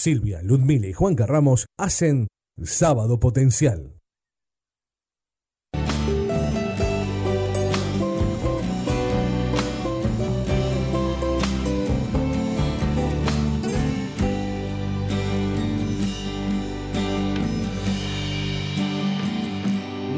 Silvia, 0.00 0.40
Ludmila 0.42 0.86
y 0.86 0.94
Juan 0.94 1.14
Ramos 1.14 1.66
hacen 1.78 2.28
Sábado 2.62 3.20
Potencial. 3.20 3.98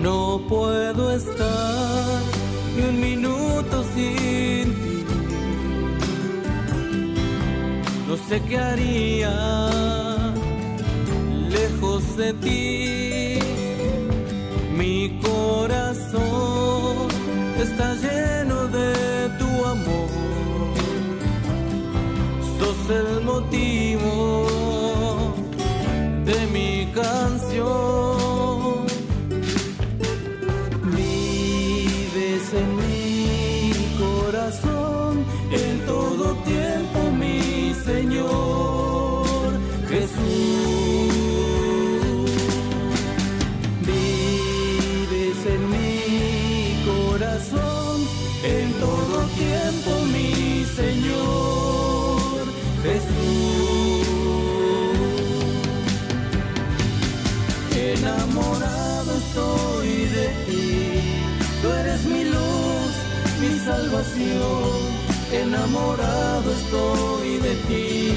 No 0.01 0.47
puedo 0.49 1.13
estar 1.13 2.23
ni 2.77 2.83
un 2.85 3.01
minuto 3.01 3.85
sin 3.95 4.75
ti. 4.75 5.05
No 8.07 8.17
sé 8.29 8.41
qué 8.43 8.59
haría 8.59 9.72
de 12.17 12.33
ti. 12.35 13.39
Mi 14.77 15.19
corazón 15.23 17.09
está 17.61 17.95
lleno 17.95 18.67
de 18.69 19.29
tu 19.39 19.65
amor. 19.65 20.11
Sos 22.59 22.91
el 22.91 23.25
motivo 23.25 24.47
de 26.25 26.47
mi 26.53 26.72
salvación. 64.13 64.93
Enamorado 65.33 66.53
estoy 66.53 67.39
de 67.39 67.55
ti, 67.69 68.15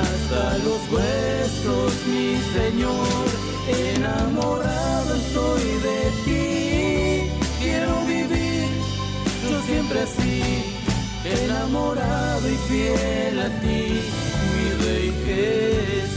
hasta 0.00 0.58
los 0.58 0.80
huesos, 0.90 1.92
mi 2.06 2.38
Señor. 2.54 3.26
Enamorado 3.68 5.14
estoy 5.16 5.64
de 5.88 6.10
ti, 6.24 7.30
quiero 7.60 8.00
vivir 8.06 8.68
yo 9.42 9.60
siempre 9.66 10.00
así, 10.02 10.42
enamorado 11.24 12.48
y 12.48 12.56
fiel 12.68 13.40
a 13.40 13.48
ti, 13.60 14.00
mi 14.52 14.66
Rey 14.84 15.12
Jesús. 15.26 16.16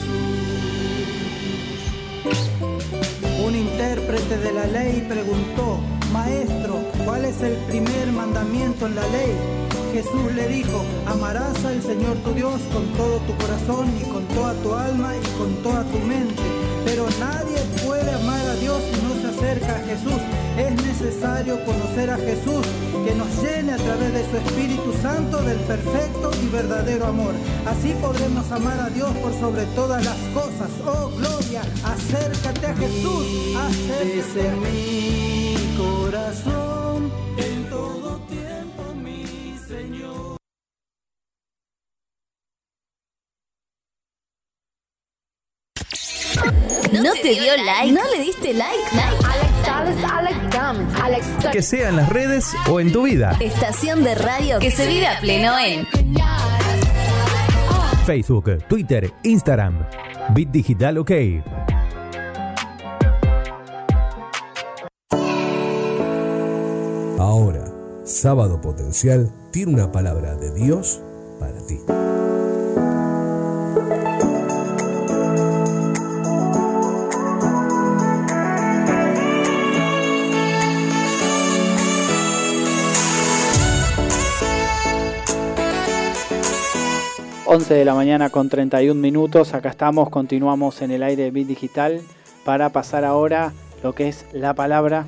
Un 3.44 3.56
intérprete 3.56 4.38
de 4.38 4.52
la 4.52 4.66
ley 4.68 5.06
preguntó, 5.10 5.80
Maestro, 6.12 6.82
¿cuál 7.06 7.26
es 7.26 7.42
el 7.42 7.54
primer 7.68 8.08
mandamiento 8.12 8.88
en 8.88 8.96
la 8.96 9.08
ley? 9.10 9.32
Jesús 9.94 10.34
le 10.36 10.48
dijo, 10.48 10.84
amarás 11.06 11.64
al 11.66 11.82
Señor 11.82 12.18
tu 12.24 12.34
Dios 12.34 12.60
con 12.74 12.86
todo 12.94 13.18
tu 13.20 13.36
corazón 13.38 13.88
y 14.00 14.04
con 14.10 14.24
toda 14.26 14.54
tu 14.56 14.74
alma 14.74 15.14
y 15.16 15.38
con 15.38 15.54
toda 15.64 15.84
tu 15.84 16.00
mente. 16.00 16.44
Pero 16.86 17.06
nadie 17.20 17.58
puede 17.86 18.12
amar 18.12 18.46
a 18.46 18.56
Dios 18.56 18.82
si 18.92 19.02
no 19.02 19.22
se 19.22 19.28
acerca 19.36 19.76
a 19.76 19.80
Jesús. 19.80 20.22
Es 20.58 20.74
necesario 20.84 21.64
conocer 21.64 22.10
a 22.10 22.18
Jesús, 22.18 22.66
que 23.06 23.16
nos 23.16 23.30
llene 23.44 23.74
a 23.74 23.78
través 23.78 24.14
de 24.14 24.30
su 24.30 24.38
Espíritu 24.38 24.94
Santo 25.02 25.42
del 25.42 25.58
perfecto 25.60 26.32
y 26.42 26.48
verdadero 26.48 27.06
amor. 27.06 27.34
Así 27.66 27.94
podremos 28.02 28.52
amar 28.52 28.80
a 28.80 28.90
Dios 28.90 29.12
por 29.18 29.34
sobre 29.40 29.66
todas 29.76 30.04
las 30.04 30.18
cosas. 30.34 30.70
Oh, 30.86 31.10
gloria, 31.18 31.62
acércate 31.84 32.66
a 32.66 32.76
Jesús. 32.76 33.26
Acércate 33.58 34.48
en 34.48 34.62
mi 34.62 35.69
corazón 35.80 37.12
en 37.38 37.70
todo 37.70 38.20
tiempo, 38.28 38.94
mi 38.96 39.56
Señor. 39.68 40.38
¿No 46.92 47.14
te 47.22 47.30
dio 47.30 47.56
like? 47.66 47.92
¿No 47.94 48.02
le 48.16 48.24
diste 48.24 48.54
like? 48.54 48.80
Que 51.52 51.62
sea 51.62 51.90
en 51.90 51.96
las 51.96 52.10
redes 52.10 52.54
o 52.70 52.80
en 52.80 52.92
tu 52.92 53.04
vida. 53.04 53.38
Estación 53.40 54.04
de 54.04 54.16
radio 54.16 54.60
que 54.60 54.72
se 54.72 54.86
vive 54.88 55.08
a 55.08 55.20
pleno 55.20 55.58
en 55.58 55.88
Facebook, 58.06 58.66
Twitter, 58.68 59.14
Instagram. 59.24 59.86
Bit 60.34 60.50
Digital 60.50 60.98
OK. 60.98 61.12
Sábado 68.10 68.60
Potencial 68.60 69.32
tiene 69.52 69.72
una 69.76 69.92
palabra 69.92 70.36
de 70.36 70.52
Dios 70.52 71.00
para 71.40 71.60
ti. 71.68 71.80
Once 87.46 87.76
de 87.76 87.86
la 87.86 87.94
mañana 87.94 88.32
con 88.32 88.50
31 88.50 89.00
minutos, 89.00 89.54
acá 89.54 89.70
estamos, 89.70 90.10
continuamos 90.10 90.82
en 90.82 90.90
el 90.90 91.04
aire 91.04 91.26
de 91.26 91.32
Bit 91.32 91.48
Digital 91.48 92.02
para 92.44 92.70
pasar 92.70 93.06
ahora 93.06 93.54
lo 93.84 93.94
que 93.94 94.08
es 94.08 94.26
la 94.34 94.56
palabra 94.56 95.06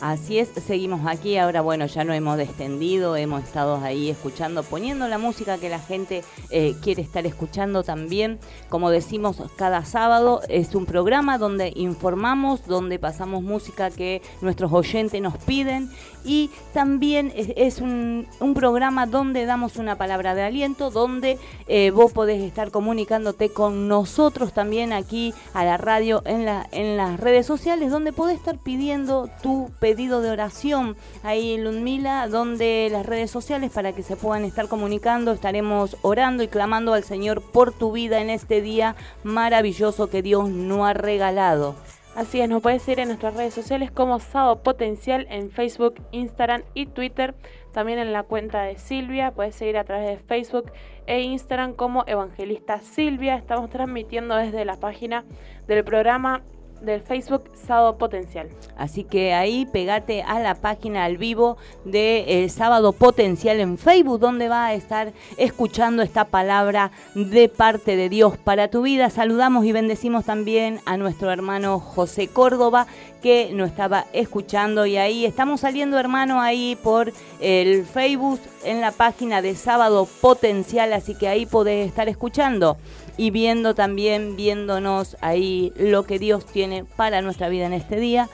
Así 0.00 0.38
es, 0.38 0.48
seguimos 0.66 1.06
aquí, 1.06 1.36
ahora 1.36 1.60
bueno, 1.60 1.84
ya 1.84 2.04
no 2.04 2.14
hemos 2.14 2.38
descendido, 2.38 3.16
hemos 3.16 3.44
estado 3.44 3.76
ahí 3.82 4.08
escuchando, 4.08 4.62
poniendo 4.62 5.06
la 5.08 5.18
música 5.18 5.58
que 5.58 5.68
la 5.68 5.78
gente 5.78 6.24
eh, 6.48 6.74
quiere 6.80 7.02
estar 7.02 7.26
escuchando 7.26 7.82
también. 7.82 8.38
Como 8.70 8.88
decimos 8.88 9.36
cada 9.56 9.84
sábado, 9.84 10.40
es 10.48 10.74
un 10.74 10.86
programa 10.86 11.36
donde 11.36 11.74
informamos, 11.76 12.66
donde 12.66 12.98
pasamos 12.98 13.42
música 13.42 13.90
que 13.90 14.22
nuestros 14.40 14.72
oyentes 14.72 15.20
nos 15.20 15.36
piden 15.36 15.90
y 16.24 16.50
también 16.72 17.32
es, 17.34 17.80
un 17.80 18.26
programa 18.54 19.06
donde 19.06 19.46
damos 19.46 19.76
una 19.76 19.96
palabra 19.96 20.34
de 20.34 20.42
aliento, 20.42 20.90
donde 20.90 21.38
eh, 21.66 21.90
vos 21.90 22.12
podés 22.12 22.42
estar 22.42 22.70
comunicándote 22.70 23.50
con 23.50 23.88
nosotros 23.88 24.52
también 24.52 24.92
aquí 24.92 25.34
a 25.54 25.64
la 25.64 25.76
radio 25.76 26.22
en, 26.24 26.44
la, 26.44 26.68
en 26.72 26.96
las 26.96 27.18
redes 27.18 27.46
sociales, 27.46 27.90
donde 27.90 28.12
podés 28.12 28.36
estar 28.36 28.58
pidiendo 28.58 29.28
tu 29.42 29.70
pedido 29.80 30.20
de 30.20 30.30
oración 30.30 30.96
ahí 31.22 31.54
en 31.54 31.64
Ludmila, 31.64 32.28
donde 32.28 32.88
las 32.90 33.06
redes 33.06 33.30
sociales 33.30 33.70
para 33.72 33.92
que 33.92 34.02
se 34.02 34.16
puedan 34.16 34.44
estar 34.44 34.68
comunicando, 34.68 35.32
estaremos 35.32 35.96
orando 36.02 36.42
y 36.42 36.48
clamando 36.48 36.94
al 36.94 37.04
Señor 37.04 37.42
por 37.42 37.72
tu 37.72 37.92
vida 37.92 38.20
en 38.20 38.30
este 38.30 38.60
día 38.60 38.96
maravilloso 39.24 40.08
que 40.08 40.22
Dios 40.22 40.48
nos 40.48 40.86
ha 40.86 40.92
regalado. 40.92 41.74
Así 42.20 42.38
es, 42.38 42.50
nos 42.50 42.60
puedes 42.60 42.82
seguir 42.82 43.00
en 43.00 43.08
nuestras 43.08 43.32
redes 43.32 43.54
sociales 43.54 43.90
como 43.90 44.20
Sábado 44.20 44.62
Potencial 44.62 45.26
en 45.30 45.50
Facebook, 45.50 45.94
Instagram 46.10 46.64
y 46.74 46.84
Twitter. 46.84 47.34
También 47.72 47.98
en 47.98 48.12
la 48.12 48.24
cuenta 48.24 48.62
de 48.62 48.76
Silvia, 48.76 49.30
puedes 49.30 49.54
seguir 49.54 49.78
a 49.78 49.84
través 49.84 50.06
de 50.06 50.16
Facebook 50.18 50.70
e 51.06 51.22
Instagram 51.22 51.72
como 51.72 52.04
Evangelista 52.06 52.80
Silvia. 52.80 53.36
Estamos 53.36 53.70
transmitiendo 53.70 54.36
desde 54.36 54.66
la 54.66 54.76
página 54.76 55.24
del 55.66 55.82
programa 55.82 56.42
del 56.80 57.00
Facebook 57.02 57.44
Sábado 57.66 57.96
Potencial. 57.98 58.48
Así 58.76 59.04
que 59.04 59.34
ahí 59.34 59.66
pegate 59.66 60.22
a 60.22 60.40
la 60.40 60.54
página 60.54 61.04
al 61.04 61.18
vivo 61.18 61.56
de 61.84 62.44
eh, 62.44 62.48
Sábado 62.48 62.92
Potencial 62.92 63.60
en 63.60 63.78
Facebook, 63.78 64.20
donde 64.20 64.48
va 64.48 64.66
a 64.66 64.74
estar 64.74 65.12
escuchando 65.36 66.02
esta 66.02 66.24
palabra 66.24 66.90
de 67.14 67.48
parte 67.48 67.96
de 67.96 68.08
Dios 68.08 68.36
para 68.38 68.68
tu 68.68 68.82
vida. 68.82 69.10
Saludamos 69.10 69.64
y 69.64 69.72
bendecimos 69.72 70.24
también 70.24 70.80
a 70.86 70.96
nuestro 70.96 71.30
hermano 71.30 71.78
José 71.78 72.28
Córdoba, 72.28 72.86
que 73.22 73.50
nos 73.52 73.68
estaba 73.68 74.06
escuchando. 74.12 74.86
Y 74.86 74.96
ahí 74.96 75.26
estamos 75.26 75.60
saliendo, 75.60 75.98
hermano, 75.98 76.40
ahí 76.40 76.76
por 76.82 77.12
el 77.40 77.84
Facebook 77.84 78.40
en 78.64 78.80
la 78.80 78.92
página 78.92 79.42
de 79.42 79.54
Sábado 79.54 80.08
Potencial, 80.20 80.92
así 80.92 81.14
que 81.14 81.28
ahí 81.28 81.46
podés 81.46 81.86
estar 81.86 82.08
escuchando 82.08 82.76
y 83.16 83.30
viendo 83.30 83.74
también, 83.74 84.36
viéndonos 84.36 85.16
ahí 85.20 85.72
lo 85.76 86.04
que 86.04 86.18
Dios 86.18 86.46
tiene 86.46 86.84
para 86.84 87.22
nuestra 87.22 87.48
vida 87.48 87.66
en 87.66 87.72
este 87.72 87.96
día. 87.96 88.28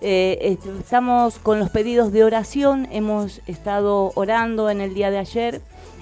Eh, 0.00 0.58
estamos 0.80 1.38
con 1.38 1.60
los 1.60 1.70
pedidos 1.70 2.12
de 2.12 2.24
oración, 2.24 2.88
hemos 2.90 3.40
estado 3.46 4.12
orando 4.14 4.68
en 4.70 4.80
el 4.80 4.94
día 4.94 5.10
de 5.10 5.18
ayer. 5.18 5.60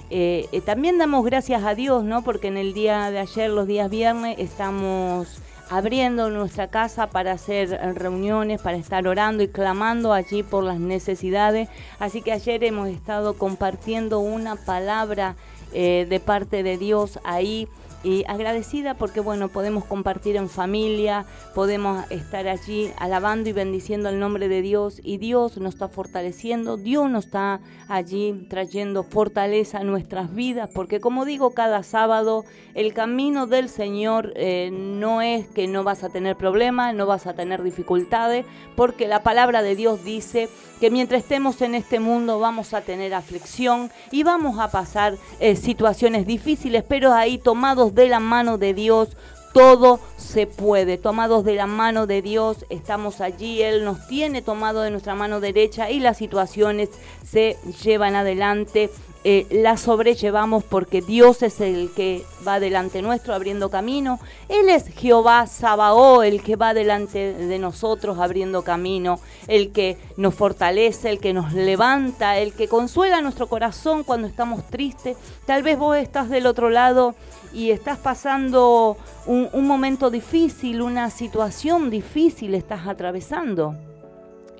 Eh, 0.09 0.47
eh, 0.51 0.61
también 0.61 0.97
damos 0.97 1.23
gracias 1.23 1.63
a 1.63 1.75
Dios, 1.75 2.03
¿no? 2.03 2.23
Porque 2.23 2.47
en 2.47 2.57
el 2.57 2.73
día 2.73 3.11
de 3.11 3.19
ayer, 3.19 3.49
los 3.49 3.67
días 3.67 3.89
viernes, 3.89 4.37
estamos 4.39 5.41
abriendo 5.69 6.29
nuestra 6.29 6.67
casa 6.67 7.07
para 7.07 7.31
hacer 7.31 7.69
reuniones, 7.95 8.61
para 8.61 8.75
estar 8.75 9.07
orando 9.07 9.41
y 9.41 9.47
clamando 9.47 10.11
allí 10.11 10.43
por 10.43 10.65
las 10.65 10.79
necesidades. 10.79 11.69
Así 11.97 12.21
que 12.21 12.33
ayer 12.33 12.61
hemos 12.65 12.89
estado 12.89 13.37
compartiendo 13.37 14.19
una 14.19 14.57
palabra 14.57 15.35
eh, 15.73 16.05
de 16.09 16.19
parte 16.19 16.63
de 16.63 16.77
Dios 16.77 17.17
ahí 17.23 17.69
y 18.03 18.23
agradecida 18.27 18.95
porque 18.95 19.19
bueno 19.19 19.49
podemos 19.49 19.85
compartir 19.85 20.35
en 20.35 20.49
familia 20.49 21.25
podemos 21.53 22.09
estar 22.09 22.47
allí 22.47 22.91
alabando 22.97 23.49
y 23.49 23.53
bendiciendo 23.53 24.09
el 24.09 24.19
nombre 24.19 24.47
de 24.47 24.61
Dios 24.61 24.99
y 25.03 25.17
Dios 25.17 25.57
nos 25.57 25.75
está 25.75 25.87
fortaleciendo 25.87 26.77
Dios 26.77 27.09
nos 27.09 27.25
está 27.25 27.59
allí 27.87 28.47
trayendo 28.49 29.03
fortaleza 29.03 29.79
a 29.79 29.83
nuestras 29.83 30.33
vidas 30.33 30.69
porque 30.73 30.99
como 30.99 31.25
digo 31.25 31.53
cada 31.53 31.83
sábado 31.83 32.43
el 32.73 32.93
camino 32.93 33.45
del 33.45 33.69
Señor 33.69 34.33
eh, 34.35 34.69
no 34.71 35.21
es 35.21 35.47
que 35.47 35.67
no 35.67 35.83
vas 35.83 36.03
a 36.03 36.09
tener 36.09 36.35
problemas 36.37 36.95
no 36.95 37.05
vas 37.05 37.27
a 37.27 37.33
tener 37.33 37.61
dificultades 37.61 38.45
porque 38.75 39.07
la 39.07 39.21
palabra 39.21 39.61
de 39.61 39.75
Dios 39.75 40.03
dice 40.03 40.49
que 40.79 40.89
mientras 40.89 41.21
estemos 41.21 41.61
en 41.61 41.75
este 41.75 41.99
mundo 41.99 42.39
vamos 42.39 42.73
a 42.73 42.81
tener 42.81 43.13
aflicción 43.13 43.91
y 44.09 44.23
vamos 44.23 44.57
a 44.57 44.71
pasar 44.71 45.17
eh, 45.39 45.55
situaciones 45.55 46.25
difíciles 46.25 46.83
pero 46.87 47.13
ahí 47.13 47.37
tomados 47.37 47.90
de 47.93 48.07
la 48.07 48.19
mano 48.19 48.57
de 48.57 48.73
Dios, 48.73 49.09
todo 49.53 49.99
se 50.17 50.47
puede. 50.47 50.97
Tomados 50.97 51.43
de 51.43 51.55
la 51.55 51.67
mano 51.67 52.07
de 52.07 52.21
Dios, 52.21 52.65
estamos 52.69 53.21
allí. 53.21 53.61
Él 53.61 53.83
nos 53.83 54.07
tiene 54.07 54.41
tomado 54.41 54.81
de 54.81 54.91
nuestra 54.91 55.15
mano 55.15 55.39
derecha 55.39 55.89
y 55.89 55.99
las 55.99 56.17
situaciones 56.17 56.89
se 57.25 57.57
llevan 57.83 58.15
adelante. 58.15 58.89
Eh, 59.23 59.45
las 59.51 59.81
sobrellevamos 59.81 60.63
porque 60.63 60.99
Dios 61.03 61.43
es 61.43 61.61
el 61.61 61.91
que 61.95 62.25
va 62.47 62.59
delante 62.59 63.03
nuestro 63.03 63.35
abriendo 63.35 63.69
camino. 63.69 64.19
Él 64.49 64.67
es 64.67 64.87
Jehová 64.87 65.45
Sabaó, 65.45 66.23
el 66.23 66.41
que 66.41 66.55
va 66.55 66.73
delante 66.73 67.33
de 67.33 67.59
nosotros 67.59 68.17
abriendo 68.17 68.63
camino, 68.63 69.19
el 69.47 69.71
que 69.71 69.97
nos 70.17 70.33
fortalece, 70.33 71.11
el 71.11 71.19
que 71.19 71.33
nos 71.33 71.53
levanta, 71.53 72.39
el 72.39 72.53
que 72.53 72.67
consuela 72.67 73.21
nuestro 73.21 73.45
corazón 73.45 74.03
cuando 74.03 74.27
estamos 74.27 74.65
tristes. 74.71 75.17
Tal 75.45 75.61
vez 75.61 75.77
vos 75.77 75.97
estás 75.97 76.29
del 76.29 76.47
otro 76.47 76.71
lado 76.71 77.13
y 77.53 77.71
estás 77.71 77.99
pasando 77.99 78.97
un, 79.25 79.67
momento 79.67 80.09
difícil, 80.09 80.81
una 80.81 81.09
situación 81.09 81.89
difícil 81.89 82.55
estás 82.55 82.87
atravesando. 82.87 83.75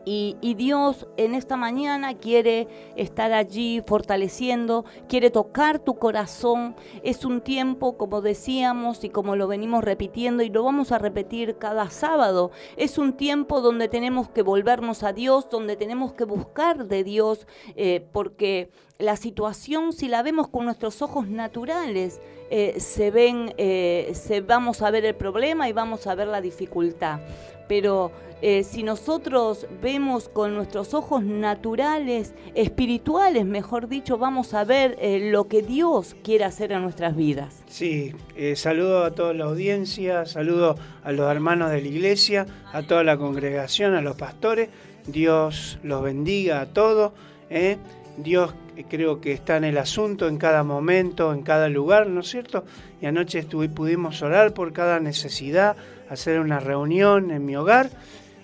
Y, 0.04 0.36
y, 0.42 0.56
Dios 0.56 1.06
en 1.16 1.36
esta 1.36 1.58
mañana 1.58 2.16
quiere 2.16 2.68
estar 2.96 3.34
allí 3.34 3.84
fortaleciendo, 3.86 4.84
quiere 5.08 5.30
tocar 5.30 5.78
tu 5.78 6.00
corazón. 6.00 6.76
Es 7.04 7.24
un 7.24 7.40
tiempo, 7.40 7.98
como 7.98 8.22
decíamos 8.22 9.04
y 9.04 9.10
como 9.10 9.36
lo 9.36 9.48
venimos 9.48 9.84
repitiendo 9.84 10.42
y 10.42 10.50
lo 10.50 10.64
vamos 10.64 10.92
a 10.92 10.98
repetir 10.98 11.58
cada 11.60 11.92
sábado, 11.92 12.50
es 12.78 12.98
un 12.98 13.14
tiempo 13.14 13.62
donde 13.62 13.90
tenemos 13.90 14.28
que 14.28 14.42
volvernos 14.42 15.04
a 15.04 15.14
Dios, 15.14 15.52
donde 15.52 15.76
tenemos 15.76 16.14
que 16.14 16.24
buscar 16.24 16.88
de 16.88 17.04
Dios, 17.04 17.46
eh, 17.76 18.04
porque 18.12 18.72
la 18.98 19.18
situación, 19.18 19.94
si 19.94 20.08
la 20.08 20.24
vemos 20.24 20.48
con 20.48 20.66
nuestros 20.66 21.04
ojos 21.04 21.28
naturales, 21.28 22.20
eh, 22.54 22.82
se 22.82 23.12
ven, 23.12 23.54
eh, 23.58 24.12
se, 24.14 24.42
vamos 24.42 24.82
a 24.82 24.92
ver 24.92 25.06
el 25.06 25.16
problema 25.16 25.70
y 25.70 25.72
vamos 25.72 26.06
a 26.06 26.16
ver 26.16 26.28
la 26.28 26.42
dificultad. 26.42 27.22
Pero 27.70 28.12
eh, 28.42 28.66
si 28.66 28.84
nosotros 28.84 29.68
vemos 29.82 30.28
con 30.28 30.54
nuestros 30.54 30.94
ojos 30.94 31.24
naturales, 31.24 32.34
espirituales, 32.54 33.46
mejor 33.46 33.88
dicho, 33.88 34.18
vamos 34.18 34.54
a 34.54 34.66
ver 34.66 34.98
lo 35.32 35.48
que 35.48 35.62
Dios 35.62 36.14
quiere 36.26 36.44
hacer 36.44 36.74
en 36.74 36.82
nuestras 36.82 37.16
vidas. 37.16 37.64
Sí, 37.68 38.14
saludo 38.56 39.06
a 39.06 39.12
toda 39.12 39.34
la 39.34 39.46
audiencia, 39.46 40.26
saludo 40.26 40.76
a 41.06 41.14
los 41.14 41.32
hermanos 41.32 41.72
de 41.72 41.82
la 41.82 41.88
iglesia, 41.88 42.48
a 42.74 42.84
toda 42.84 43.06
la 43.06 43.16
congregación, 43.18 43.96
a 43.96 44.02
los 44.02 44.18
pastores. 44.18 44.68
Dios 45.08 45.80
los 45.84 46.04
bendiga 46.04 46.60
a 46.60 46.66
todos. 46.66 47.14
¿Eh? 48.18 48.22
Dios 48.22 48.54
creo 48.90 49.22
que 49.22 49.34
está 49.34 49.58
en 49.58 49.64
el 49.64 49.78
asunto 49.78 50.28
en 50.28 50.38
cada 50.38 50.64
momento, 50.64 51.34
en 51.34 51.44
cada 51.44 51.70
lugar, 51.70 52.08
¿no 52.08 52.22
es 52.22 52.30
cierto? 52.30 52.64
Y 53.02 53.06
anoche 53.06 53.44
pudimos 53.44 54.22
orar 54.22 54.54
por 54.54 54.74
cada 54.74 55.00
necesidad, 55.00 55.76
hacer 56.10 56.40
una 56.40 56.60
reunión 56.60 57.32
en 57.32 57.46
mi 57.46 57.56
hogar 57.56 57.90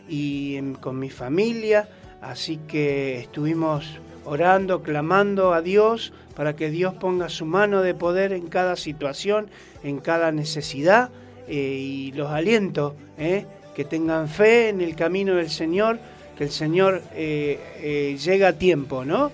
y 0.07 0.61
con 0.79 0.99
mi 0.99 1.09
familia, 1.09 1.89
así 2.21 2.59
que 2.67 3.19
estuvimos 3.19 3.99
orando, 4.25 4.83
clamando 4.83 5.53
a 5.53 5.61
Dios 5.61 6.13
para 6.35 6.55
que 6.55 6.69
Dios 6.69 6.93
ponga 6.95 7.29
su 7.29 7.45
mano 7.45 7.81
de 7.81 7.93
poder 7.93 8.33
en 8.33 8.47
cada 8.47 8.75
situación, 8.75 9.49
en 9.83 9.99
cada 9.99 10.31
necesidad 10.31 11.09
eh, 11.47 11.53
y 11.53 12.11
los 12.11 12.29
aliento, 12.29 12.95
eh, 13.17 13.45
que 13.75 13.85
tengan 13.85 14.27
fe 14.27 14.69
en 14.69 14.81
el 14.81 14.95
camino 14.95 15.35
del 15.35 15.49
Señor, 15.49 15.99
que 16.37 16.45
el 16.45 16.51
Señor 16.51 17.01
eh, 17.13 17.59
eh, 17.77 18.17
llega 18.17 18.49
a 18.49 18.53
tiempo, 18.53 19.03
¿no? 19.05 19.31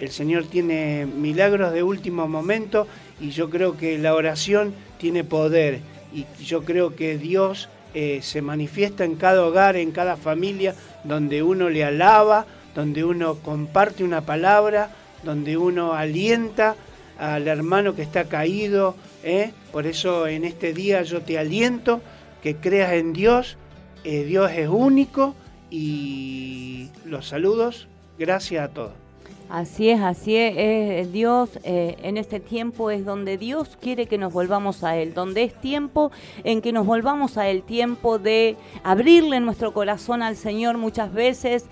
El 0.00 0.10
Señor 0.10 0.46
tiene 0.46 1.06
milagros 1.06 1.72
de 1.72 1.82
último 1.82 2.26
momento 2.26 2.86
y 3.20 3.30
yo 3.30 3.50
creo 3.50 3.76
que 3.76 3.98
la 3.98 4.14
oración 4.14 4.74
tiene 4.98 5.24
poder 5.24 5.80
y 6.12 6.26
yo 6.42 6.64
creo 6.64 6.96
que 6.96 7.18
Dios 7.18 7.68
eh, 7.94 8.20
se 8.22 8.40
manifiesta 8.42 9.04
en 9.04 9.16
cada 9.16 9.44
hogar, 9.44 9.76
en 9.76 9.92
cada 9.92 10.16
familia, 10.16 10.74
donde 11.04 11.42
uno 11.42 11.68
le 11.68 11.84
alaba, 11.84 12.46
donde 12.74 13.04
uno 13.04 13.36
comparte 13.36 14.02
una 14.02 14.22
palabra 14.22 14.90
donde 15.22 15.56
uno 15.56 15.92
alienta 15.92 16.76
al 17.18 17.46
hermano 17.48 17.94
que 17.94 18.02
está 18.02 18.24
caído. 18.24 18.96
¿eh? 19.22 19.52
Por 19.72 19.86
eso 19.86 20.26
en 20.26 20.44
este 20.44 20.72
día 20.72 21.02
yo 21.02 21.20
te 21.22 21.38
aliento 21.38 22.00
que 22.42 22.56
creas 22.56 22.92
en 22.92 23.12
Dios. 23.12 23.56
eh, 24.04 24.24
Dios 24.24 24.50
es 24.52 24.68
único 24.68 25.34
y 25.70 26.88
los 27.04 27.28
saludos. 27.28 27.86
Gracias 28.18 28.64
a 28.64 28.72
todos. 28.72 29.09
Así 29.50 29.90
es, 29.90 30.00
así 30.00 30.36
es, 30.36 31.10
Dios 31.10 31.58
eh, 31.64 31.96
en 32.04 32.16
este 32.18 32.38
tiempo 32.38 32.92
es 32.92 33.04
donde 33.04 33.36
Dios 33.36 33.76
quiere 33.80 34.06
que 34.06 34.16
nos 34.16 34.32
volvamos 34.32 34.84
a 34.84 34.96
Él, 34.96 35.12
donde 35.12 35.42
es 35.42 35.60
tiempo 35.60 36.12
en 36.44 36.62
que 36.62 36.72
nos 36.72 36.86
volvamos 36.86 37.36
a 37.36 37.48
Él, 37.48 37.64
tiempo 37.64 38.20
de 38.20 38.56
abrirle 38.84 39.40
nuestro 39.40 39.72
corazón 39.72 40.22
al 40.22 40.36
Señor 40.36 40.78
muchas 40.78 41.12
veces. 41.12 41.66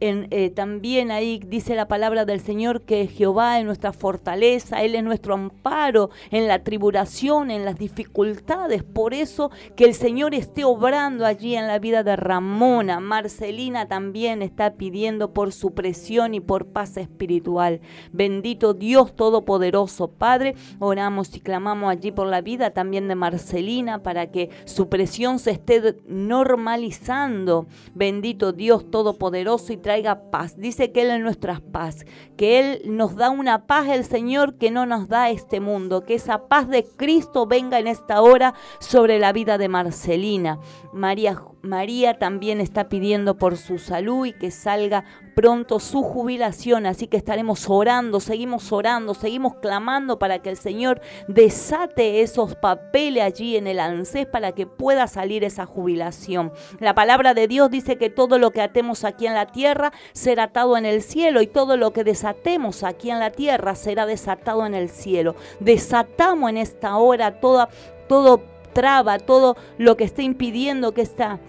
En, 0.00 0.28
eh, 0.30 0.50
también 0.50 1.10
ahí 1.10 1.40
dice 1.46 1.74
la 1.74 1.88
palabra 1.88 2.24
del 2.24 2.40
Señor 2.40 2.82
que 2.82 3.06
Jehová 3.06 3.58
es 3.58 3.64
nuestra 3.64 3.92
fortaleza, 3.92 4.82
Él 4.82 4.94
es 4.94 5.02
nuestro 5.02 5.34
amparo 5.34 6.10
en 6.30 6.46
la 6.46 6.62
tribulación, 6.62 7.50
en 7.50 7.64
las 7.64 7.78
dificultades. 7.78 8.82
Por 8.82 9.14
eso 9.14 9.50
que 9.76 9.84
el 9.84 9.94
Señor 9.94 10.34
esté 10.34 10.64
obrando 10.64 11.24
allí 11.26 11.56
en 11.56 11.66
la 11.66 11.78
vida 11.78 12.02
de 12.02 12.16
Ramona. 12.16 13.00
Marcelina 13.00 13.88
también 13.88 14.42
está 14.42 14.74
pidiendo 14.74 15.32
por 15.32 15.52
su 15.52 15.72
presión 15.72 16.34
y 16.34 16.40
por 16.40 16.66
paz 16.74 16.98
espiritual. 16.98 17.80
Bendito 18.12 18.74
Dios 18.74 19.16
Todopoderoso, 19.16 20.08
Padre. 20.08 20.56
Oramos 20.78 21.34
y 21.34 21.40
clamamos 21.40 21.90
allí 21.90 22.12
por 22.12 22.26
la 22.26 22.42
vida 22.42 22.70
también 22.70 23.08
de 23.08 23.14
Marcelina 23.14 24.02
para 24.02 24.30
que 24.30 24.50
su 24.66 24.90
presión 24.90 25.38
se 25.38 25.52
esté 25.52 25.96
normalizando. 26.06 27.66
Bendito 27.94 28.52
Dios 28.52 28.90
Todopoderoso 28.90 29.72
y 29.72 29.78
traiga 29.78 30.30
paz. 30.30 30.58
Dice 30.58 30.92
que 30.92 31.00
Él 31.00 31.10
es 31.12 31.20
nuestra 31.20 31.62
paz, 31.72 32.04
que 32.36 32.58
Él 32.58 32.82
nos 32.84 33.16
da 33.16 33.30
una 33.30 33.66
paz, 33.66 33.88
el 33.88 34.04
Señor, 34.04 34.58
que 34.58 34.70
no 34.70 34.84
nos 34.84 35.08
da 35.08 35.30
este 35.30 35.60
mundo. 35.60 36.04
Que 36.04 36.14
esa 36.14 36.48
paz 36.48 36.68
de 36.68 36.84
Cristo 36.84 37.46
venga 37.46 37.78
en 37.78 37.86
esta 37.86 38.20
hora 38.20 38.54
sobre 38.80 39.18
la 39.18 39.32
vida 39.32 39.56
de 39.56 39.68
Marcelina. 39.68 40.58
María, 40.92 41.40
María 41.64 42.18
también 42.18 42.60
está 42.60 42.88
pidiendo 42.90 43.36
por 43.38 43.56
su 43.56 43.78
salud 43.78 44.26
y 44.26 44.32
que 44.34 44.50
salga 44.50 45.04
pronto 45.34 45.80
su 45.80 46.02
jubilación, 46.02 46.86
así 46.86 47.06
que 47.06 47.16
estaremos 47.16 47.68
orando, 47.68 48.20
seguimos 48.20 48.70
orando, 48.70 49.14
seguimos 49.14 49.54
clamando 49.56 50.18
para 50.18 50.40
que 50.40 50.50
el 50.50 50.56
Señor 50.56 51.00
desate 51.26 52.20
esos 52.20 52.54
papeles 52.54 53.24
allí 53.24 53.56
en 53.56 53.66
el 53.66 53.80
ANSES 53.80 54.26
para 54.26 54.52
que 54.52 54.66
pueda 54.66 55.06
salir 55.08 55.42
esa 55.42 55.64
jubilación. 55.64 56.52
La 56.80 56.94
palabra 56.94 57.34
de 57.34 57.48
Dios 57.48 57.70
dice 57.70 57.96
que 57.96 58.10
todo 58.10 58.38
lo 58.38 58.50
que 58.50 58.60
atemos 58.60 59.02
aquí 59.04 59.26
en 59.26 59.34
la 59.34 59.46
tierra 59.46 59.92
será 60.12 60.44
atado 60.44 60.76
en 60.76 60.84
el 60.84 61.02
cielo 61.02 61.40
y 61.40 61.46
todo 61.46 61.76
lo 61.78 61.92
que 61.92 62.04
desatemos 62.04 62.82
aquí 62.82 63.10
en 63.10 63.18
la 63.18 63.30
tierra 63.30 63.74
será 63.74 64.04
desatado 64.04 64.66
en 64.66 64.74
el 64.74 64.90
cielo. 64.90 65.34
Desatamos 65.60 66.50
en 66.50 66.58
esta 66.58 66.96
hora 66.98 67.40
toda, 67.40 67.70
todo 68.06 68.42
traba, 68.74 69.18
todo 69.18 69.56
lo 69.78 69.96
que 69.96 70.04
esté 70.04 70.22
impidiendo 70.22 70.92
que 70.92 71.00
esta 71.00 71.40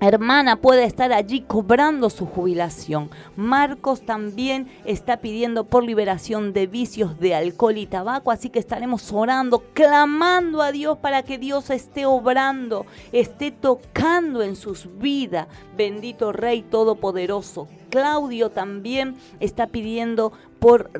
hermana 0.00 0.56
puede 0.56 0.84
estar 0.84 1.12
allí 1.12 1.42
cobrando 1.42 2.10
su 2.10 2.26
jubilación. 2.26 3.10
Marcos 3.36 4.02
también 4.02 4.68
está 4.84 5.18
pidiendo 5.18 5.64
por 5.64 5.84
liberación 5.84 6.52
de 6.52 6.66
vicios 6.66 7.18
de 7.18 7.34
alcohol 7.34 7.76
y 7.76 7.86
tabaco, 7.86 8.30
así 8.30 8.50
que 8.50 8.58
estaremos 8.58 9.12
orando, 9.12 9.64
clamando 9.72 10.62
a 10.62 10.72
Dios 10.72 10.98
para 10.98 11.22
que 11.22 11.38
Dios 11.38 11.70
esté 11.70 12.06
obrando, 12.06 12.86
esté 13.12 13.50
tocando 13.50 14.42
en 14.42 14.56
sus 14.56 14.88
vidas. 14.98 15.48
Bendito 15.76 16.32
Rey 16.32 16.62
Todopoderoso. 16.62 17.68
Claudio 17.90 18.50
también 18.50 19.16
está 19.38 19.68
pidiendo 19.68 20.32
por 20.58 20.90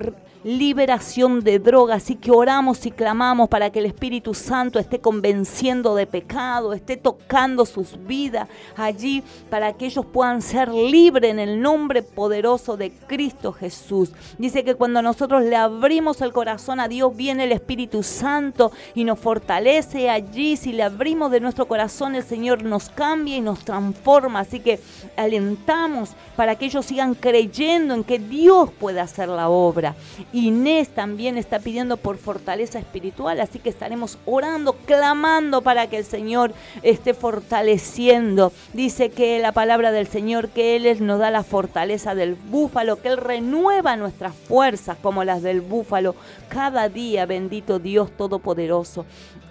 liberación 0.45 1.41
de 1.41 1.59
drogas. 1.59 2.05
Así 2.05 2.17
que 2.17 2.31
oramos 2.31 2.85
y 2.87 2.91
clamamos 2.91 3.49
para 3.49 3.71
que 3.71 3.79
el 3.81 3.87
Espíritu 3.87 4.35
Santo 4.35 4.79
esté 4.79 5.01
convenciendo 5.01 5.95
de 5.95 6.07
pecado, 6.07 6.73
esté 6.73 6.97
tocando 6.97 7.67
sus 7.67 7.99
vidas 8.07 8.49
allí, 8.77 9.25
para 9.51 9.73
que 9.73 9.87
ellos 9.87 10.05
puedan 10.07 10.43
ser 10.43 10.69
libres 10.69 11.31
en 11.31 11.39
el 11.39 11.61
nombre 11.61 12.03
poderoso 12.03 12.77
de 12.77 12.93
Cristo 12.93 13.53
Jesús. 13.53 14.13
Dice 14.39 14.65
que 14.65 14.75
cuando 14.75 15.03
nosotros 15.03 15.43
le 15.43 15.57
abrimos 15.57 16.21
el 16.21 16.33
corazón 16.33 16.81
a 16.81 16.89
Dios, 16.89 17.17
viene 17.17 17.45
el 17.45 17.53
Espíritu 17.53 18.03
Santo 18.03 18.73
y 18.95 19.05
nos 19.05 19.19
fortalece 19.19 20.11
allí. 20.11 20.57
Si 20.57 20.73
le 20.73 20.83
abrimos 20.83 21.31
de 21.31 21.41
nuestro 21.41 21.67
corazón, 21.67 22.15
el 22.15 22.23
Señor 22.23 22.63
nos 22.63 22.91
cambia 22.91 23.37
y 23.37 23.41
nos 23.41 23.65
transforma. 23.65 24.41
Así 24.41 24.61
que 24.61 24.81
alentamos 25.17 26.11
para 26.37 26.57
que 26.57 26.67
ellos 26.67 26.85
sigan 26.85 27.15
creyendo 27.15 27.95
en 27.95 28.05
que 28.05 28.19
Dios 28.19 28.71
puede 28.79 29.01
hacer 29.01 29.29
la 29.29 29.49
obra. 29.49 29.95
Inés 30.35 30.89
también 30.89 31.39
está 31.39 31.61
pidiendo 31.61 31.97
por 31.97 32.19
fortaleza 32.19 32.81
espiritual, 32.81 33.41
así 33.41 33.61
que 33.61 33.69
estaremos 33.69 34.19
orando, 34.27 34.73
clamando 34.85 35.63
para 35.63 35.87
que 35.89 35.99
el 35.99 36.05
Señor 36.05 36.53
esté 36.83 37.15
fortaleciendo. 37.15 38.53
Dice 38.73 39.11
que 39.11 39.39
la 39.39 39.53
palabra 39.53 39.93
del 39.93 40.09
Señor, 40.09 40.49
que 40.49 40.75
Él 40.75 41.07
nos 41.07 41.21
da 41.21 41.31
la 41.31 41.45
fortaleza 41.45 42.17
del 42.17 42.35
búfalo, 42.35 43.01
que 43.01 43.09
Él 43.09 43.17
renueva 43.17 43.95
nuestras 43.95 44.35
fuerzas 44.35 44.97
como 45.01 45.23
las 45.23 45.41
del 45.43 45.61
búfalo 45.61 46.17
cada 46.49 46.89
día, 46.89 47.27
bendito 47.27 47.79
Dios 47.79 48.11
Todopoderoso. 48.17 49.07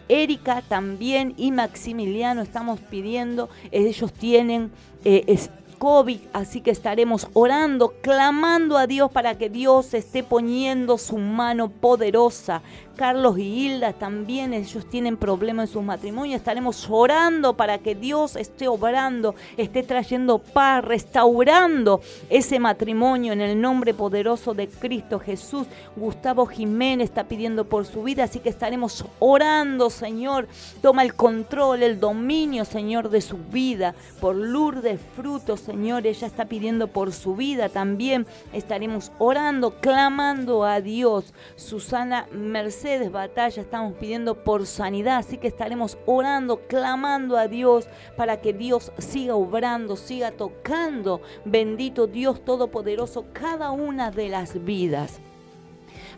Erika 0.10 0.62
también 0.68 1.34
y 1.38 1.52
Maximiliano 1.52 2.42
estamos 2.42 2.82
pidiendo, 2.82 3.50
ellos 3.72 4.12
tienen 4.12 4.70
eh, 5.06 5.24
es- 5.28 5.50
COVID, 5.84 6.22
así 6.32 6.62
que 6.62 6.72
estaremos 6.72 7.28
orando, 7.34 7.96
clamando 8.00 8.78
a 8.78 8.88
Dios 8.88 9.12
para 9.12 9.38
que 9.38 9.50
Dios 9.50 9.94
esté 9.94 10.24
poniendo 10.24 10.98
su 10.98 11.18
mano 11.18 11.68
poderosa. 11.68 12.62
Carlos 12.96 13.40
y 13.40 13.42
Hilda 13.42 13.94
también, 13.94 14.54
ellos 14.54 14.86
tienen 14.88 15.18
problemas 15.18 15.70
en 15.70 15.74
sus 15.74 15.84
matrimonios, 15.84 16.36
estaremos 16.36 16.88
orando 16.90 17.58
para 17.58 17.80
que 17.80 17.96
Dios 17.96 18.36
esté 18.36 18.68
obrando, 18.68 19.34
esté 19.58 19.82
trayendo 19.82 20.38
paz, 20.38 20.86
restaurando 20.86 22.02
ese 22.30 22.60
matrimonio 22.60 23.34
en 23.34 23.42
el 23.42 23.60
nombre 23.60 23.96
poderoso 23.96 24.54
de 24.54 24.68
Cristo 24.68 25.20
Jesús. 25.20 25.66
Gustavo 25.96 26.46
Jiménez 26.46 27.10
está 27.10 27.24
pidiendo 27.24 27.66
por 27.66 27.86
su 27.86 28.04
vida, 28.04 28.26
así 28.26 28.40
que 28.40 28.50
estaremos 28.50 29.06
orando, 29.18 29.90
Señor. 29.90 30.48
Toma 30.82 31.02
el 31.02 31.16
control, 31.16 31.82
el 31.82 32.00
dominio, 32.00 32.64
Señor, 32.64 33.10
de 33.10 33.22
su 33.22 33.38
vida. 33.38 33.96
Por 34.22 34.36
Lourdes 34.36 35.00
Frutos, 35.16 35.62
Señor, 35.62 36.06
ella 36.06 36.28
está 36.28 36.46
pidiendo 36.46 36.88
por 36.88 37.12
su 37.12 37.36
vida 37.36 37.70
también. 37.70 38.28
Estaremos 38.54 39.12
orando, 39.18 39.80
clamando 39.80 40.64
a 40.64 40.80
Dios. 40.80 41.34
Susana 41.56 42.28
Mercedes 42.32 42.83
Batalla, 42.84 43.62
estamos 43.62 43.94
pidiendo 43.94 44.44
por 44.44 44.66
sanidad, 44.66 45.20
así 45.20 45.38
que 45.38 45.48
estaremos 45.48 45.98
orando, 46.06 46.68
clamando 46.68 47.38
a 47.38 47.48
Dios 47.48 47.88
para 48.18 48.42
que 48.42 48.52
Dios 48.52 48.92
siga 48.98 49.36
obrando, 49.36 49.96
siga 49.96 50.32
tocando. 50.32 51.22
Bendito 51.46 52.08
Dios 52.08 52.44
Todopoderoso, 52.44 53.26
cada 53.32 53.72
una 53.72 54.12
de 54.12 54.28
las 54.28 54.66
vidas. 54.66 55.22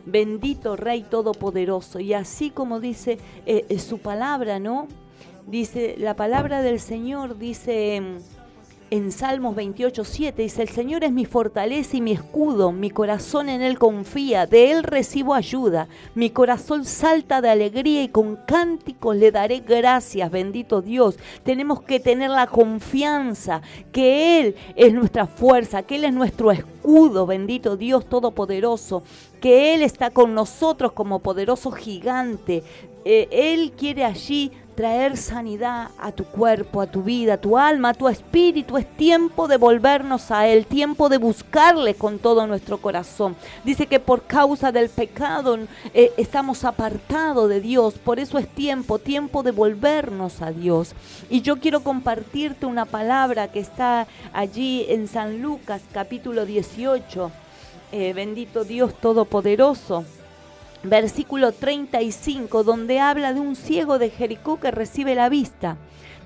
Bendito 0.08 0.76
Rey 0.76 1.04
Todopoderoso. 1.04 2.00
Y 2.00 2.14
así 2.14 2.50
como 2.50 2.80
dice 2.80 3.20
eh, 3.46 3.66
eh, 3.70 3.78
su 3.78 4.00
palabra, 4.00 4.58
¿no? 4.58 4.88
Dice, 5.46 5.94
la 6.00 6.16
palabra 6.16 6.64
del 6.64 6.80
Señor 6.80 7.38
dice 7.38 7.98
em, 7.98 8.18
en 8.92 9.12
Salmos 9.12 9.56
28, 9.56 10.04
7, 10.04 10.42
dice, 10.42 10.62
el 10.62 10.70
Señor 10.70 11.04
es 11.04 11.12
mi 11.12 11.26
fortaleza 11.26 11.98
y 11.98 12.02
mi 12.02 12.12
escudo, 12.12 12.72
mi 12.72 12.90
corazón 12.90 13.50
en 13.50 13.62
Él 13.62 13.80
confía, 13.80 14.46
de 14.46 14.72
Él 14.72 14.84
recibo 14.84 15.34
ayuda, 15.34 15.88
mi 16.14 16.30
corazón 16.30 16.86
salta 16.86 17.42
de 17.42 17.50
alegría 17.50 18.04
y 18.04 18.10
con 18.10 18.36
cánticos 18.36 19.16
le 19.16 19.32
daré 19.32 19.60
gracias, 19.60 20.30
bendito 20.30 20.82
Dios. 20.82 21.18
Tenemos 21.44 21.82
que 21.82 22.00
tener 22.00 22.30
la 22.30 22.48
confianza 22.48 23.62
que 23.92 24.40
Él 24.40 24.56
es 24.76 24.94
nuestra 24.94 25.26
fuerza, 25.26 25.84
que 25.84 25.96
Él 25.96 26.06
es 26.06 26.14
nuestro 26.14 26.52
escudo, 26.52 27.26
bendito 27.26 27.78
Dios 27.78 28.08
Todopoderoso, 28.08 29.04
que 29.42 29.74
Él 29.74 29.82
está 29.82 30.12
con 30.12 30.34
nosotros 30.34 30.92
como 30.92 31.20
poderoso 31.20 31.72
gigante. 31.72 32.64
Eh, 33.08 33.28
él 33.30 33.74
quiere 33.74 34.04
allí 34.04 34.52
traer 34.76 35.18
sanidad 35.18 35.90
a 35.98 36.12
tu 36.12 36.26
cuerpo, 36.26 36.82
a 36.82 36.88
tu 36.88 37.02
vida, 37.02 37.36
a 37.36 37.38
tu 37.38 37.58
alma, 37.58 37.90
a 37.90 37.94
tu 37.94 38.08
espíritu. 38.08 38.78
Es 38.78 38.86
tiempo 38.98 39.48
de 39.48 39.58
volvernos 39.58 40.32
a 40.32 40.48
Él, 40.48 40.66
tiempo 40.66 41.10
de 41.10 41.18
buscarle 41.18 41.96
con 41.96 42.20
todo 42.20 42.46
nuestro 42.46 42.78
corazón. 42.80 43.36
Dice 43.64 43.88
que 43.88 44.00
por 44.00 44.24
causa 44.24 44.72
del 44.72 44.90
pecado 44.90 45.58
eh, 45.94 46.12
estamos 46.18 46.64
apartados 46.66 47.50
de 47.50 47.62
Dios, 47.62 47.96
por 47.96 48.20
eso 48.20 48.38
es 48.38 48.48
tiempo, 48.48 49.00
tiempo 49.00 49.44
de 49.44 49.52
volvernos 49.52 50.42
a 50.42 50.52
Dios. 50.52 50.94
Y 51.30 51.42
yo 51.42 51.58
quiero 51.58 51.82
compartirte 51.82 52.66
una 52.66 52.86
palabra 52.86 53.48
que 53.48 53.60
está 53.60 54.08
allí 54.34 54.86
en 54.90 55.08
San 55.08 55.42
Lucas 55.42 55.82
capítulo 55.94 56.46
18. 56.46 57.32
Eh, 57.92 58.14
bendito 58.14 58.66
Dios 58.66 58.94
Todopoderoso 58.96 60.04
versículo 60.86 61.52
35, 61.52 62.64
donde 62.64 63.00
habla 63.00 63.34
de 63.34 63.40
un 63.40 63.56
ciego 63.56 63.98
de 64.00 64.10
Jericó 64.10 64.60
que 64.60 64.72
recibe 64.72 65.16
la 65.16 65.30
vista. 65.30 65.78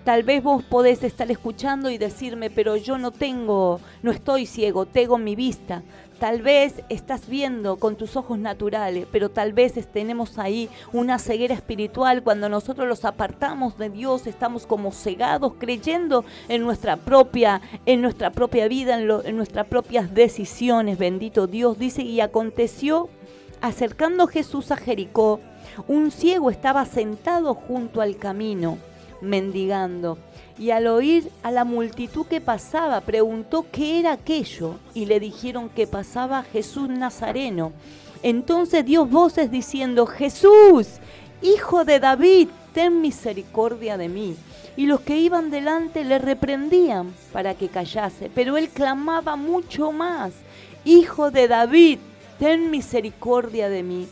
Tal 0.04 0.24
vez 0.24 0.42
vos 0.42 0.64
podés 0.64 1.04
estar 1.04 1.30
escuchando 1.30 1.90
y 1.90 1.98
decirme, 1.98 2.50
pero 2.50 2.78
yo 2.78 2.98
no 2.98 3.12
tengo, 3.12 3.80
no 4.02 4.12
estoy 4.12 4.46
ciego, 4.46 4.86
tengo 4.86 5.18
mi 5.18 5.36
vista. 5.36 5.84
Tal 6.20 6.42
vez 6.42 6.82
estás 6.90 7.30
viendo 7.30 7.78
con 7.78 7.96
tus 7.96 8.18
ojos 8.18 8.38
naturales, 8.40 9.06
pero 9.12 9.30
tal 9.30 9.54
vez 9.54 9.74
tenemos 9.92 10.38
ahí 10.38 10.68
una 10.92 11.18
ceguera 11.20 11.54
espiritual. 11.54 12.24
Cuando 12.24 12.50
nosotros 12.50 12.88
los 12.88 13.06
apartamos 13.06 13.78
de 13.78 13.90
Dios, 13.90 14.26
estamos 14.28 14.66
como 14.66 14.92
cegados, 14.92 15.54
creyendo 15.60 16.26
en 16.50 16.62
nuestra 16.64 16.98
propia, 16.98 17.62
en 17.86 18.02
nuestra 18.02 18.32
propia 18.32 18.68
vida, 18.68 18.96
en, 18.96 19.08
lo- 19.08 19.24
en 19.24 19.38
nuestras 19.38 19.68
propias 19.68 20.14
decisiones. 20.14 20.98
Bendito 20.98 21.48
Dios 21.48 21.78
dice 21.80 22.02
y 22.02 22.20
aconteció 22.20 23.10
Acercando 23.62 24.28
Jesús 24.28 24.72
a 24.72 24.78
Jericó, 24.78 25.42
un 25.88 26.12
ciego 26.12 26.50
estaba 26.50 26.86
sentado 26.86 27.54
junto 27.54 28.00
al 28.02 28.16
camino, 28.16 28.78
mendigando, 29.22 30.18
y 30.58 30.72
al 30.72 30.88
oír 30.88 31.30
a 31.44 31.52
la 31.52 31.66
multitud 31.66 32.26
que 32.26 32.40
pasaba, 32.40 33.02
preguntó 33.02 33.66
qué 33.70 34.00
era 34.00 34.14
aquello, 34.14 34.76
y 34.94 35.06
le 35.06 35.20
dijeron 35.20 35.70
que 35.70 35.88
pasaba 35.88 36.44
Jesús 36.44 36.88
Nazareno. 36.88 37.74
Entonces 38.24 38.86
dio 38.86 39.06
voces 39.06 39.52
diciendo, 39.52 40.06
Jesús, 40.06 40.88
hijo 41.42 41.84
de 41.84 42.00
David, 42.00 42.48
ten 42.74 43.02
misericordia 43.02 43.98
de 43.98 44.08
mí. 44.08 44.36
Y 44.78 44.86
los 44.86 45.02
que 45.02 45.18
iban 45.18 45.50
delante 45.50 46.06
le 46.06 46.20
reprendían 46.20 47.14
para 47.34 47.56
que 47.56 47.68
callase, 47.68 48.32
pero 48.34 48.56
él 48.56 48.70
clamaba 48.70 49.36
mucho 49.36 49.92
más, 49.92 50.32
Hijo 50.86 51.30
de 51.30 51.50
David, 51.50 52.00
ten 52.40 52.72
misericordia 52.72 53.70
de 53.70 53.84
mí. 53.84 54.08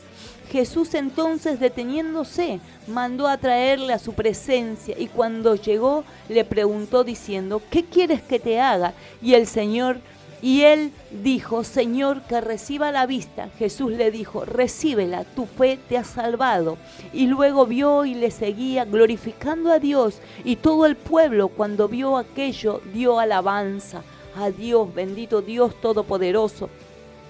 Jesús 0.52 0.94
entonces 0.94 1.60
deteniéndose, 1.60 2.60
mandó 2.88 3.28
a 3.28 3.38
traerle 3.38 3.94
a 3.94 4.00
su 4.00 4.14
presencia 4.14 4.96
y 4.98 5.08
cuando 5.08 5.56
llegó 5.56 6.04
le 6.30 6.46
preguntó 6.46 7.04
diciendo, 7.04 7.62
¿qué 7.70 7.84
quieres 7.84 8.22
que 8.22 8.40
te 8.40 8.62
haga? 8.62 8.94
Y 9.22 9.34
el 9.34 9.46
Señor, 9.46 10.00
y 10.42 10.62
él 10.62 10.92
dijo, 11.12 11.64
Señor, 11.64 12.22
que 12.22 12.40
reciba 12.40 12.92
la 12.92 13.06
vista. 13.08 13.50
Jesús 13.58 13.92
le 13.92 14.12
dijo, 14.12 14.46
recíbela, 14.46 15.24
tu 15.24 15.46
fe 15.46 15.80
te 15.90 15.98
ha 15.98 16.04
salvado. 16.04 16.78
Y 17.12 17.28
luego 17.28 17.66
vio 17.66 18.06
y 18.06 18.14
le 18.14 18.32
seguía 18.32 18.86
glorificando 18.86 19.72
a 19.72 19.80
Dios 19.80 20.20
y 20.44 20.58
todo 20.58 20.86
el 20.86 20.96
pueblo 20.96 21.50
cuando 21.50 21.88
vio 21.88 22.18
aquello 22.18 22.82
dio 22.94 23.20
alabanza 23.20 24.04
a 24.38 24.52
Dios, 24.52 24.94
bendito 24.94 25.42
Dios 25.42 25.82
Todopoderoso. 25.82 26.70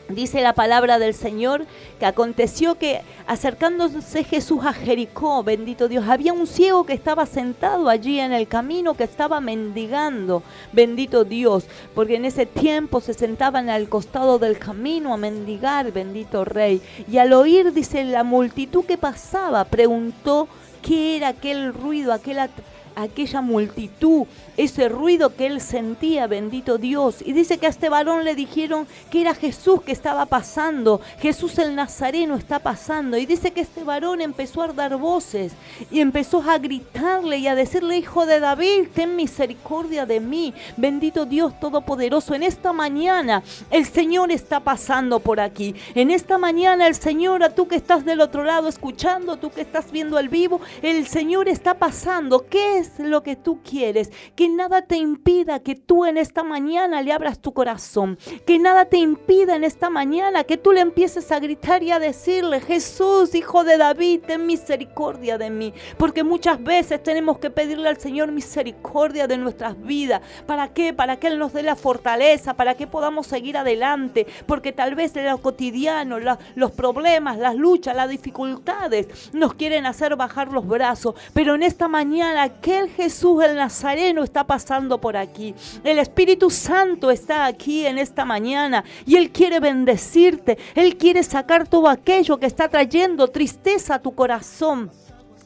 Dice 0.10 0.42
la 0.42 0.54
palabra 0.54 1.00
del 1.00 1.14
Señor 1.14 1.66
que 2.00 2.06
aconteció 2.06 2.76
que 2.76 3.02
acercándose 3.28 4.24
Jesús 4.24 4.64
a 4.64 4.72
Jericó, 4.72 5.44
bendito 5.44 5.90
Dios, 5.90 6.08
había 6.08 6.32
un 6.32 6.48
ciego 6.48 6.86
que 6.86 6.94
estaba 6.94 7.26
sentado 7.26 7.90
allí 7.90 8.20
en 8.22 8.32
el 8.32 8.48
camino, 8.48 8.94
que 8.94 9.04
estaba 9.04 9.42
mendigando, 9.42 10.44
bendito 10.72 11.26
Dios, 11.26 11.66
porque 11.94 12.16
en 12.16 12.24
ese 12.24 12.46
tiempo 12.46 13.02
se 13.02 13.14
sentaban 13.14 13.70
al 13.70 13.90
costado 13.90 14.40
del 14.40 14.58
camino 14.58 15.14
a 15.14 15.18
mendigar, 15.18 15.92
bendito 15.92 16.46
Rey. 16.46 16.82
Y 17.12 17.18
al 17.18 17.34
oír, 17.34 17.74
dice, 17.74 18.06
la 18.06 18.24
multitud 18.24 18.86
que 18.86 18.98
pasaba, 18.98 19.66
preguntó 19.66 20.48
qué 20.82 21.18
era 21.18 21.30
aquel 21.30 21.74
ruido, 21.74 22.14
aquel 22.14 22.40
at- 22.40 22.52
aquella 22.98 23.42
multitud, 23.42 24.26
ese 24.58 24.90
ruido 24.90 25.36
que 25.36 25.46
él 25.46 25.62
sentía, 25.62 26.28
bendito 26.28 26.78
Dios. 26.78 27.18
Y 27.24 27.34
dice 27.34 27.58
que 27.58 27.68
a 27.68 27.70
este 27.70 27.90
varón 27.90 28.26
le 28.26 28.36
dijeron 28.36 28.88
que 29.12 29.22
era 29.22 29.36
Jesús 29.36 29.82
que 29.84 29.92
estaba 29.92 30.26
pasando, 30.26 31.00
Jesús 31.20 31.60
el 31.60 31.76
Nazareno 31.76 32.36
está 32.36 32.60
pasando. 32.60 33.18
Y 33.18 33.26
dice 33.26 33.52
que 33.52 33.62
este 33.62 33.84
varón 33.84 34.22
empezó 34.22 34.64
a 34.64 34.68
dar 34.68 34.98
voces 34.98 35.54
y 35.92 36.00
empezó 36.00 36.42
a 36.42 36.58
gritarle 36.58 37.38
y 37.38 37.48
a 37.48 37.56
decirle, 37.56 37.98
hijo 37.98 38.26
de 38.26 38.40
David, 38.40 38.88
ten 38.94 39.16
misericordia 39.16 40.06
de 40.06 40.20
mí. 40.20 40.54
Bendito 40.76 41.26
Dios 41.26 41.60
Todopoderoso, 41.60 42.34
en 42.34 42.44
esta 42.44 42.74
mañana 42.74 43.44
el 43.70 43.86
Señor 43.86 44.32
está 44.32 44.60
pasando 44.60 45.20
por 45.20 45.40
aquí. 45.40 45.76
En 45.94 46.10
esta 46.10 46.38
mañana 46.38 46.88
el 46.88 46.96
Señor, 46.96 47.44
a 47.44 47.54
tú 47.54 47.68
que 47.68 47.76
estás 47.76 48.06
del 48.06 48.22
otro 48.22 48.44
lado 48.44 48.68
escuchando, 48.68 49.38
tú 49.38 49.52
que 49.52 49.62
estás 49.62 49.92
viendo 49.92 50.18
el 50.18 50.30
vivo, 50.30 50.60
el 50.82 51.08
Señor 51.08 51.48
está 51.48 51.76
pasando. 51.76 52.46
¿Qué 52.50 52.80
es 52.80 52.87
lo 53.00 53.24
que 53.24 53.36
tú 53.36 53.60
quieres? 53.64 54.12
Que 54.36 54.50
nada 54.50 54.82
te 54.82 54.98
impida 54.98 55.60
que 55.60 55.76
tú 55.76 56.06
en 56.06 56.18
esta 56.18 56.44
mañana 56.44 57.02
le 57.02 57.12
abras 57.12 57.40
tu 57.40 57.54
corazón. 57.54 58.18
Que 58.46 58.60
nada 58.60 58.86
te 58.86 58.98
impida 58.98 59.56
en 59.56 59.64
esta 59.64 59.90
mañana 59.90 60.44
que 60.44 60.58
tú 60.58 60.72
le 60.72 60.82
empieces 60.82 61.32
a 61.32 61.40
gritar 61.40 61.84
y 61.84 61.92
a 61.92 62.00
decirle, 62.00 62.62
Jesús, 62.62 63.36
hijo 63.36 63.64
de 63.64 63.78
David, 63.78 64.22
ten 64.28 64.46
misericordia 64.46 65.38
de 65.38 65.50
mí. 65.50 65.74
Porque 65.98 66.24
muchas 66.24 66.64
veces 66.64 67.02
tenemos 67.04 67.40
que 67.40 67.50
pedirle 67.50 67.90
al 67.90 67.98
Señor 67.98 68.32
misericordia 68.32 69.28
de 69.28 69.38
nuestras 69.38 69.80
vidas. 69.82 70.22
¿Para 70.46 70.70
qué? 70.70 70.94
Para 70.94 71.18
que 71.18 71.28
Él 71.28 71.40
nos 71.40 71.54
dé 71.54 71.64
la 71.64 71.76
fortaleza, 71.76 72.54
para 72.54 72.76
que 72.76 72.88
podamos 72.88 73.28
seguir 73.28 73.58
adelante. 73.58 74.28
Porque 74.46 74.72
tal 74.72 74.96
vez 74.96 75.16
en 75.16 75.26
lo 75.26 75.38
cotidiano, 75.40 76.18
los 76.56 76.72
problemas, 76.72 77.38
las 77.38 77.56
luchas, 77.56 77.96
las 77.96 78.10
dificultades 78.10 79.08
nos 79.34 79.54
quieren 79.54 79.86
hacer 79.86 80.16
bajar 80.16 80.52
los 80.52 80.68
brazos. 80.68 81.16
Pero 81.34 81.56
en 81.56 81.64
esta 81.64 81.88
mañana 81.88 82.60
Jesús 82.90 83.44
el 83.44 83.56
Nazareno 83.56 84.24
está 84.24 84.46
pasando 84.46 85.00
por 85.00 85.18
aquí. 85.18 85.54
El 85.84 86.00
Espíritu 86.00 86.50
Santo 86.50 87.12
está 87.12 87.46
aquí 87.46 87.86
en 87.86 87.98
esta 87.98 88.26
mañana 88.26 88.84
y 89.06 89.16
Él 89.16 89.32
quiere 89.32 89.60
bendecirte. 89.60 90.58
Él 90.76 90.98
quiere 90.98 91.24
sacar 91.24 91.68
todo 91.68 91.90
aquello 91.90 92.40
que 92.40 92.46
está 92.46 92.70
trayendo 92.70 93.28
tristeza 93.30 93.96
a 93.96 94.02
tu 94.02 94.14
corazón. 94.14 94.92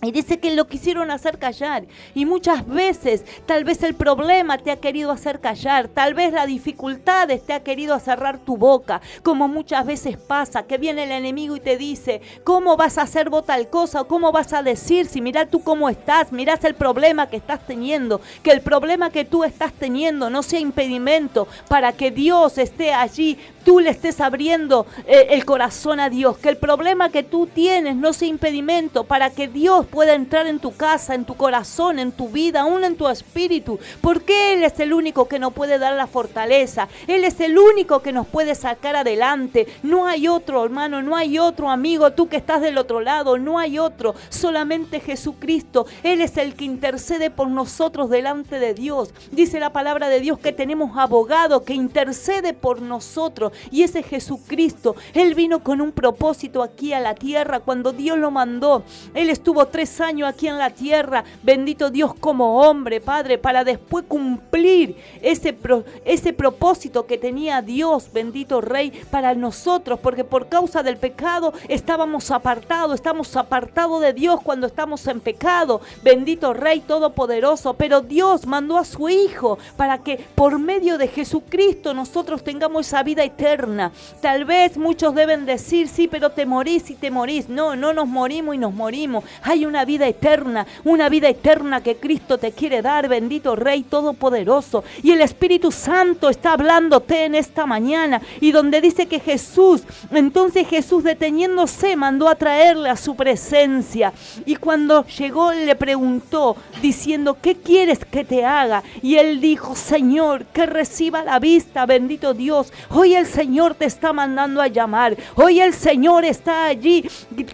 Y 0.03 0.11
dice 0.11 0.39
que 0.39 0.55
lo 0.55 0.67
quisieron 0.67 1.11
hacer 1.11 1.37
callar. 1.37 1.85
Y 2.15 2.25
muchas 2.25 2.65
veces, 2.65 3.23
tal 3.45 3.63
vez 3.63 3.83
el 3.83 3.93
problema 3.93 4.57
te 4.57 4.71
ha 4.71 4.77
querido 4.77 5.11
hacer 5.11 5.39
callar. 5.39 5.89
Tal 5.89 6.15
vez 6.15 6.33
la 6.33 6.47
dificultad 6.47 7.27
te 7.27 7.53
ha 7.53 7.63
querido 7.63 7.99
cerrar 7.99 8.39
tu 8.39 8.57
boca. 8.57 8.99
Como 9.21 9.47
muchas 9.47 9.85
veces 9.85 10.17
pasa, 10.17 10.63
que 10.63 10.79
viene 10.79 11.03
el 11.03 11.11
enemigo 11.11 11.55
y 11.55 11.59
te 11.59 11.77
dice, 11.77 12.21
¿cómo 12.43 12.77
vas 12.77 12.97
a 12.97 13.03
hacer 13.03 13.29
vos 13.29 13.45
tal 13.45 13.69
cosa? 13.69 14.01
¿O 14.01 14.07
cómo 14.07 14.31
vas 14.31 14.53
a 14.53 14.63
decir? 14.63 15.05
Si 15.05 15.21
mira 15.21 15.45
tú 15.45 15.63
cómo 15.63 15.87
estás, 15.87 16.31
mirás 16.31 16.63
el 16.63 16.73
problema 16.73 17.27
que 17.27 17.37
estás 17.37 17.65
teniendo. 17.67 18.21
Que 18.41 18.51
el 18.51 18.61
problema 18.61 19.11
que 19.11 19.23
tú 19.23 19.43
estás 19.43 19.71
teniendo 19.71 20.31
no 20.31 20.41
sea 20.41 20.59
impedimento 20.59 21.47
para 21.67 21.93
que 21.93 22.09
Dios 22.09 22.57
esté 22.57 22.91
allí. 22.91 23.37
Tú 23.63 23.79
le 23.79 23.91
estés 23.91 24.19
abriendo 24.19 24.87
eh, 25.05 25.27
el 25.29 25.45
corazón 25.45 25.99
a 25.99 26.09
Dios. 26.09 26.39
Que 26.39 26.49
el 26.49 26.57
problema 26.57 27.09
que 27.09 27.21
tú 27.21 27.45
tienes 27.45 27.95
no 27.95 28.13
sea 28.13 28.27
impedimento 28.27 29.03
para 29.03 29.29
que 29.29 29.47
Dios 29.47 29.85
pueda 29.91 30.15
entrar 30.15 30.47
en 30.47 30.59
tu 30.59 30.75
casa, 30.75 31.13
en 31.13 31.25
tu 31.25 31.35
corazón, 31.35 31.99
en 31.99 32.11
tu 32.11 32.29
vida, 32.29 32.61
aún 32.61 32.83
en 32.83 32.95
tu 32.95 33.07
espíritu. 33.07 33.77
Porque 34.01 34.53
Él 34.53 34.63
es 34.63 34.79
el 34.79 34.93
único 34.93 35.27
que 35.27 35.37
nos 35.37 35.53
puede 35.53 35.77
dar 35.77 35.93
la 35.93 36.07
fortaleza. 36.07 36.87
Él 37.07 37.25
es 37.25 37.39
el 37.39 37.57
único 37.57 38.01
que 38.01 38.13
nos 38.13 38.25
puede 38.25 38.55
sacar 38.55 38.95
adelante. 38.95 39.67
No 39.83 40.07
hay 40.07 40.27
otro, 40.27 40.63
hermano, 40.63 41.01
no 41.01 41.15
hay 41.15 41.37
otro 41.37 41.69
amigo. 41.69 42.11
Tú 42.13 42.27
que 42.27 42.37
estás 42.37 42.61
del 42.61 42.77
otro 42.77 43.01
lado, 43.01 43.37
no 43.37 43.59
hay 43.59 43.77
otro. 43.77 44.15
Solamente 44.29 44.99
Jesucristo. 44.99 45.85
Él 46.03 46.21
es 46.21 46.37
el 46.37 46.55
que 46.55 46.65
intercede 46.65 47.29
por 47.29 47.49
nosotros 47.49 48.09
delante 48.09 48.59
de 48.59 48.73
Dios. 48.73 49.13
Dice 49.31 49.59
la 49.59 49.73
palabra 49.73 50.07
de 50.07 50.21
Dios 50.21 50.39
que 50.39 50.53
tenemos 50.53 50.97
abogado 50.97 51.65
que 51.65 51.73
intercede 51.73 52.53
por 52.53 52.81
nosotros. 52.81 53.51
Y 53.71 53.83
ese 53.83 54.03
Jesucristo, 54.03 54.95
Él 55.13 55.35
vino 55.35 55.61
con 55.63 55.81
un 55.81 55.91
propósito 55.91 56.63
aquí 56.63 56.93
a 56.93 56.99
la 56.99 57.15
tierra 57.15 57.59
cuando 57.59 57.91
Dios 57.91 58.17
lo 58.17 58.31
mandó. 58.31 58.83
Él 59.13 59.29
estuvo 59.29 59.65
tres 59.67 59.80
años 60.01 60.29
aquí 60.29 60.47
en 60.47 60.57
la 60.57 60.69
tierra, 60.69 61.23
bendito 61.43 61.89
Dios 61.89 62.13
como 62.13 62.61
hombre, 62.61 63.01
Padre, 63.01 63.37
para 63.37 63.63
después 63.63 64.05
cumplir 64.07 64.95
ese, 65.21 65.53
pro- 65.53 65.83
ese 66.05 66.33
propósito 66.33 67.05
que 67.05 67.17
tenía 67.17 67.61
Dios, 67.61 68.09
bendito 68.13 68.61
Rey, 68.61 68.91
para 69.09 69.33
nosotros, 69.33 69.99
porque 69.99 70.23
por 70.23 70.47
causa 70.47 70.83
del 70.83 70.97
pecado 70.97 71.53
estábamos 71.67 72.29
apartados, 72.31 72.95
estamos 72.95 73.35
apartados 73.35 74.01
de 74.01 74.13
Dios 74.13 74.39
cuando 74.41 74.67
estamos 74.67 75.05
en 75.07 75.19
pecado, 75.19 75.81
bendito 76.03 76.53
Rey 76.53 76.81
Todopoderoso, 76.81 77.73
pero 77.73 78.01
Dios 78.01 78.45
mandó 78.45 78.77
a 78.77 78.85
su 78.85 79.09
Hijo 79.09 79.57
para 79.77 79.97
que 79.99 80.17
por 80.35 80.59
medio 80.59 80.97
de 80.97 81.07
Jesucristo 81.07 81.93
nosotros 81.93 82.43
tengamos 82.43 82.87
esa 82.87 83.03
vida 83.03 83.23
eterna. 83.23 83.91
Tal 84.21 84.45
vez 84.45 84.77
muchos 84.77 85.15
deben 85.15 85.45
decir, 85.45 85.87
sí, 85.87 86.07
pero 86.07 86.29
te 86.31 86.45
morís 86.45 86.89
y 86.89 86.95
te 86.95 87.09
morís. 87.11 87.49
No, 87.49 87.75
no 87.75 87.93
nos 87.93 88.07
morimos 88.07 88.55
y 88.55 88.57
nos 88.57 88.73
morimos. 88.73 89.23
Hay 89.41 89.65
una 89.71 89.85
vida 89.85 90.05
eterna, 90.05 90.67
una 90.83 91.07
vida 91.07 91.29
eterna 91.29 91.81
que 91.81 91.95
Cristo 91.95 92.37
te 92.37 92.51
quiere 92.51 92.81
dar, 92.81 93.07
bendito 93.07 93.55
Rey 93.55 93.83
Todopoderoso. 93.83 94.83
Y 95.01 95.11
el 95.11 95.21
Espíritu 95.21 95.71
Santo 95.71 96.27
está 96.27 96.53
hablándote 96.53 97.23
en 97.23 97.35
esta 97.35 97.65
mañana. 97.65 98.21
Y 98.41 98.51
donde 98.51 98.81
dice 98.81 99.05
que 99.05 99.21
Jesús, 99.21 99.83
entonces 100.11 100.67
Jesús 100.67 101.05
deteniéndose 101.05 101.95
mandó 101.95 102.27
a 102.27 102.35
traerle 102.35 102.89
a 102.89 102.97
su 102.97 103.15
presencia. 103.15 104.11
Y 104.45 104.57
cuando 104.57 105.05
llegó 105.05 105.53
le 105.53 105.75
preguntó, 105.77 106.57
diciendo, 106.81 107.37
¿qué 107.41 107.55
quieres 107.55 108.03
que 108.03 108.25
te 108.25 108.43
haga? 108.43 108.83
Y 109.01 109.15
él 109.15 109.39
dijo, 109.39 109.73
Señor, 109.73 110.47
que 110.47 110.65
reciba 110.65 111.23
la 111.23 111.39
vista, 111.39 111.85
bendito 111.85 112.33
Dios. 112.33 112.73
Hoy 112.89 113.15
el 113.15 113.25
Señor 113.25 113.75
te 113.75 113.85
está 113.85 114.11
mandando 114.11 114.61
a 114.61 114.67
llamar. 114.67 115.15
Hoy 115.35 115.61
el 115.61 115.73
Señor 115.73 116.25
está 116.25 116.65
allí 116.65 117.09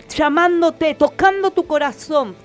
llamándote, 0.09 0.95
tocando 0.95 1.51
tu 1.51 1.67
corazón. 1.67 2.06
лицом 2.07 2.35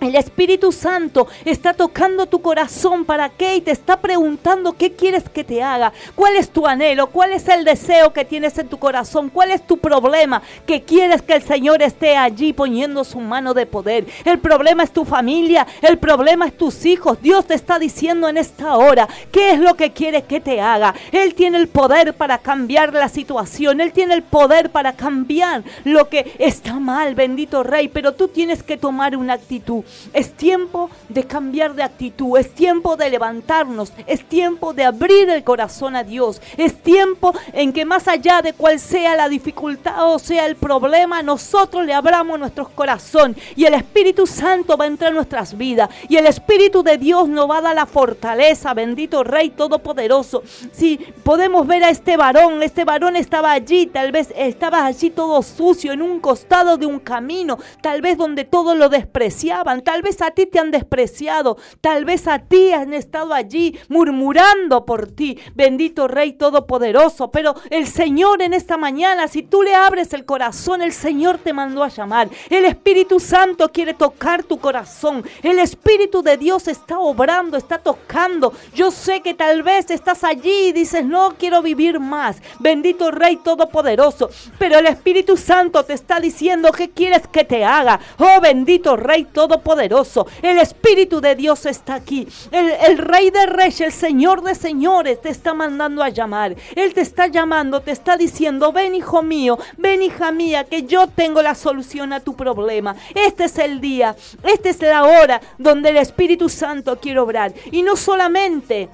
El 0.00 0.14
Espíritu 0.14 0.70
Santo 0.70 1.26
está 1.44 1.74
tocando 1.74 2.26
tu 2.26 2.40
corazón 2.40 3.04
para 3.04 3.30
qué 3.30 3.56
y 3.56 3.60
te 3.60 3.72
está 3.72 4.00
preguntando 4.00 4.74
qué 4.74 4.92
quieres 4.92 5.28
que 5.28 5.42
te 5.42 5.60
haga, 5.60 5.92
cuál 6.14 6.36
es 6.36 6.50
tu 6.50 6.68
anhelo, 6.68 7.08
cuál 7.08 7.32
es 7.32 7.48
el 7.48 7.64
deseo 7.64 8.12
que 8.12 8.24
tienes 8.24 8.56
en 8.58 8.68
tu 8.68 8.78
corazón, 8.78 9.28
cuál 9.28 9.50
es 9.50 9.66
tu 9.66 9.78
problema, 9.78 10.40
que 10.66 10.82
quieres 10.82 11.20
que 11.20 11.32
el 11.32 11.42
Señor 11.42 11.82
esté 11.82 12.16
allí 12.16 12.52
poniendo 12.52 13.02
su 13.02 13.18
mano 13.18 13.54
de 13.54 13.66
poder. 13.66 14.06
El 14.24 14.38
problema 14.38 14.84
es 14.84 14.92
tu 14.92 15.04
familia, 15.04 15.66
el 15.82 15.98
problema 15.98 16.46
es 16.46 16.56
tus 16.56 16.86
hijos. 16.86 17.20
Dios 17.20 17.46
te 17.46 17.54
está 17.54 17.80
diciendo 17.80 18.28
en 18.28 18.36
esta 18.36 18.76
hora 18.76 19.08
qué 19.32 19.50
es 19.50 19.58
lo 19.58 19.74
que 19.74 19.92
quiere 19.92 20.22
que 20.22 20.40
te 20.40 20.60
haga. 20.60 20.94
Él 21.10 21.34
tiene 21.34 21.58
el 21.58 21.66
poder 21.66 22.14
para 22.14 22.38
cambiar 22.38 22.92
la 22.92 23.08
situación, 23.08 23.80
Él 23.80 23.92
tiene 23.92 24.14
el 24.14 24.22
poder 24.22 24.70
para 24.70 24.92
cambiar 24.92 25.64
lo 25.82 26.08
que 26.08 26.34
está 26.38 26.74
mal, 26.74 27.16
bendito 27.16 27.64
Rey, 27.64 27.88
pero 27.88 28.12
tú 28.12 28.28
tienes 28.28 28.62
que 28.62 28.76
tomar 28.76 29.16
una 29.16 29.34
actitud. 29.34 29.82
Es 30.12 30.32
tiempo 30.32 30.90
de 31.08 31.24
cambiar 31.24 31.74
de 31.74 31.82
actitud, 31.82 32.38
es 32.38 32.54
tiempo 32.54 32.96
de 32.96 33.10
levantarnos, 33.10 33.92
es 34.06 34.24
tiempo 34.24 34.72
de 34.72 34.84
abrir 34.84 35.28
el 35.30 35.44
corazón 35.44 35.96
a 35.96 36.04
Dios, 36.04 36.40
es 36.56 36.82
tiempo 36.82 37.34
en 37.52 37.72
que 37.72 37.84
más 37.84 38.08
allá 38.08 38.42
de 38.42 38.52
cuál 38.52 38.78
sea 38.78 39.16
la 39.16 39.28
dificultad 39.28 40.12
o 40.12 40.18
sea 40.18 40.46
el 40.46 40.56
problema, 40.56 41.22
nosotros 41.22 41.84
le 41.84 41.94
abramos 41.94 42.38
nuestro 42.38 42.68
corazón 42.68 43.36
y 43.56 43.64
el 43.64 43.74
Espíritu 43.74 44.26
Santo 44.26 44.76
va 44.76 44.84
a 44.84 44.88
entrar 44.88 45.10
en 45.10 45.16
nuestras 45.16 45.56
vidas 45.56 45.88
y 46.08 46.16
el 46.16 46.26
Espíritu 46.26 46.82
de 46.82 46.98
Dios 46.98 47.28
nos 47.28 47.48
va 47.48 47.58
a 47.58 47.62
dar 47.62 47.74
la 47.74 47.86
fortaleza, 47.86 48.74
bendito 48.74 49.24
Rey 49.24 49.50
Todopoderoso. 49.50 50.42
Si 50.72 50.98
podemos 51.22 51.66
ver 51.66 51.84
a 51.84 51.90
este 51.90 52.16
varón, 52.16 52.62
este 52.62 52.84
varón 52.84 53.16
estaba 53.16 53.52
allí, 53.52 53.86
tal 53.86 54.12
vez 54.12 54.32
estaba 54.36 54.84
allí 54.86 55.10
todo 55.10 55.42
sucio 55.42 55.92
en 55.92 56.02
un 56.02 56.20
costado 56.20 56.76
de 56.76 56.86
un 56.86 56.98
camino, 56.98 57.58
tal 57.80 58.00
vez 58.00 58.16
donde 58.16 58.44
todos 58.44 58.76
lo 58.76 58.88
despreciaban, 58.88 59.77
tal 59.82 60.02
vez 60.02 60.20
a 60.22 60.30
ti 60.30 60.46
te 60.46 60.58
han 60.58 60.70
despreciado, 60.70 61.56
tal 61.80 62.04
vez 62.04 62.26
a 62.26 62.38
ti 62.38 62.72
han 62.72 62.92
estado 62.92 63.34
allí 63.34 63.78
murmurando 63.88 64.84
por 64.84 65.08
ti, 65.08 65.38
bendito 65.54 66.08
Rey 66.08 66.32
Todopoderoso, 66.32 67.30
pero 67.30 67.54
el 67.70 67.86
Señor 67.86 68.42
en 68.42 68.54
esta 68.54 68.76
mañana, 68.76 69.28
si 69.28 69.42
tú 69.42 69.62
le 69.62 69.74
abres 69.74 70.12
el 70.12 70.24
corazón, 70.24 70.82
el 70.82 70.92
Señor 70.92 71.38
te 71.38 71.52
mandó 71.52 71.82
a 71.82 71.88
llamar, 71.88 72.28
el 72.50 72.64
Espíritu 72.64 73.20
Santo 73.20 73.70
quiere 73.70 73.94
tocar 73.94 74.42
tu 74.44 74.58
corazón, 74.58 75.24
el 75.42 75.58
Espíritu 75.58 76.22
de 76.22 76.36
Dios 76.36 76.68
está 76.68 76.98
obrando, 76.98 77.56
está 77.56 77.78
tocando, 77.78 78.52
yo 78.74 78.90
sé 78.90 79.20
que 79.20 79.34
tal 79.34 79.62
vez 79.62 79.90
estás 79.90 80.24
allí 80.24 80.68
y 80.68 80.72
dices, 80.72 81.04
no 81.04 81.34
quiero 81.38 81.62
vivir 81.62 82.00
más, 82.00 82.36
bendito 82.58 83.10
Rey 83.10 83.36
Todopoderoso, 83.36 84.30
pero 84.58 84.78
el 84.78 84.86
Espíritu 84.86 85.36
Santo 85.36 85.84
te 85.84 85.94
está 85.94 86.20
diciendo, 86.20 86.72
¿qué 86.72 86.90
quieres 86.90 87.26
que 87.28 87.44
te 87.44 87.64
haga? 87.64 88.00
Oh 88.18 88.40
bendito 88.40 88.96
Rey 88.96 89.24
Todopoderoso, 89.24 89.67
El 90.42 90.58
Espíritu 90.58 91.20
de 91.20 91.34
Dios 91.34 91.66
está 91.66 91.96
aquí. 91.96 92.26
El, 92.50 92.70
el 92.70 92.98
Rey 92.98 93.30
de 93.30 93.46
Reyes, 93.46 93.80
el 93.80 93.92
Señor 93.92 94.42
de 94.42 94.54
Señores 94.54 95.20
te 95.20 95.28
está 95.28 95.54
mandando 95.54 96.02
a 96.02 96.08
llamar. 96.08 96.56
Él 96.74 96.94
te 96.94 97.02
está 97.02 97.26
llamando, 97.26 97.80
te 97.80 97.90
está 97.90 98.16
diciendo, 98.16 98.72
ven 98.72 98.94
hijo 98.94 99.22
mío, 99.22 99.58
ven 99.76 100.02
hija 100.02 100.32
mía, 100.32 100.64
que 100.64 100.84
yo 100.84 101.06
tengo 101.08 101.42
la 101.42 101.54
solución 101.54 102.12
a 102.12 102.20
tu 102.20 102.34
problema. 102.34 102.96
Este 103.14 103.44
es 103.44 103.58
el 103.58 103.80
día, 103.80 104.16
esta 104.42 104.68
es 104.70 104.80
la 104.80 105.04
hora 105.04 105.40
donde 105.58 105.90
el 105.90 105.98
Espíritu 105.98 106.48
Santo 106.48 106.98
quiere 106.98 107.20
obrar. 107.20 107.52
Y 107.70 107.82
no 107.82 107.96
solamente 107.96 108.88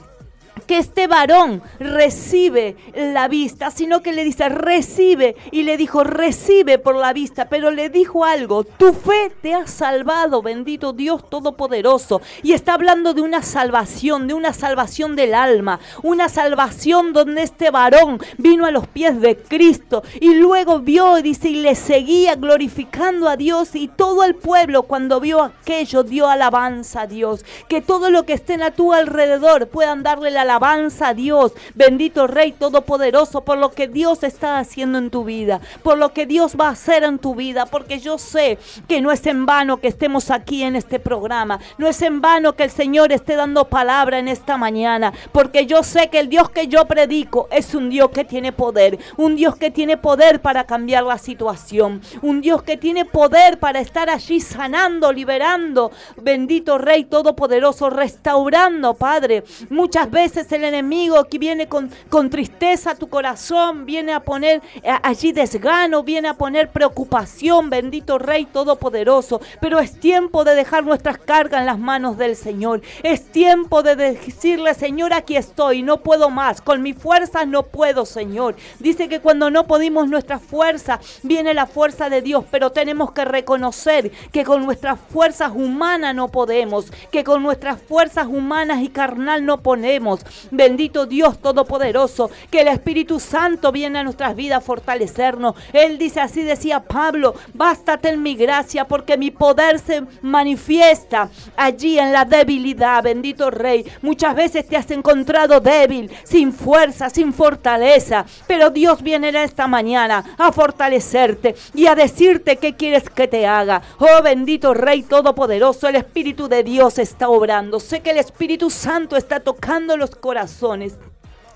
que 0.65 0.79
este 0.79 1.07
varón 1.07 1.63
recibe 1.79 2.77
la 2.95 3.29
vista, 3.29 3.71
sino 3.71 4.03
que 4.03 4.13
le 4.13 4.25
dice, 4.25 4.49
recibe, 4.49 5.37
y 5.51 5.63
le 5.65 5.77
dijo, 5.77 6.05
recibe 6.05 6.79
por 6.79 6.97
la 6.97 7.13
vista, 7.13 7.49
pero 7.49 7.71
le 7.71 7.91
dijo 7.91 8.25
algo, 8.25 8.65
tu 8.65 8.93
fe 8.93 9.31
te 9.43 9.55
ha 9.55 9.67
salvado, 9.67 10.43
bendito 10.43 10.93
Dios 10.93 11.29
Todopoderoso, 11.29 12.23
y 12.43 12.53
está 12.53 12.75
hablando 12.75 13.13
de 13.13 13.21
una 13.21 13.43
salvación, 13.43 14.27
de 14.27 14.35
una 14.35 14.53
salvación 14.53 15.17
del 15.17 15.35
alma, 15.35 15.81
una 16.03 16.29
salvación 16.29 17.13
donde 17.13 17.43
este 17.43 17.71
varón 17.71 18.19
vino 18.39 18.65
a 18.65 18.71
los 18.71 18.87
pies 18.87 19.21
de 19.21 19.37
Cristo, 19.37 20.03
y 20.21 20.35
luego 20.35 20.81
vio, 20.81 21.17
dice, 21.17 21.51
y 21.51 21.57
le 21.57 21.75
seguía 21.75 22.35
glorificando 22.37 23.29
a 23.29 23.37
Dios, 23.37 23.75
y 23.75 23.89
todo 23.89 24.25
el 24.25 24.35
pueblo 24.35 24.85
cuando 24.85 25.21
vio 25.21 25.43
aquello 25.43 26.03
dio 26.03 26.29
alabanza 26.29 27.03
a 27.03 27.07
Dios, 27.07 27.45
que 27.69 27.83
todo 27.83 28.09
lo 28.11 28.25
que 28.25 28.33
esté 28.33 28.55
a 28.63 28.71
tu 28.71 28.93
alrededor 28.93 29.69
puedan 29.69 30.03
darle 30.03 30.31
la 30.31 30.43
alabanza 30.43 30.54
a 31.01 31.15
Dios. 31.15 31.53
Bendito 31.75 32.27
Rey 32.27 32.53
Todopoderoso 32.53 33.43
por 33.43 33.59
lo 33.59 33.73
que 33.73 33.89
Dios 33.89 34.23
está 34.23 34.59
haciendo 34.59 34.99
en 34.99 35.11
tu 35.11 35.25
vida, 35.25 35.61
por 35.83 35.99
lo 35.99 36.13
que 36.13 36.27
Dios 36.27 36.57
va 36.61 36.69
a 36.69 36.73
hacer 36.73 37.03
en 37.05 37.19
tu 37.19 37.35
vida, 37.35 37.67
porque 37.67 37.99
yo 37.99 38.19
sé 38.19 38.59
que 38.89 39.01
no 39.01 39.11
es 39.11 39.27
en 39.27 39.47
vano 39.47 39.79
que 39.79 39.89
estemos 39.89 40.31
aquí 40.31 40.63
en 40.63 40.77
este 40.77 40.99
programa, 40.99 41.59
no 41.79 41.89
es 41.89 42.01
en 42.03 42.21
vano 42.21 42.55
que 42.55 42.65
el 42.65 42.71
Señor 42.71 43.13
esté 43.13 43.37
dando 43.37 43.67
palabra 43.67 44.19
en 44.19 44.29
esta 44.29 44.57
mañana, 44.57 45.13
porque 45.33 45.67
yo 45.67 45.83
sé 45.83 46.09
que 46.09 46.21
el 46.21 46.29
Dios 46.29 46.51
que 46.51 46.69
yo 46.69 46.85
predico 46.87 47.49
es 47.51 47.75
un 47.75 47.91
Dios 47.91 48.11
que 48.11 48.25
tiene 48.25 48.53
poder, 48.53 48.99
un 49.17 49.37
Dios 49.37 49.57
que 49.57 49.71
tiene 49.71 49.97
poder 49.97 50.41
para 50.41 50.65
cambiar 50.65 51.05
la 51.05 51.19
situación, 51.19 52.01
un 52.23 52.41
Dios 52.41 52.63
que 52.63 52.77
tiene 52.77 53.05
poder 53.05 53.59
para 53.59 53.81
estar 53.81 54.09
allí 54.09 54.41
sanando, 54.41 55.13
liberando, 55.13 55.91
bendito 56.17 56.79
Rey 56.79 57.05
Todopoderoso, 57.05 57.91
restaurando, 57.91 58.95
Padre. 58.95 59.45
Muchas 59.71 60.11
veces 60.11 60.44
el 60.53 60.65
enemigo 60.65 61.25
que 61.25 61.39
viene 61.39 61.69
con, 61.69 61.91
con 62.09 62.31
tristeza 62.31 62.93
a 62.93 62.95
tu 62.95 63.09
corazón, 63.09 63.87
viene 63.87 64.13
a 64.13 64.21
poner 64.21 64.63
allí 65.03 65.33
desgano, 65.33 66.03
viene 66.03 66.29
a 66.29 66.35
poner 66.35 66.71
preocupación, 66.71 67.71
bendito 67.71 68.19
Rey 68.19 68.47
Todopoderoso. 68.47 69.41
Pero 69.61 69.79
es 69.79 69.99
tiempo 69.99 70.45
de 70.45 70.55
dejar 70.55 70.85
nuestras 70.85 71.19
cargas 71.19 71.61
en 71.61 71.67
las 71.67 71.79
manos 71.79 72.17
del 72.19 72.37
Señor. 72.37 72.83
Es 73.03 73.31
tiempo 73.31 73.83
de 73.83 73.97
decirle, 73.97 74.75
Señor, 74.75 75.13
aquí 75.13 75.37
estoy, 75.37 75.83
no 75.83 75.99
puedo 76.03 76.31
más, 76.31 76.61
con 76.61 76.83
mis 76.83 76.97
fuerzas 76.97 77.47
no 77.47 77.65
puedo, 77.65 78.07
Señor. 78.07 78.57
Dice 78.79 79.09
que 79.09 79.21
cuando 79.21 79.51
no 79.51 79.67
podimos 79.67 80.09
nuestra 80.09 80.39
fuerza, 80.39 81.01
viene 81.23 81.55
la 81.55 81.67
fuerza 81.67 82.09
de 82.11 82.23
Dios, 82.23 82.45
pero 82.51 82.71
tenemos 82.71 83.13
que 83.13 83.25
reconocer 83.25 84.11
que 84.33 84.45
con 84.45 84.65
nuestras 84.65 84.99
fuerzas 85.01 85.53
humanas 85.55 86.15
no 86.15 86.29
podemos, 86.29 86.91
que 87.11 87.25
con 87.25 87.43
nuestras 87.43 87.81
fuerzas 87.81 88.27
humanas 88.27 88.83
y 88.83 88.89
carnal 88.89 89.45
no 89.45 89.63
ponemos. 89.63 90.21
Bendito 90.51 91.07
Dios 91.07 91.39
Todopoderoso, 91.39 92.31
que 92.51 92.61
el 92.61 92.69
Espíritu 92.69 93.21
Santo 93.21 93.73
viene 93.73 93.99
a 93.99 94.05
nuestras 94.05 94.35
vidas 94.37 94.59
a 94.59 94.61
fortalecernos. 94.61 95.55
Él 95.73 95.99
dice 95.99 96.21
así, 96.21 96.43
decía 96.43 96.81
Pablo, 96.81 97.35
bástate 97.53 98.11
en 98.11 98.23
mi 98.23 98.35
gracia 98.35 98.87
porque 98.87 99.17
mi 99.17 99.31
poder 99.31 99.79
se 99.79 100.03
manifiesta 100.23 101.31
allí 101.57 101.99
en 101.99 102.13
la 102.13 102.25
debilidad, 102.25 103.03
bendito 103.03 103.51
Rey. 103.51 103.85
Muchas 104.03 104.35
veces 104.35 104.67
te 104.67 104.77
has 104.77 104.91
encontrado 104.91 105.61
débil, 105.61 106.11
sin 106.25 106.53
fuerza, 106.53 107.11
sin 107.11 107.33
fortaleza, 107.33 108.25
pero 108.47 108.71
Dios 108.71 109.03
viene 109.03 109.29
en 109.29 109.37
esta 109.37 109.67
mañana 109.67 110.25
a 110.39 110.53
fortalecerte 110.53 111.55
y 111.75 111.87
a 111.87 111.95
decirte 111.95 112.57
qué 112.57 112.75
quieres 112.75 113.09
que 113.11 113.29
te 113.29 113.47
haga. 113.47 113.83
Oh 113.99 114.23
bendito 114.23 114.75
Rey 114.75 115.03
Todopoderoso, 115.03 115.89
el 115.89 115.97
Espíritu 115.97 116.49
de 116.49 116.63
Dios 116.63 116.99
está 116.99 117.29
obrando. 117.29 117.81
Sé 117.81 118.01
que 118.01 118.11
el 118.11 118.19
Espíritu 118.19 118.71
Santo 118.71 119.17
está 119.17 119.41
tocando 119.41 119.97
los 119.97 120.15
corazones. 120.25 120.99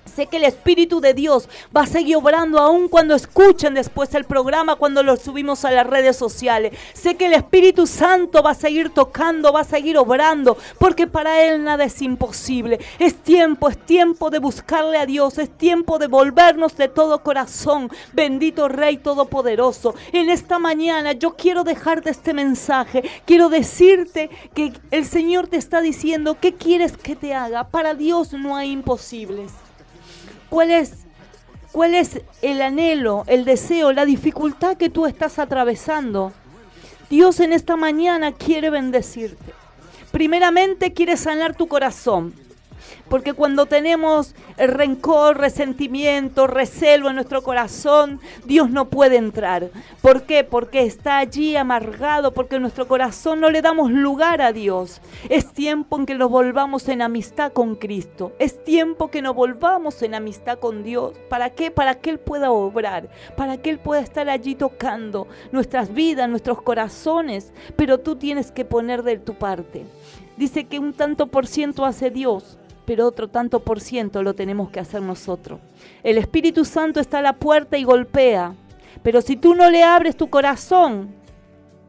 Sé 0.08 0.26
que 0.26 0.38
el 0.38 0.44
Espíritu 0.44 1.00
de 1.00 1.14
Dios 1.14 1.48
va 1.76 1.82
a 1.82 1.86
seguir 1.86 2.16
obrando 2.16 2.58
aún 2.58 2.88
cuando 2.88 3.14
escuchen 3.14 3.74
después 3.74 4.14
el 4.14 4.24
programa, 4.24 4.76
cuando 4.76 5.02
lo 5.02 5.16
subimos 5.16 5.64
a 5.64 5.70
las 5.70 5.86
redes 5.86 6.16
sociales. 6.16 6.72
Sé 6.94 7.16
que 7.16 7.26
el 7.26 7.34
Espíritu 7.34 7.86
Santo 7.86 8.42
va 8.42 8.50
a 8.50 8.54
seguir 8.54 8.90
tocando, 8.90 9.52
va 9.52 9.60
a 9.60 9.64
seguir 9.64 9.98
obrando, 9.98 10.56
porque 10.78 11.06
para 11.06 11.42
Él 11.42 11.64
nada 11.64 11.84
es 11.84 12.02
imposible. 12.02 12.80
Es 12.98 13.14
tiempo, 13.16 13.68
es 13.68 13.78
tiempo 13.78 14.30
de 14.30 14.38
buscarle 14.38 14.98
a 14.98 15.06
Dios, 15.06 15.38
es 15.38 15.50
tiempo 15.50 15.98
de 15.98 16.06
volvernos 16.06 16.76
de 16.76 16.88
todo 16.88 17.22
corazón. 17.22 17.90
Bendito 18.12 18.68
Rey 18.68 18.96
Todopoderoso. 18.98 19.94
En 20.12 20.30
esta 20.30 20.58
mañana 20.58 21.12
yo 21.12 21.36
quiero 21.36 21.64
dejarte 21.64 22.10
este 22.10 22.32
mensaje. 22.32 23.02
Quiero 23.24 23.48
decirte 23.48 24.30
que 24.54 24.72
el 24.90 25.04
Señor 25.04 25.48
te 25.48 25.56
está 25.56 25.80
diciendo, 25.80 26.36
¿qué 26.40 26.54
quieres 26.54 26.96
que 26.96 27.16
te 27.16 27.34
haga? 27.34 27.64
Para 27.64 27.94
Dios 27.94 28.32
no 28.32 28.56
hay 28.56 28.72
imposibles. 28.72 29.67
¿Cuál 30.48 30.70
es, 30.70 30.92
¿Cuál 31.72 31.94
es 31.94 32.20
el 32.42 32.62
anhelo, 32.62 33.24
el 33.26 33.44
deseo, 33.44 33.92
la 33.92 34.04
dificultad 34.04 34.76
que 34.76 34.88
tú 34.88 35.06
estás 35.06 35.38
atravesando? 35.38 36.32
Dios 37.10 37.40
en 37.40 37.52
esta 37.52 37.76
mañana 37.76 38.32
quiere 38.32 38.70
bendecirte. 38.70 39.52
Primeramente 40.10 40.92
quiere 40.92 41.16
sanar 41.16 41.54
tu 41.54 41.68
corazón. 41.68 42.34
Porque 43.08 43.32
cuando 43.32 43.66
tenemos 43.66 44.34
rencor, 44.56 45.38
resentimiento, 45.38 46.46
recelo 46.46 47.08
en 47.08 47.14
nuestro 47.14 47.42
corazón, 47.42 48.20
Dios 48.44 48.70
no 48.70 48.90
puede 48.90 49.16
entrar. 49.16 49.70
¿Por 50.02 50.22
qué? 50.22 50.44
Porque 50.44 50.82
está 50.82 51.18
allí 51.18 51.56
amargado, 51.56 52.32
porque 52.32 52.56
en 52.56 52.62
nuestro 52.62 52.86
corazón 52.86 53.40
no 53.40 53.50
le 53.50 53.62
damos 53.62 53.90
lugar 53.90 54.42
a 54.42 54.52
Dios. 54.52 55.00
Es 55.28 55.52
tiempo 55.52 55.98
en 55.98 56.06
que 56.06 56.14
nos 56.14 56.30
volvamos 56.30 56.88
en 56.88 57.02
amistad 57.02 57.52
con 57.52 57.76
Cristo. 57.76 58.32
Es 58.38 58.62
tiempo 58.62 59.10
que 59.10 59.22
nos 59.22 59.34
volvamos 59.34 60.02
en 60.02 60.14
amistad 60.14 60.58
con 60.58 60.82
Dios. 60.82 61.14
¿Para 61.28 61.50
qué? 61.50 61.70
Para 61.70 61.94
que 61.94 62.10
Él 62.10 62.18
pueda 62.18 62.50
obrar, 62.50 63.08
para 63.36 63.56
que 63.56 63.70
Él 63.70 63.78
pueda 63.78 64.02
estar 64.02 64.28
allí 64.28 64.54
tocando 64.54 65.28
nuestras 65.52 65.94
vidas, 65.94 66.28
nuestros 66.28 66.60
corazones. 66.62 67.52
Pero 67.76 67.98
tú 67.98 68.16
tienes 68.16 68.52
que 68.52 68.64
poner 68.64 69.02
de 69.02 69.18
tu 69.18 69.34
parte. 69.34 69.86
Dice 70.36 70.64
que 70.64 70.78
un 70.78 70.92
tanto 70.92 71.26
por 71.26 71.46
ciento 71.46 71.84
hace 71.84 72.10
Dios 72.10 72.58
pero 72.88 73.06
otro 73.06 73.28
tanto 73.28 73.60
por 73.60 73.82
ciento 73.82 74.22
lo 74.22 74.34
tenemos 74.34 74.70
que 74.70 74.80
hacer 74.80 75.02
nosotros. 75.02 75.60
El 76.02 76.16
Espíritu 76.16 76.64
Santo 76.64 77.00
está 77.00 77.18
a 77.18 77.22
la 77.22 77.34
puerta 77.34 77.76
y 77.76 77.84
golpea, 77.84 78.54
pero 79.02 79.20
si 79.20 79.36
tú 79.36 79.54
no 79.54 79.68
le 79.68 79.82
abres 79.82 80.16
tu 80.16 80.30
corazón, 80.30 81.10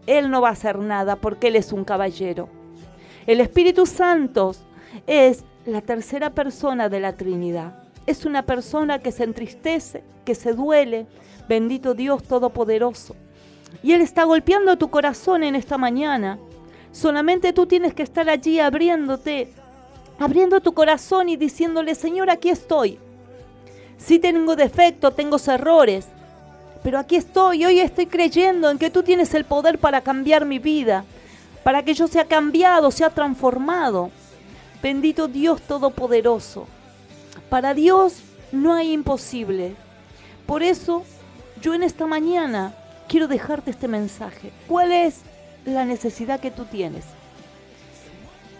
Él 0.07 0.29
no 0.29 0.41
va 0.41 0.49
a 0.49 0.51
hacer 0.51 0.77
nada 0.77 1.15
porque 1.15 1.47
Él 1.47 1.55
es 1.55 1.71
un 1.71 1.85
caballero. 1.85 2.49
El 3.25 3.39
Espíritu 3.39 3.85
Santo 3.85 4.53
es 5.07 5.45
la 5.65 5.79
tercera 5.79 6.31
persona 6.31 6.89
de 6.89 6.99
la 6.99 7.13
Trinidad. 7.13 7.81
Es 8.05 8.25
una 8.25 8.45
persona 8.45 8.99
que 8.99 9.13
se 9.13 9.23
entristece, 9.23 10.03
que 10.25 10.35
se 10.35 10.51
duele. 10.51 11.07
Bendito 11.47 11.93
Dios 11.93 12.23
Todopoderoso. 12.23 13.15
Y 13.81 13.93
Él 13.93 14.01
está 14.01 14.25
golpeando 14.25 14.77
tu 14.77 14.89
corazón 14.89 15.45
en 15.45 15.55
esta 15.55 15.77
mañana. 15.77 16.39
Solamente 16.91 17.53
tú 17.53 17.67
tienes 17.67 17.93
que 17.93 18.03
estar 18.03 18.29
allí 18.29 18.59
abriéndote 18.59 19.53
abriendo 20.19 20.59
tu 20.59 20.73
corazón 20.73 21.29
y 21.29 21.37
diciéndole, 21.37 21.95
Señor, 21.95 22.29
aquí 22.29 22.49
estoy. 22.49 22.99
Sí 23.97 24.19
tengo 24.19 24.55
defectos, 24.55 25.15
tengo 25.15 25.37
errores, 25.47 26.07
pero 26.83 26.99
aquí 26.99 27.15
estoy, 27.15 27.65
hoy 27.65 27.79
estoy 27.79 28.05
creyendo 28.05 28.69
en 28.69 28.77
que 28.77 28.89
tú 28.89 29.03
tienes 29.03 29.33
el 29.33 29.45
poder 29.45 29.79
para 29.79 30.01
cambiar 30.01 30.45
mi 30.45 30.59
vida, 30.59 31.03
para 31.63 31.83
que 31.83 31.93
yo 31.93 32.07
sea 32.07 32.25
cambiado, 32.25 32.91
sea 32.91 33.09
transformado. 33.09 34.11
Bendito 34.81 35.27
Dios 35.27 35.61
Todopoderoso. 35.61 36.67
Para 37.49 37.73
Dios 37.73 38.21
no 38.51 38.73
hay 38.73 38.93
imposible. 38.93 39.75
Por 40.45 40.63
eso 40.63 41.03
yo 41.61 41.73
en 41.73 41.83
esta 41.83 42.07
mañana 42.07 42.73
quiero 43.07 43.27
dejarte 43.27 43.71
este 43.71 43.89
mensaje. 43.89 44.51
¿Cuál 44.67 44.93
es 44.93 45.21
la 45.65 45.83
necesidad 45.83 46.39
que 46.39 46.51
tú 46.51 46.63
tienes? 46.65 47.03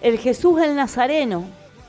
El 0.01 0.17
Jesús 0.17 0.61
el 0.61 0.75
Nazareno, 0.75 1.43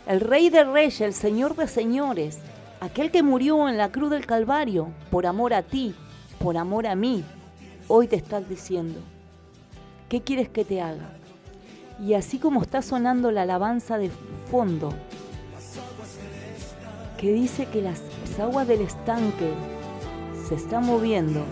el 0.06 0.20
Rey 0.20 0.50
de 0.50 0.64
Reyes, 0.64 1.00
el 1.00 1.14
Señor 1.14 1.54
de 1.54 1.68
Señores, 1.68 2.38
aquel 2.80 3.10
que 3.10 3.22
murió 3.22 3.68
en 3.68 3.76
la 3.76 3.92
cruz 3.92 4.10
del 4.10 4.26
Calvario 4.26 4.88
por 5.10 5.26
amor 5.26 5.54
a 5.54 5.62
ti, 5.62 5.94
por 6.38 6.56
amor 6.56 6.86
a 6.86 6.96
mí, 6.96 7.22
hoy 7.86 8.08
te 8.08 8.16
estás 8.16 8.48
diciendo, 8.48 8.98
¿qué 10.08 10.22
quieres 10.22 10.48
que 10.48 10.64
te 10.64 10.80
haga? 10.80 11.10
Y 12.00 12.14
así 12.14 12.38
como 12.38 12.62
está 12.62 12.82
sonando 12.82 13.30
la 13.30 13.42
alabanza 13.42 13.96
de 13.98 14.10
fondo, 14.50 14.92
que 17.16 17.32
dice 17.32 17.66
que 17.66 17.82
las 17.82 18.00
aguas 18.40 18.66
del 18.66 18.80
estanque 18.80 19.52
se 20.48 20.56
están 20.56 20.86
moviendo, 20.86 21.44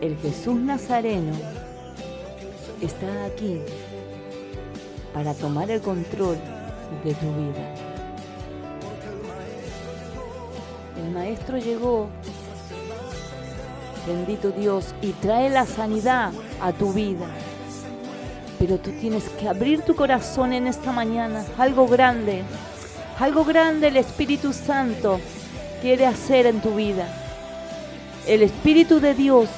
el 0.00 0.16
Jesús 0.18 0.56
Nazareno 0.56 1.32
está 2.82 3.24
aquí 3.24 3.60
para 5.14 5.32
tomar 5.32 5.70
el 5.70 5.80
control 5.80 6.36
de 7.04 7.14
tu 7.14 7.26
vida. 7.26 7.74
El 10.98 11.12
maestro 11.12 11.56
llegó, 11.56 12.08
bendito 14.06 14.50
Dios, 14.50 14.92
y 15.00 15.12
trae 15.12 15.48
la 15.50 15.66
sanidad 15.66 16.32
a 16.60 16.72
tu 16.72 16.92
vida. 16.92 17.26
Pero 18.58 18.78
tú 18.78 18.90
tienes 19.00 19.28
que 19.28 19.48
abrir 19.48 19.82
tu 19.82 19.94
corazón 19.94 20.52
en 20.52 20.66
esta 20.66 20.90
mañana, 20.90 21.44
algo 21.58 21.86
grande, 21.86 22.42
algo 23.20 23.44
grande 23.44 23.88
el 23.88 23.96
Espíritu 23.96 24.52
Santo 24.52 25.20
quiere 25.80 26.06
hacer 26.06 26.46
en 26.46 26.60
tu 26.60 26.74
vida. 26.74 27.06
El 28.26 28.42
Espíritu 28.42 28.98
de 28.98 29.14
Dios 29.14 29.48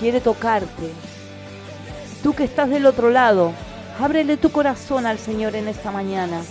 quiere 0.00 0.20
tocarte. 0.20 0.92
Tú 2.22 2.32
que 2.32 2.44
estás 2.44 2.70
del 2.70 2.86
otro 2.86 3.10
lado, 3.10 3.52
ábrele 3.98 4.36
tu 4.36 4.50
corazón 4.50 5.06
al 5.06 5.18
Señor 5.18 5.54
en 5.56 5.68
esta 5.68 5.90
mañana. 5.90 6.42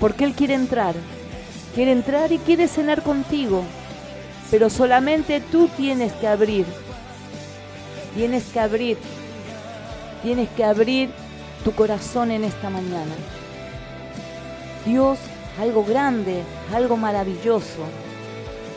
Porque 0.00 0.24
Él 0.24 0.34
quiere 0.34 0.54
entrar. 0.54 0.94
Quiere 1.74 1.92
entrar 1.92 2.32
y 2.32 2.38
quiere 2.38 2.68
cenar 2.68 3.02
contigo. 3.02 3.62
Pero 4.50 4.68
solamente 4.68 5.40
tú 5.40 5.68
tienes 5.76 6.12
que 6.14 6.28
abrir. 6.28 6.66
Tienes 8.14 8.44
que 8.44 8.60
abrir. 8.60 8.98
Tienes 10.22 10.48
que 10.50 10.64
abrir 10.64 11.10
tu 11.64 11.72
corazón 11.72 12.30
en 12.30 12.44
esta 12.44 12.68
mañana. 12.68 13.14
Dios, 14.84 15.18
algo 15.60 15.84
grande, 15.84 16.42
algo 16.74 16.96
maravilloso 16.96 17.82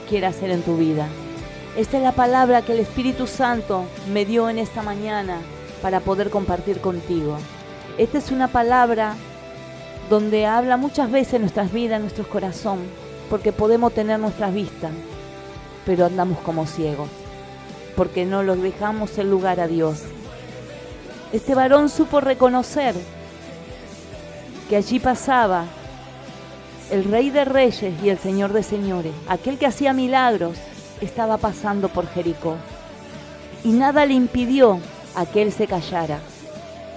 quiere 0.08 0.28
hacer 0.28 0.52
en 0.52 0.62
tu 0.62 0.78
vida. 0.78 1.08
Esta 1.76 1.98
es 1.98 2.04
la 2.04 2.14
palabra 2.14 2.62
que 2.62 2.74
el 2.74 2.80
Espíritu 2.80 3.28
Santo 3.28 3.86
me 4.14 4.24
dio 4.24 4.50
en 4.50 4.60
esta 4.60 4.82
mañana 4.82 5.40
para 5.82 6.00
poder 6.00 6.30
compartir 6.30 6.80
contigo. 6.80 7.38
Esta 7.98 8.18
es 8.18 8.30
una 8.32 8.50
palabra 8.50 9.16
donde 10.10 10.46
habla 10.46 10.76
muchas 10.76 11.10
veces 11.10 11.40
nuestras 11.40 11.72
vidas, 11.72 12.02
nuestros 12.02 12.28
corazones, 12.28 12.88
porque 13.30 13.54
podemos 13.54 13.94
tener 13.94 14.20
nuestras 14.20 14.54
vistas, 14.54 14.92
pero 15.86 16.06
andamos 16.06 16.40
como 16.40 16.68
ciegos, 16.68 17.08
porque 17.96 18.26
no 18.26 18.44
los 18.44 18.62
dejamos 18.62 19.18
el 19.18 19.32
lugar 19.32 19.62
a 19.62 19.68
Dios. 19.68 20.02
Este 21.32 21.56
varón 21.56 21.88
supo 21.88 22.20
reconocer 22.20 22.96
que 24.68 24.76
allí 24.76 25.00
pasaba 25.00 25.64
el 26.92 27.06
Rey 27.06 27.30
de 27.30 27.46
Reyes 27.46 27.94
y 28.04 28.10
el 28.10 28.20
Señor 28.20 28.52
de 28.52 28.64
Señores, 28.64 29.14
aquel 29.30 29.58
que 29.58 29.68
hacía 29.68 29.94
milagros, 29.94 30.58
estaba 31.00 31.38
pasando 31.38 31.88
por 31.88 32.08
Jericó. 32.10 32.58
Y 33.64 33.70
nada 33.70 34.06
le 34.06 34.16
impidió 34.16 34.80
a 35.16 35.26
que 35.26 35.42
él 35.42 35.54
se 35.54 35.66
callara. 35.66 36.20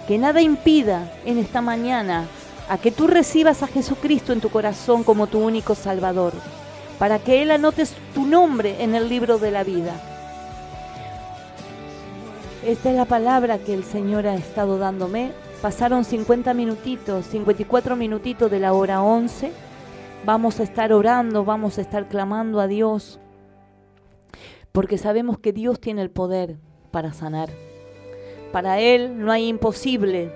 Que 0.09 0.16
nada 0.16 0.40
impida 0.40 1.12
en 1.26 1.36
esta 1.36 1.60
mañana 1.60 2.24
a 2.70 2.78
que 2.78 2.90
tú 2.90 3.06
recibas 3.06 3.62
a 3.62 3.66
Jesucristo 3.66 4.32
en 4.32 4.40
tu 4.40 4.48
corazón 4.48 5.05
como 5.05 5.26
tu 5.26 5.39
único 5.39 5.74
Salvador, 5.74 6.32
para 6.98 7.18
que 7.18 7.43
Él 7.43 7.51
anote 7.51 7.85
tu 8.14 8.24
nombre 8.24 8.82
en 8.82 8.94
el 8.94 9.10
libro 9.10 9.39
de 9.39 9.51
la 9.51 9.64
vida. 9.64 9.93
Esta 12.64 12.89
es 12.90 12.97
la 12.97 13.05
palabra 13.05 13.59
que 13.59 13.74
el 13.74 13.85
Señor 13.85 14.26
ha 14.26 14.35
estado 14.35 14.78
dándome. 14.78 15.32
Pasaron 15.60 16.06
50 16.06 16.55
minutitos, 16.55 17.26
54 17.26 17.94
minutitos 17.94 18.51
de 18.51 18.60
la 18.60 18.72
hora 18.72 19.02
11. 19.02 19.52
Vamos 20.24 20.59
a 20.59 20.62
estar 20.62 20.90
orando, 20.94 21.44
vamos 21.44 21.76
a 21.76 21.82
estar 21.82 22.09
clamando 22.09 22.60
a 22.60 22.66
Dios, 22.66 23.20
porque 24.72 24.97
sabemos 24.97 25.39
que 25.39 25.52
Dios 25.52 25.78
tiene 25.80 26.01
el 26.01 26.10
poder 26.10 26.56
para 26.90 27.12
sanar. 27.12 27.68
Para 28.53 28.81
Él 28.81 29.19
no 29.19 29.33
hay 29.33 29.47
imposible. 29.49 30.31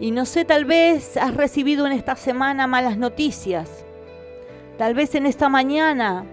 Y 0.00 0.10
no 0.10 0.24
sé, 0.24 0.44
tal 0.44 0.64
vez 0.64 1.16
has 1.16 1.34
recibido 1.34 1.86
en 1.86 1.92
esta 1.92 2.16
semana 2.16 2.66
malas 2.66 2.96
noticias. 2.96 3.84
Tal 4.78 4.94
vez 4.94 5.14
en 5.14 5.26
esta 5.26 5.48
mañana 5.48 6.24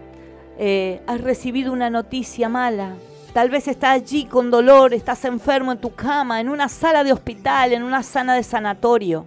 eh, 0.57 1.01
has 1.05 1.21
recibido 1.21 1.73
una 1.73 1.89
noticia 1.89 2.47
mala. 2.47 2.95
Tal 3.33 3.49
vez 3.49 3.67
estás 3.67 3.91
allí 3.91 4.25
con 4.25 4.49
dolor, 4.49 4.93
estás 4.93 5.25
enfermo 5.25 5.71
en 5.71 5.77
tu 5.79 5.93
cama, 5.93 6.39
en 6.39 6.49
una 6.49 6.69
sala 6.69 7.03
de 7.03 7.13
hospital, 7.13 7.73
en 7.73 7.83
una 7.83 8.01
sala 8.03 8.33
de 8.33 8.43
sanatorio. 8.43 9.25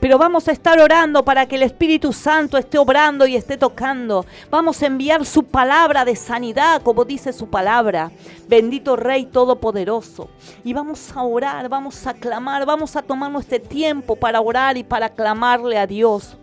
Pero 0.00 0.18
vamos 0.18 0.46
a 0.48 0.52
estar 0.52 0.78
orando 0.78 1.24
para 1.24 1.46
que 1.46 1.56
el 1.56 1.62
Espíritu 1.62 2.12
Santo 2.12 2.58
esté 2.58 2.78
obrando 2.78 3.26
y 3.26 3.36
esté 3.36 3.56
tocando. 3.56 4.26
Vamos 4.50 4.82
a 4.82 4.86
enviar 4.86 5.24
su 5.24 5.44
palabra 5.44 6.04
de 6.04 6.16
sanidad, 6.16 6.82
como 6.82 7.04
dice 7.04 7.32
su 7.32 7.48
palabra. 7.48 8.10
Bendito 8.46 8.96
Rey 8.96 9.26
Todopoderoso. 9.26 10.28
Y 10.64 10.74
vamos 10.74 11.16
a 11.16 11.22
orar, 11.22 11.68
vamos 11.68 12.06
a 12.06 12.14
clamar, 12.14 12.66
vamos 12.66 12.94
a 12.94 13.02
tomarnos 13.02 13.42
este 13.42 13.58
tiempo 13.58 14.16
para 14.16 14.40
orar 14.40 14.76
y 14.76 14.84
para 14.84 15.08
clamarle 15.08 15.78
a 15.78 15.86
Dios. 15.86 16.36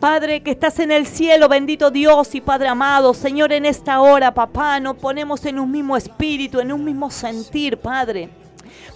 Padre 0.00 0.42
que 0.42 0.50
estás 0.50 0.80
en 0.80 0.90
el 0.90 1.06
cielo, 1.06 1.48
bendito 1.48 1.90
Dios 1.90 2.34
y 2.34 2.40
Padre 2.40 2.68
amado, 2.68 3.14
Señor, 3.14 3.52
en 3.52 3.64
esta 3.64 4.00
hora, 4.00 4.34
papá, 4.34 4.78
nos 4.80 4.96
ponemos 4.96 5.46
en 5.46 5.58
un 5.58 5.70
mismo 5.70 5.96
espíritu, 5.96 6.60
en 6.60 6.72
un 6.72 6.84
mismo 6.84 7.10
sentir, 7.10 7.78
Padre 7.78 8.43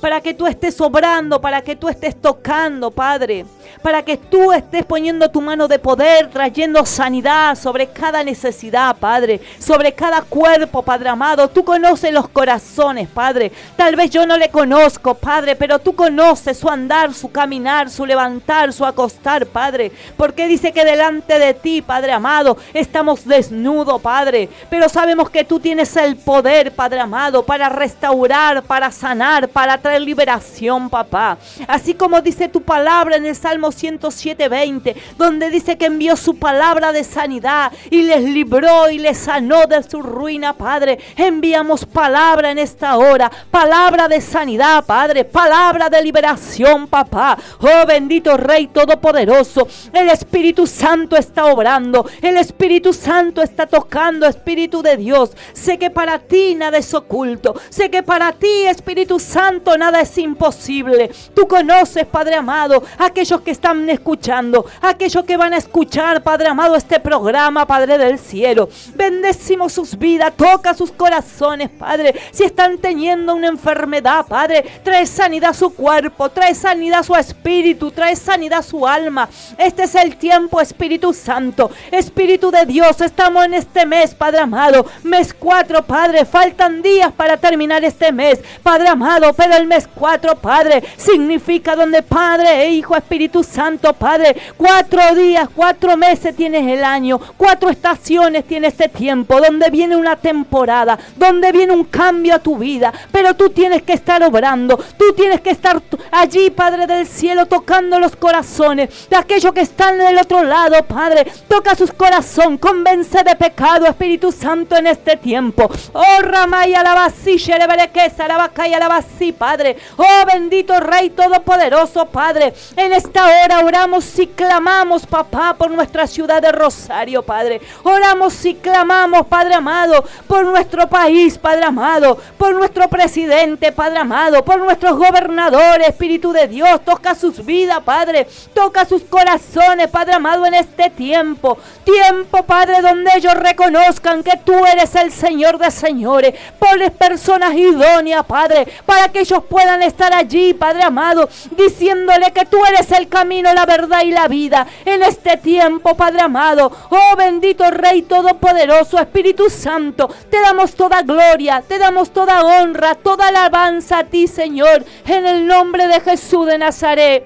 para 0.00 0.20
que 0.20 0.34
tú 0.34 0.46
estés 0.46 0.80
obrando, 0.80 1.40
para 1.40 1.62
que 1.62 1.76
tú 1.76 1.88
estés 1.88 2.20
tocando, 2.20 2.90
Padre, 2.90 3.44
para 3.82 4.02
que 4.02 4.16
tú 4.16 4.52
estés 4.52 4.84
poniendo 4.84 5.30
tu 5.30 5.40
mano 5.40 5.68
de 5.68 5.78
poder, 5.78 6.28
trayendo 6.30 6.84
sanidad 6.86 7.56
sobre 7.56 7.88
cada 7.88 8.22
necesidad, 8.24 8.96
Padre, 8.96 9.40
sobre 9.58 9.92
cada 9.92 10.22
cuerpo, 10.22 10.82
Padre 10.82 11.08
amado. 11.08 11.48
Tú 11.48 11.64
conoces 11.64 12.12
los 12.12 12.28
corazones, 12.28 13.08
Padre. 13.08 13.52
Tal 13.76 13.96
vez 13.96 14.10
yo 14.10 14.26
no 14.26 14.36
le 14.36 14.50
conozco, 14.50 15.14
Padre, 15.14 15.56
pero 15.56 15.78
tú 15.78 15.94
conoces 15.94 16.58
su 16.58 16.68
andar, 16.68 17.14
su 17.14 17.30
caminar, 17.30 17.90
su 17.90 18.04
levantar, 18.06 18.72
su 18.72 18.84
acostar, 18.84 19.46
Padre. 19.46 19.92
Porque 20.16 20.46
dice 20.46 20.72
que 20.72 20.84
delante 20.84 21.38
de 21.38 21.54
ti, 21.54 21.82
Padre 21.82 22.12
amado, 22.12 22.56
estamos 22.74 23.24
desnudos, 23.24 24.00
Padre. 24.00 24.48
Pero 24.70 24.88
sabemos 24.88 25.30
que 25.30 25.44
tú 25.44 25.60
tienes 25.60 25.96
el 25.96 26.16
poder, 26.16 26.72
Padre 26.72 27.00
amado, 27.00 27.44
para 27.44 27.68
restaurar, 27.68 28.62
para 28.62 28.90
sanar, 28.90 29.48
para 29.48 29.78
traer 29.78 30.02
liberación, 30.02 30.88
papá. 30.88 31.38
Así 31.66 31.94
como 31.94 32.20
dice 32.20 32.48
tu 32.48 32.62
palabra 32.62 33.16
en 33.16 33.26
el 33.26 33.36
Salmo 33.36 33.57
107, 33.70 34.48
20, 34.48 34.96
donde 35.16 35.50
dice 35.50 35.76
que 35.76 35.86
envió 35.86 36.16
su 36.16 36.36
palabra 36.38 36.92
de 36.92 37.04
sanidad 37.04 37.72
y 37.90 38.02
les 38.02 38.22
libró 38.22 38.90
y 38.90 38.98
les 38.98 39.18
sanó 39.18 39.66
de 39.66 39.82
su 39.82 40.00
ruina, 40.02 40.52
Padre. 40.52 40.98
Enviamos 41.16 41.84
palabra 41.84 42.50
en 42.50 42.58
esta 42.58 42.96
hora, 42.96 43.30
palabra 43.50 44.08
de 44.08 44.20
sanidad, 44.20 44.84
Padre, 44.84 45.24
palabra 45.24 45.88
de 45.88 46.02
liberación, 46.02 46.86
papá. 46.86 47.36
Oh 47.60 47.86
bendito 47.86 48.36
Rey 48.36 48.68
Todopoderoso, 48.68 49.66
el 49.92 50.10
Espíritu 50.10 50.66
Santo 50.66 51.16
está 51.16 51.46
obrando, 51.46 52.08
el 52.22 52.36
Espíritu 52.36 52.92
Santo 52.92 53.42
está 53.42 53.66
tocando, 53.66 54.26
Espíritu 54.26 54.82
de 54.82 54.96
Dios. 54.96 55.32
Sé 55.52 55.78
que 55.78 55.90
para 55.90 56.18
ti 56.18 56.54
nada 56.54 56.78
es 56.78 56.94
oculto, 56.94 57.54
sé 57.68 57.90
que 57.90 58.02
para 58.02 58.32
ti, 58.32 58.66
Espíritu 58.66 59.18
Santo, 59.18 59.76
nada 59.76 60.00
es 60.00 60.16
imposible. 60.18 61.10
Tú 61.34 61.46
conoces, 61.46 62.06
Padre 62.06 62.36
amado, 62.36 62.82
aquellos 62.98 63.40
que 63.40 63.47
están 63.48 63.88
escuchando, 63.90 64.64
aquellos 64.80 65.24
que 65.24 65.36
van 65.36 65.54
a 65.54 65.58
escuchar, 65.58 66.22
Padre 66.22 66.48
amado, 66.48 66.76
este 66.76 67.00
programa, 67.00 67.66
Padre 67.66 67.98
del 67.98 68.18
cielo. 68.18 68.68
Bendecimos 68.94 69.72
sus 69.72 69.98
vidas, 69.98 70.32
toca 70.36 70.74
sus 70.74 70.92
corazones, 70.92 71.70
Padre. 71.70 72.14
Si 72.30 72.44
están 72.44 72.78
teniendo 72.78 73.34
una 73.34 73.48
enfermedad, 73.48 74.26
Padre, 74.26 74.64
trae 74.82 75.06
sanidad 75.06 75.50
a 75.50 75.54
su 75.54 75.70
cuerpo, 75.70 76.28
trae 76.28 76.54
sanidad 76.54 77.00
a 77.00 77.02
su 77.02 77.14
espíritu, 77.14 77.90
trae 77.90 78.16
sanidad 78.16 78.60
a 78.60 78.62
su 78.62 78.86
alma. 78.86 79.28
Este 79.56 79.84
es 79.84 79.94
el 79.94 80.16
tiempo, 80.16 80.60
Espíritu 80.60 81.12
Santo, 81.12 81.70
Espíritu 81.90 82.50
de 82.50 82.66
Dios. 82.66 83.00
Estamos 83.00 83.44
en 83.44 83.54
este 83.54 83.86
mes, 83.86 84.14
Padre 84.14 84.40
amado, 84.40 84.86
mes 85.02 85.34
4, 85.34 85.82
Padre. 85.82 86.24
Faltan 86.24 86.82
días 86.82 87.12
para 87.12 87.36
terminar 87.36 87.84
este 87.84 88.12
mes, 88.12 88.40
Padre 88.62 88.88
amado, 88.88 89.32
pero 89.32 89.56
el 89.56 89.66
mes 89.66 89.88
4, 89.94 90.36
Padre, 90.36 90.82
significa 90.96 91.76
donde 91.76 92.02
Padre 92.02 92.62
e 92.62 92.70
Hijo, 92.70 92.96
Espíritu 92.96 93.37
Santo, 93.42 93.92
Padre, 93.92 94.36
cuatro 94.56 95.14
días, 95.14 95.48
cuatro 95.54 95.96
meses 95.96 96.34
tienes 96.36 96.66
el 96.66 96.84
año, 96.84 97.20
cuatro 97.36 97.70
estaciones 97.70 98.44
tienes 98.44 98.72
este 98.72 98.88
tiempo, 98.88 99.40
donde 99.40 99.70
viene 99.70 99.96
una 99.96 100.16
temporada, 100.16 100.98
donde 101.16 101.52
viene 101.52 101.72
un 101.72 101.84
cambio 101.84 102.34
a 102.34 102.38
tu 102.38 102.56
vida, 102.56 102.92
pero 103.10 103.34
tú 103.34 103.50
tienes 103.50 103.82
que 103.82 103.94
estar 103.94 104.22
obrando, 104.22 104.76
tú 104.96 105.12
tienes 105.16 105.40
que 105.40 105.50
estar 105.50 105.82
allí, 106.10 106.50
Padre 106.50 106.86
del 106.86 107.06
cielo, 107.06 107.46
tocando 107.46 107.98
los 107.98 108.14
corazones 108.16 109.08
de 109.08 109.16
aquellos 109.16 109.52
que 109.52 109.62
están 109.62 109.98
del 109.98 110.18
otro 110.18 110.42
lado, 110.44 110.82
Padre, 110.84 111.26
toca 111.48 111.74
sus 111.74 111.92
corazones, 111.92 112.60
convence 112.60 113.22
de 113.24 113.36
pecado, 113.36 113.86
Espíritu 113.86 114.32
Santo, 114.32 114.76
en 114.76 114.86
este 114.86 115.16
tiempo. 115.16 115.68
Oh, 115.92 116.22
Ramay, 116.22 116.74
alabasí, 116.74 117.36
shereberequesa, 117.36 118.24
alabacay, 118.24 118.74
alabasí, 118.74 119.32
Padre. 119.32 119.76
Oh, 119.96 120.26
bendito 120.32 120.78
Rey 120.80 121.10
Todopoderoso, 121.10 122.06
Padre, 122.06 122.54
en 122.76 122.92
esta 122.92 123.17
esta 123.18 123.44
hora 123.44 123.64
oramos 123.64 124.16
y 124.20 124.28
clamamos, 124.28 125.04
papá, 125.04 125.54
por 125.54 125.72
nuestra 125.72 126.06
ciudad 126.06 126.40
de 126.40 126.52
Rosario, 126.52 127.22
Padre. 127.22 127.60
Oramos 127.82 128.44
y 128.44 128.54
clamamos, 128.54 129.26
Padre 129.26 129.54
amado, 129.54 130.04
por 130.28 130.44
nuestro 130.44 130.88
país, 130.88 131.36
Padre 131.36 131.64
amado, 131.64 132.16
por 132.36 132.54
nuestro 132.54 132.88
presidente, 132.88 133.72
Padre 133.72 133.98
amado, 133.98 134.44
por 134.44 134.60
nuestros 134.60 134.96
gobernadores, 134.96 135.88
Espíritu 135.88 136.30
de 136.30 136.46
Dios. 136.46 136.84
Toca 136.84 137.16
sus 137.16 137.44
vidas, 137.44 137.80
Padre. 137.84 138.28
Toca 138.54 138.84
sus 138.84 139.02
corazones, 139.02 139.88
Padre 139.88 140.14
amado, 140.14 140.46
en 140.46 140.54
este 140.54 140.88
tiempo. 140.88 141.58
Tiempo, 141.82 142.44
Padre, 142.44 142.80
donde 142.82 143.10
ellos 143.16 143.34
reconozcan 143.34 144.22
que 144.22 144.38
tú 144.44 144.64
eres 144.64 144.94
el 144.94 145.10
Señor 145.10 145.58
de 145.58 145.72
señores. 145.72 146.34
Pones 146.60 146.92
personas 146.92 147.54
idóneas, 147.54 148.24
Padre, 148.26 148.68
para 148.86 149.08
que 149.08 149.20
ellos 149.20 149.42
puedan 149.48 149.82
estar 149.82 150.14
allí, 150.14 150.54
Padre 150.54 150.84
amado, 150.84 151.28
diciéndole 151.56 152.30
que 152.32 152.46
tú 152.46 152.64
eres 152.64 152.92
el 152.92 153.07
camino, 153.08 153.52
la 153.52 153.66
verdad 153.66 154.02
y 154.04 154.10
la 154.10 154.28
vida. 154.28 154.66
En 154.84 155.02
este 155.02 155.36
tiempo, 155.36 155.96
Padre 155.96 156.20
amado, 156.20 156.70
oh 156.90 157.16
bendito 157.16 157.70
Rey 157.70 158.02
Todopoderoso, 158.02 158.98
Espíritu 158.98 159.50
Santo, 159.50 160.08
te 160.30 160.40
damos 160.40 160.74
toda 160.74 161.02
gloria, 161.02 161.62
te 161.66 161.78
damos 161.78 162.10
toda 162.10 162.44
honra, 162.44 162.94
toda 162.94 163.28
alabanza 163.28 164.00
a 164.00 164.04
ti, 164.04 164.26
Señor, 164.26 164.84
en 165.06 165.26
el 165.26 165.46
nombre 165.46 165.86
de 165.86 166.00
Jesús 166.00 166.46
de 166.46 166.58
Nazaret. 166.58 167.24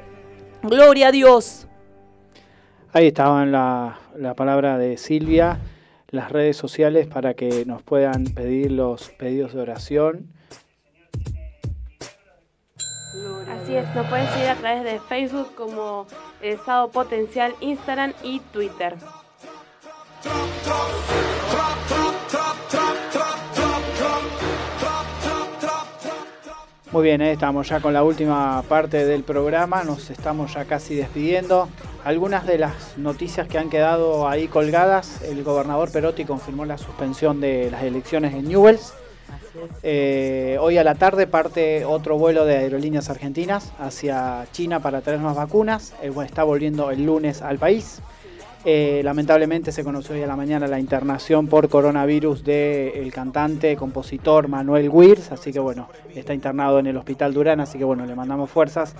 Gloria 0.62 1.08
a 1.08 1.12
Dios. 1.12 1.66
Ahí 2.92 3.08
estaban 3.08 3.52
la, 3.52 3.98
la 4.16 4.34
palabra 4.34 4.78
de 4.78 4.96
Silvia, 4.96 5.58
las 6.08 6.30
redes 6.30 6.56
sociales 6.56 7.06
para 7.06 7.34
que 7.34 7.64
nos 7.64 7.82
puedan 7.82 8.24
pedir 8.24 8.70
los 8.70 9.08
pedidos 9.10 9.54
de 9.54 9.60
oración. 9.60 10.28
Así 13.12 13.76
es, 13.76 13.94
nos 13.94 14.06
pueden 14.06 14.26
seguir 14.28 14.48
a 14.48 14.54
través 14.56 14.84
de 14.84 14.98
Facebook 15.00 15.54
como 15.54 16.06
el 16.40 16.54
Estado 16.54 16.88
Potencial, 16.90 17.54
Instagram 17.60 18.14
y 18.22 18.40
Twitter. 18.40 18.96
Muy 26.90 27.04
bien, 27.04 27.20
ahí 27.22 27.30
estamos 27.30 27.68
ya 27.68 27.80
con 27.80 27.92
la 27.92 28.02
última 28.02 28.62
parte 28.68 29.04
del 29.04 29.24
programa, 29.24 29.82
nos 29.82 30.08
estamos 30.10 30.54
ya 30.54 30.64
casi 30.64 30.94
despidiendo. 30.94 31.68
Algunas 32.04 32.46
de 32.46 32.58
las 32.58 32.96
noticias 32.96 33.46
que 33.46 33.58
han 33.58 33.70
quedado 33.70 34.28
ahí 34.28 34.48
colgadas, 34.48 35.22
el 35.22 35.42
gobernador 35.44 35.92
Perotti 35.92 36.24
confirmó 36.24 36.64
la 36.64 36.78
suspensión 36.78 37.40
de 37.40 37.70
las 37.70 37.82
elecciones 37.82 38.34
en 38.34 38.48
Newells. 38.48 38.94
Eh, 39.82 40.56
hoy 40.60 40.78
a 40.78 40.84
la 40.84 40.94
tarde 40.94 41.26
parte 41.26 41.84
otro 41.84 42.18
vuelo 42.18 42.44
de 42.44 42.56
aerolíneas 42.56 43.10
argentinas 43.10 43.72
hacia 43.78 44.46
China 44.52 44.80
para 44.80 45.00
traer 45.00 45.20
más 45.20 45.36
vacunas. 45.36 45.94
Eh, 46.02 46.12
está 46.24 46.44
volviendo 46.44 46.90
el 46.90 47.04
lunes 47.04 47.42
al 47.42 47.58
país. 47.58 48.00
Eh, 48.64 49.00
lamentablemente 49.02 49.72
se 49.72 49.82
conoció 49.82 50.14
hoy 50.14 50.22
a 50.22 50.26
la 50.26 50.36
mañana 50.36 50.68
la 50.68 50.78
internación 50.78 51.48
por 51.48 51.68
coronavirus 51.68 52.44
del 52.44 53.12
cantante, 53.12 53.76
compositor 53.76 54.46
Manuel 54.46 54.88
Wirs, 54.88 55.32
así 55.32 55.52
que 55.52 55.58
bueno, 55.58 55.88
está 56.14 56.32
internado 56.32 56.78
en 56.78 56.86
el 56.86 56.96
Hospital 56.96 57.34
Durán, 57.34 57.58
así 57.60 57.76
que 57.76 57.84
bueno, 57.84 58.06
le 58.06 58.14
mandamos 58.14 58.50
fuerzas. 58.50 58.94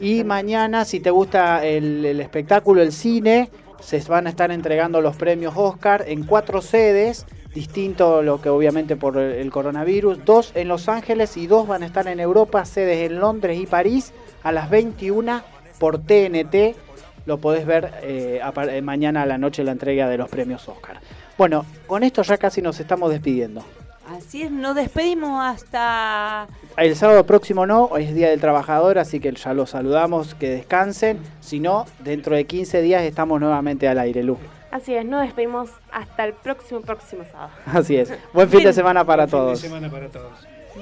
Y 0.00 0.24
mañana, 0.24 0.84
si 0.84 0.98
te 0.98 1.10
gusta 1.10 1.64
el, 1.64 2.04
el 2.04 2.20
espectáculo, 2.20 2.82
el 2.82 2.92
cine, 2.92 3.48
se 3.80 4.00
van 4.08 4.26
a 4.26 4.30
estar 4.30 4.50
entregando 4.50 5.00
los 5.00 5.16
premios 5.16 5.54
Oscar 5.56 6.04
en 6.08 6.24
cuatro 6.24 6.60
sedes, 6.60 7.26
distinto 7.56 8.20
lo 8.20 8.38
que 8.42 8.50
obviamente 8.50 8.96
por 8.96 9.16
el, 9.16 9.50
coronavirus, 9.50 10.26
dos 10.26 10.52
en 10.54 10.68
Los 10.68 10.90
Ángeles 10.90 11.38
y 11.38 11.46
dos 11.46 11.66
van 11.66 11.82
a 11.82 11.86
estar 11.86 12.06
en 12.06 12.20
Europa, 12.20 12.66
sedes 12.66 13.10
en 13.10 13.18
Londres 13.18 13.58
y 13.58 13.66
París 13.66 14.12
a 14.42 14.52
las 14.52 14.68
21 14.68 15.40
por 15.78 15.98
TNT 15.98 16.76
lo 17.24 17.38
podés 17.38 17.64
ver 17.64 17.92
eh, 18.02 18.40
a 18.42 18.52
eh, 18.64 18.82
mañana 18.82 19.22
a 19.22 19.26
la 19.26 19.38
noche 19.38 19.64
la 19.64 19.72
entrega 19.72 20.06
de 20.06 20.18
los 20.18 20.28
premios 20.28 20.68
Oscar. 20.68 21.00
Bueno, 21.38 21.64
con 21.86 22.02
esto 22.02 22.22
ya 22.22 22.36
casi 22.36 22.60
nos 22.60 22.78
estamos 22.78 23.10
despidiendo. 23.10 23.64
Así 24.06 24.42
es, 24.42 24.50
nos 24.50 24.76
despedimos 24.76 25.42
hasta 25.42 26.46
El 26.76 26.94
sábado 26.94 27.24
próximo 27.24 27.66
no, 27.66 27.86
hoy 27.86 28.04
es 28.04 28.14
Día 28.14 28.28
del 28.28 28.40
Trabajador, 28.40 28.98
así 28.98 29.18
que 29.18 29.32
ya 29.32 29.54
los 29.54 29.70
saludamos, 29.70 30.34
que 30.34 30.50
descansen. 30.50 31.18
Si 31.40 31.58
no, 31.58 31.86
dentro 32.04 32.36
de 32.36 32.44
15 32.44 32.82
días 32.82 33.02
estamos 33.02 33.40
nuevamente 33.40 33.88
al 33.88 33.98
aire, 33.98 34.22
Lu. 34.22 34.36
Así 34.76 34.94
es, 34.94 35.06
nos 35.06 35.22
despedimos 35.22 35.70
hasta 35.90 36.24
el 36.24 36.34
próximo, 36.34 36.82
próximo 36.82 37.24
sábado. 37.32 37.50
Así 37.64 37.96
es. 37.96 38.12
Buen 38.34 38.46
fin 38.50 38.62
de 38.62 38.74
semana 38.74 39.06
para 39.06 39.26
todos. 39.26 39.58
semana 39.58 39.90
para 39.90 40.06
todos. 40.10 40.32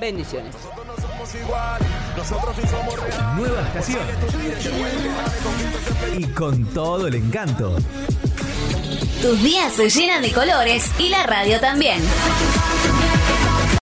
bendiciones. 0.00 0.52
Nueva 3.36 3.62
estación. 3.62 4.00
Y 6.18 6.26
con 6.26 6.64
todo 6.74 7.06
el 7.06 7.14
encanto. 7.14 7.76
Tus 9.22 9.40
días 9.40 9.72
se 9.72 9.88
llenan 9.88 10.22
de 10.22 10.32
colores 10.32 10.90
y 10.98 11.10
la 11.10 11.22
radio 11.22 11.60
también. 11.60 12.00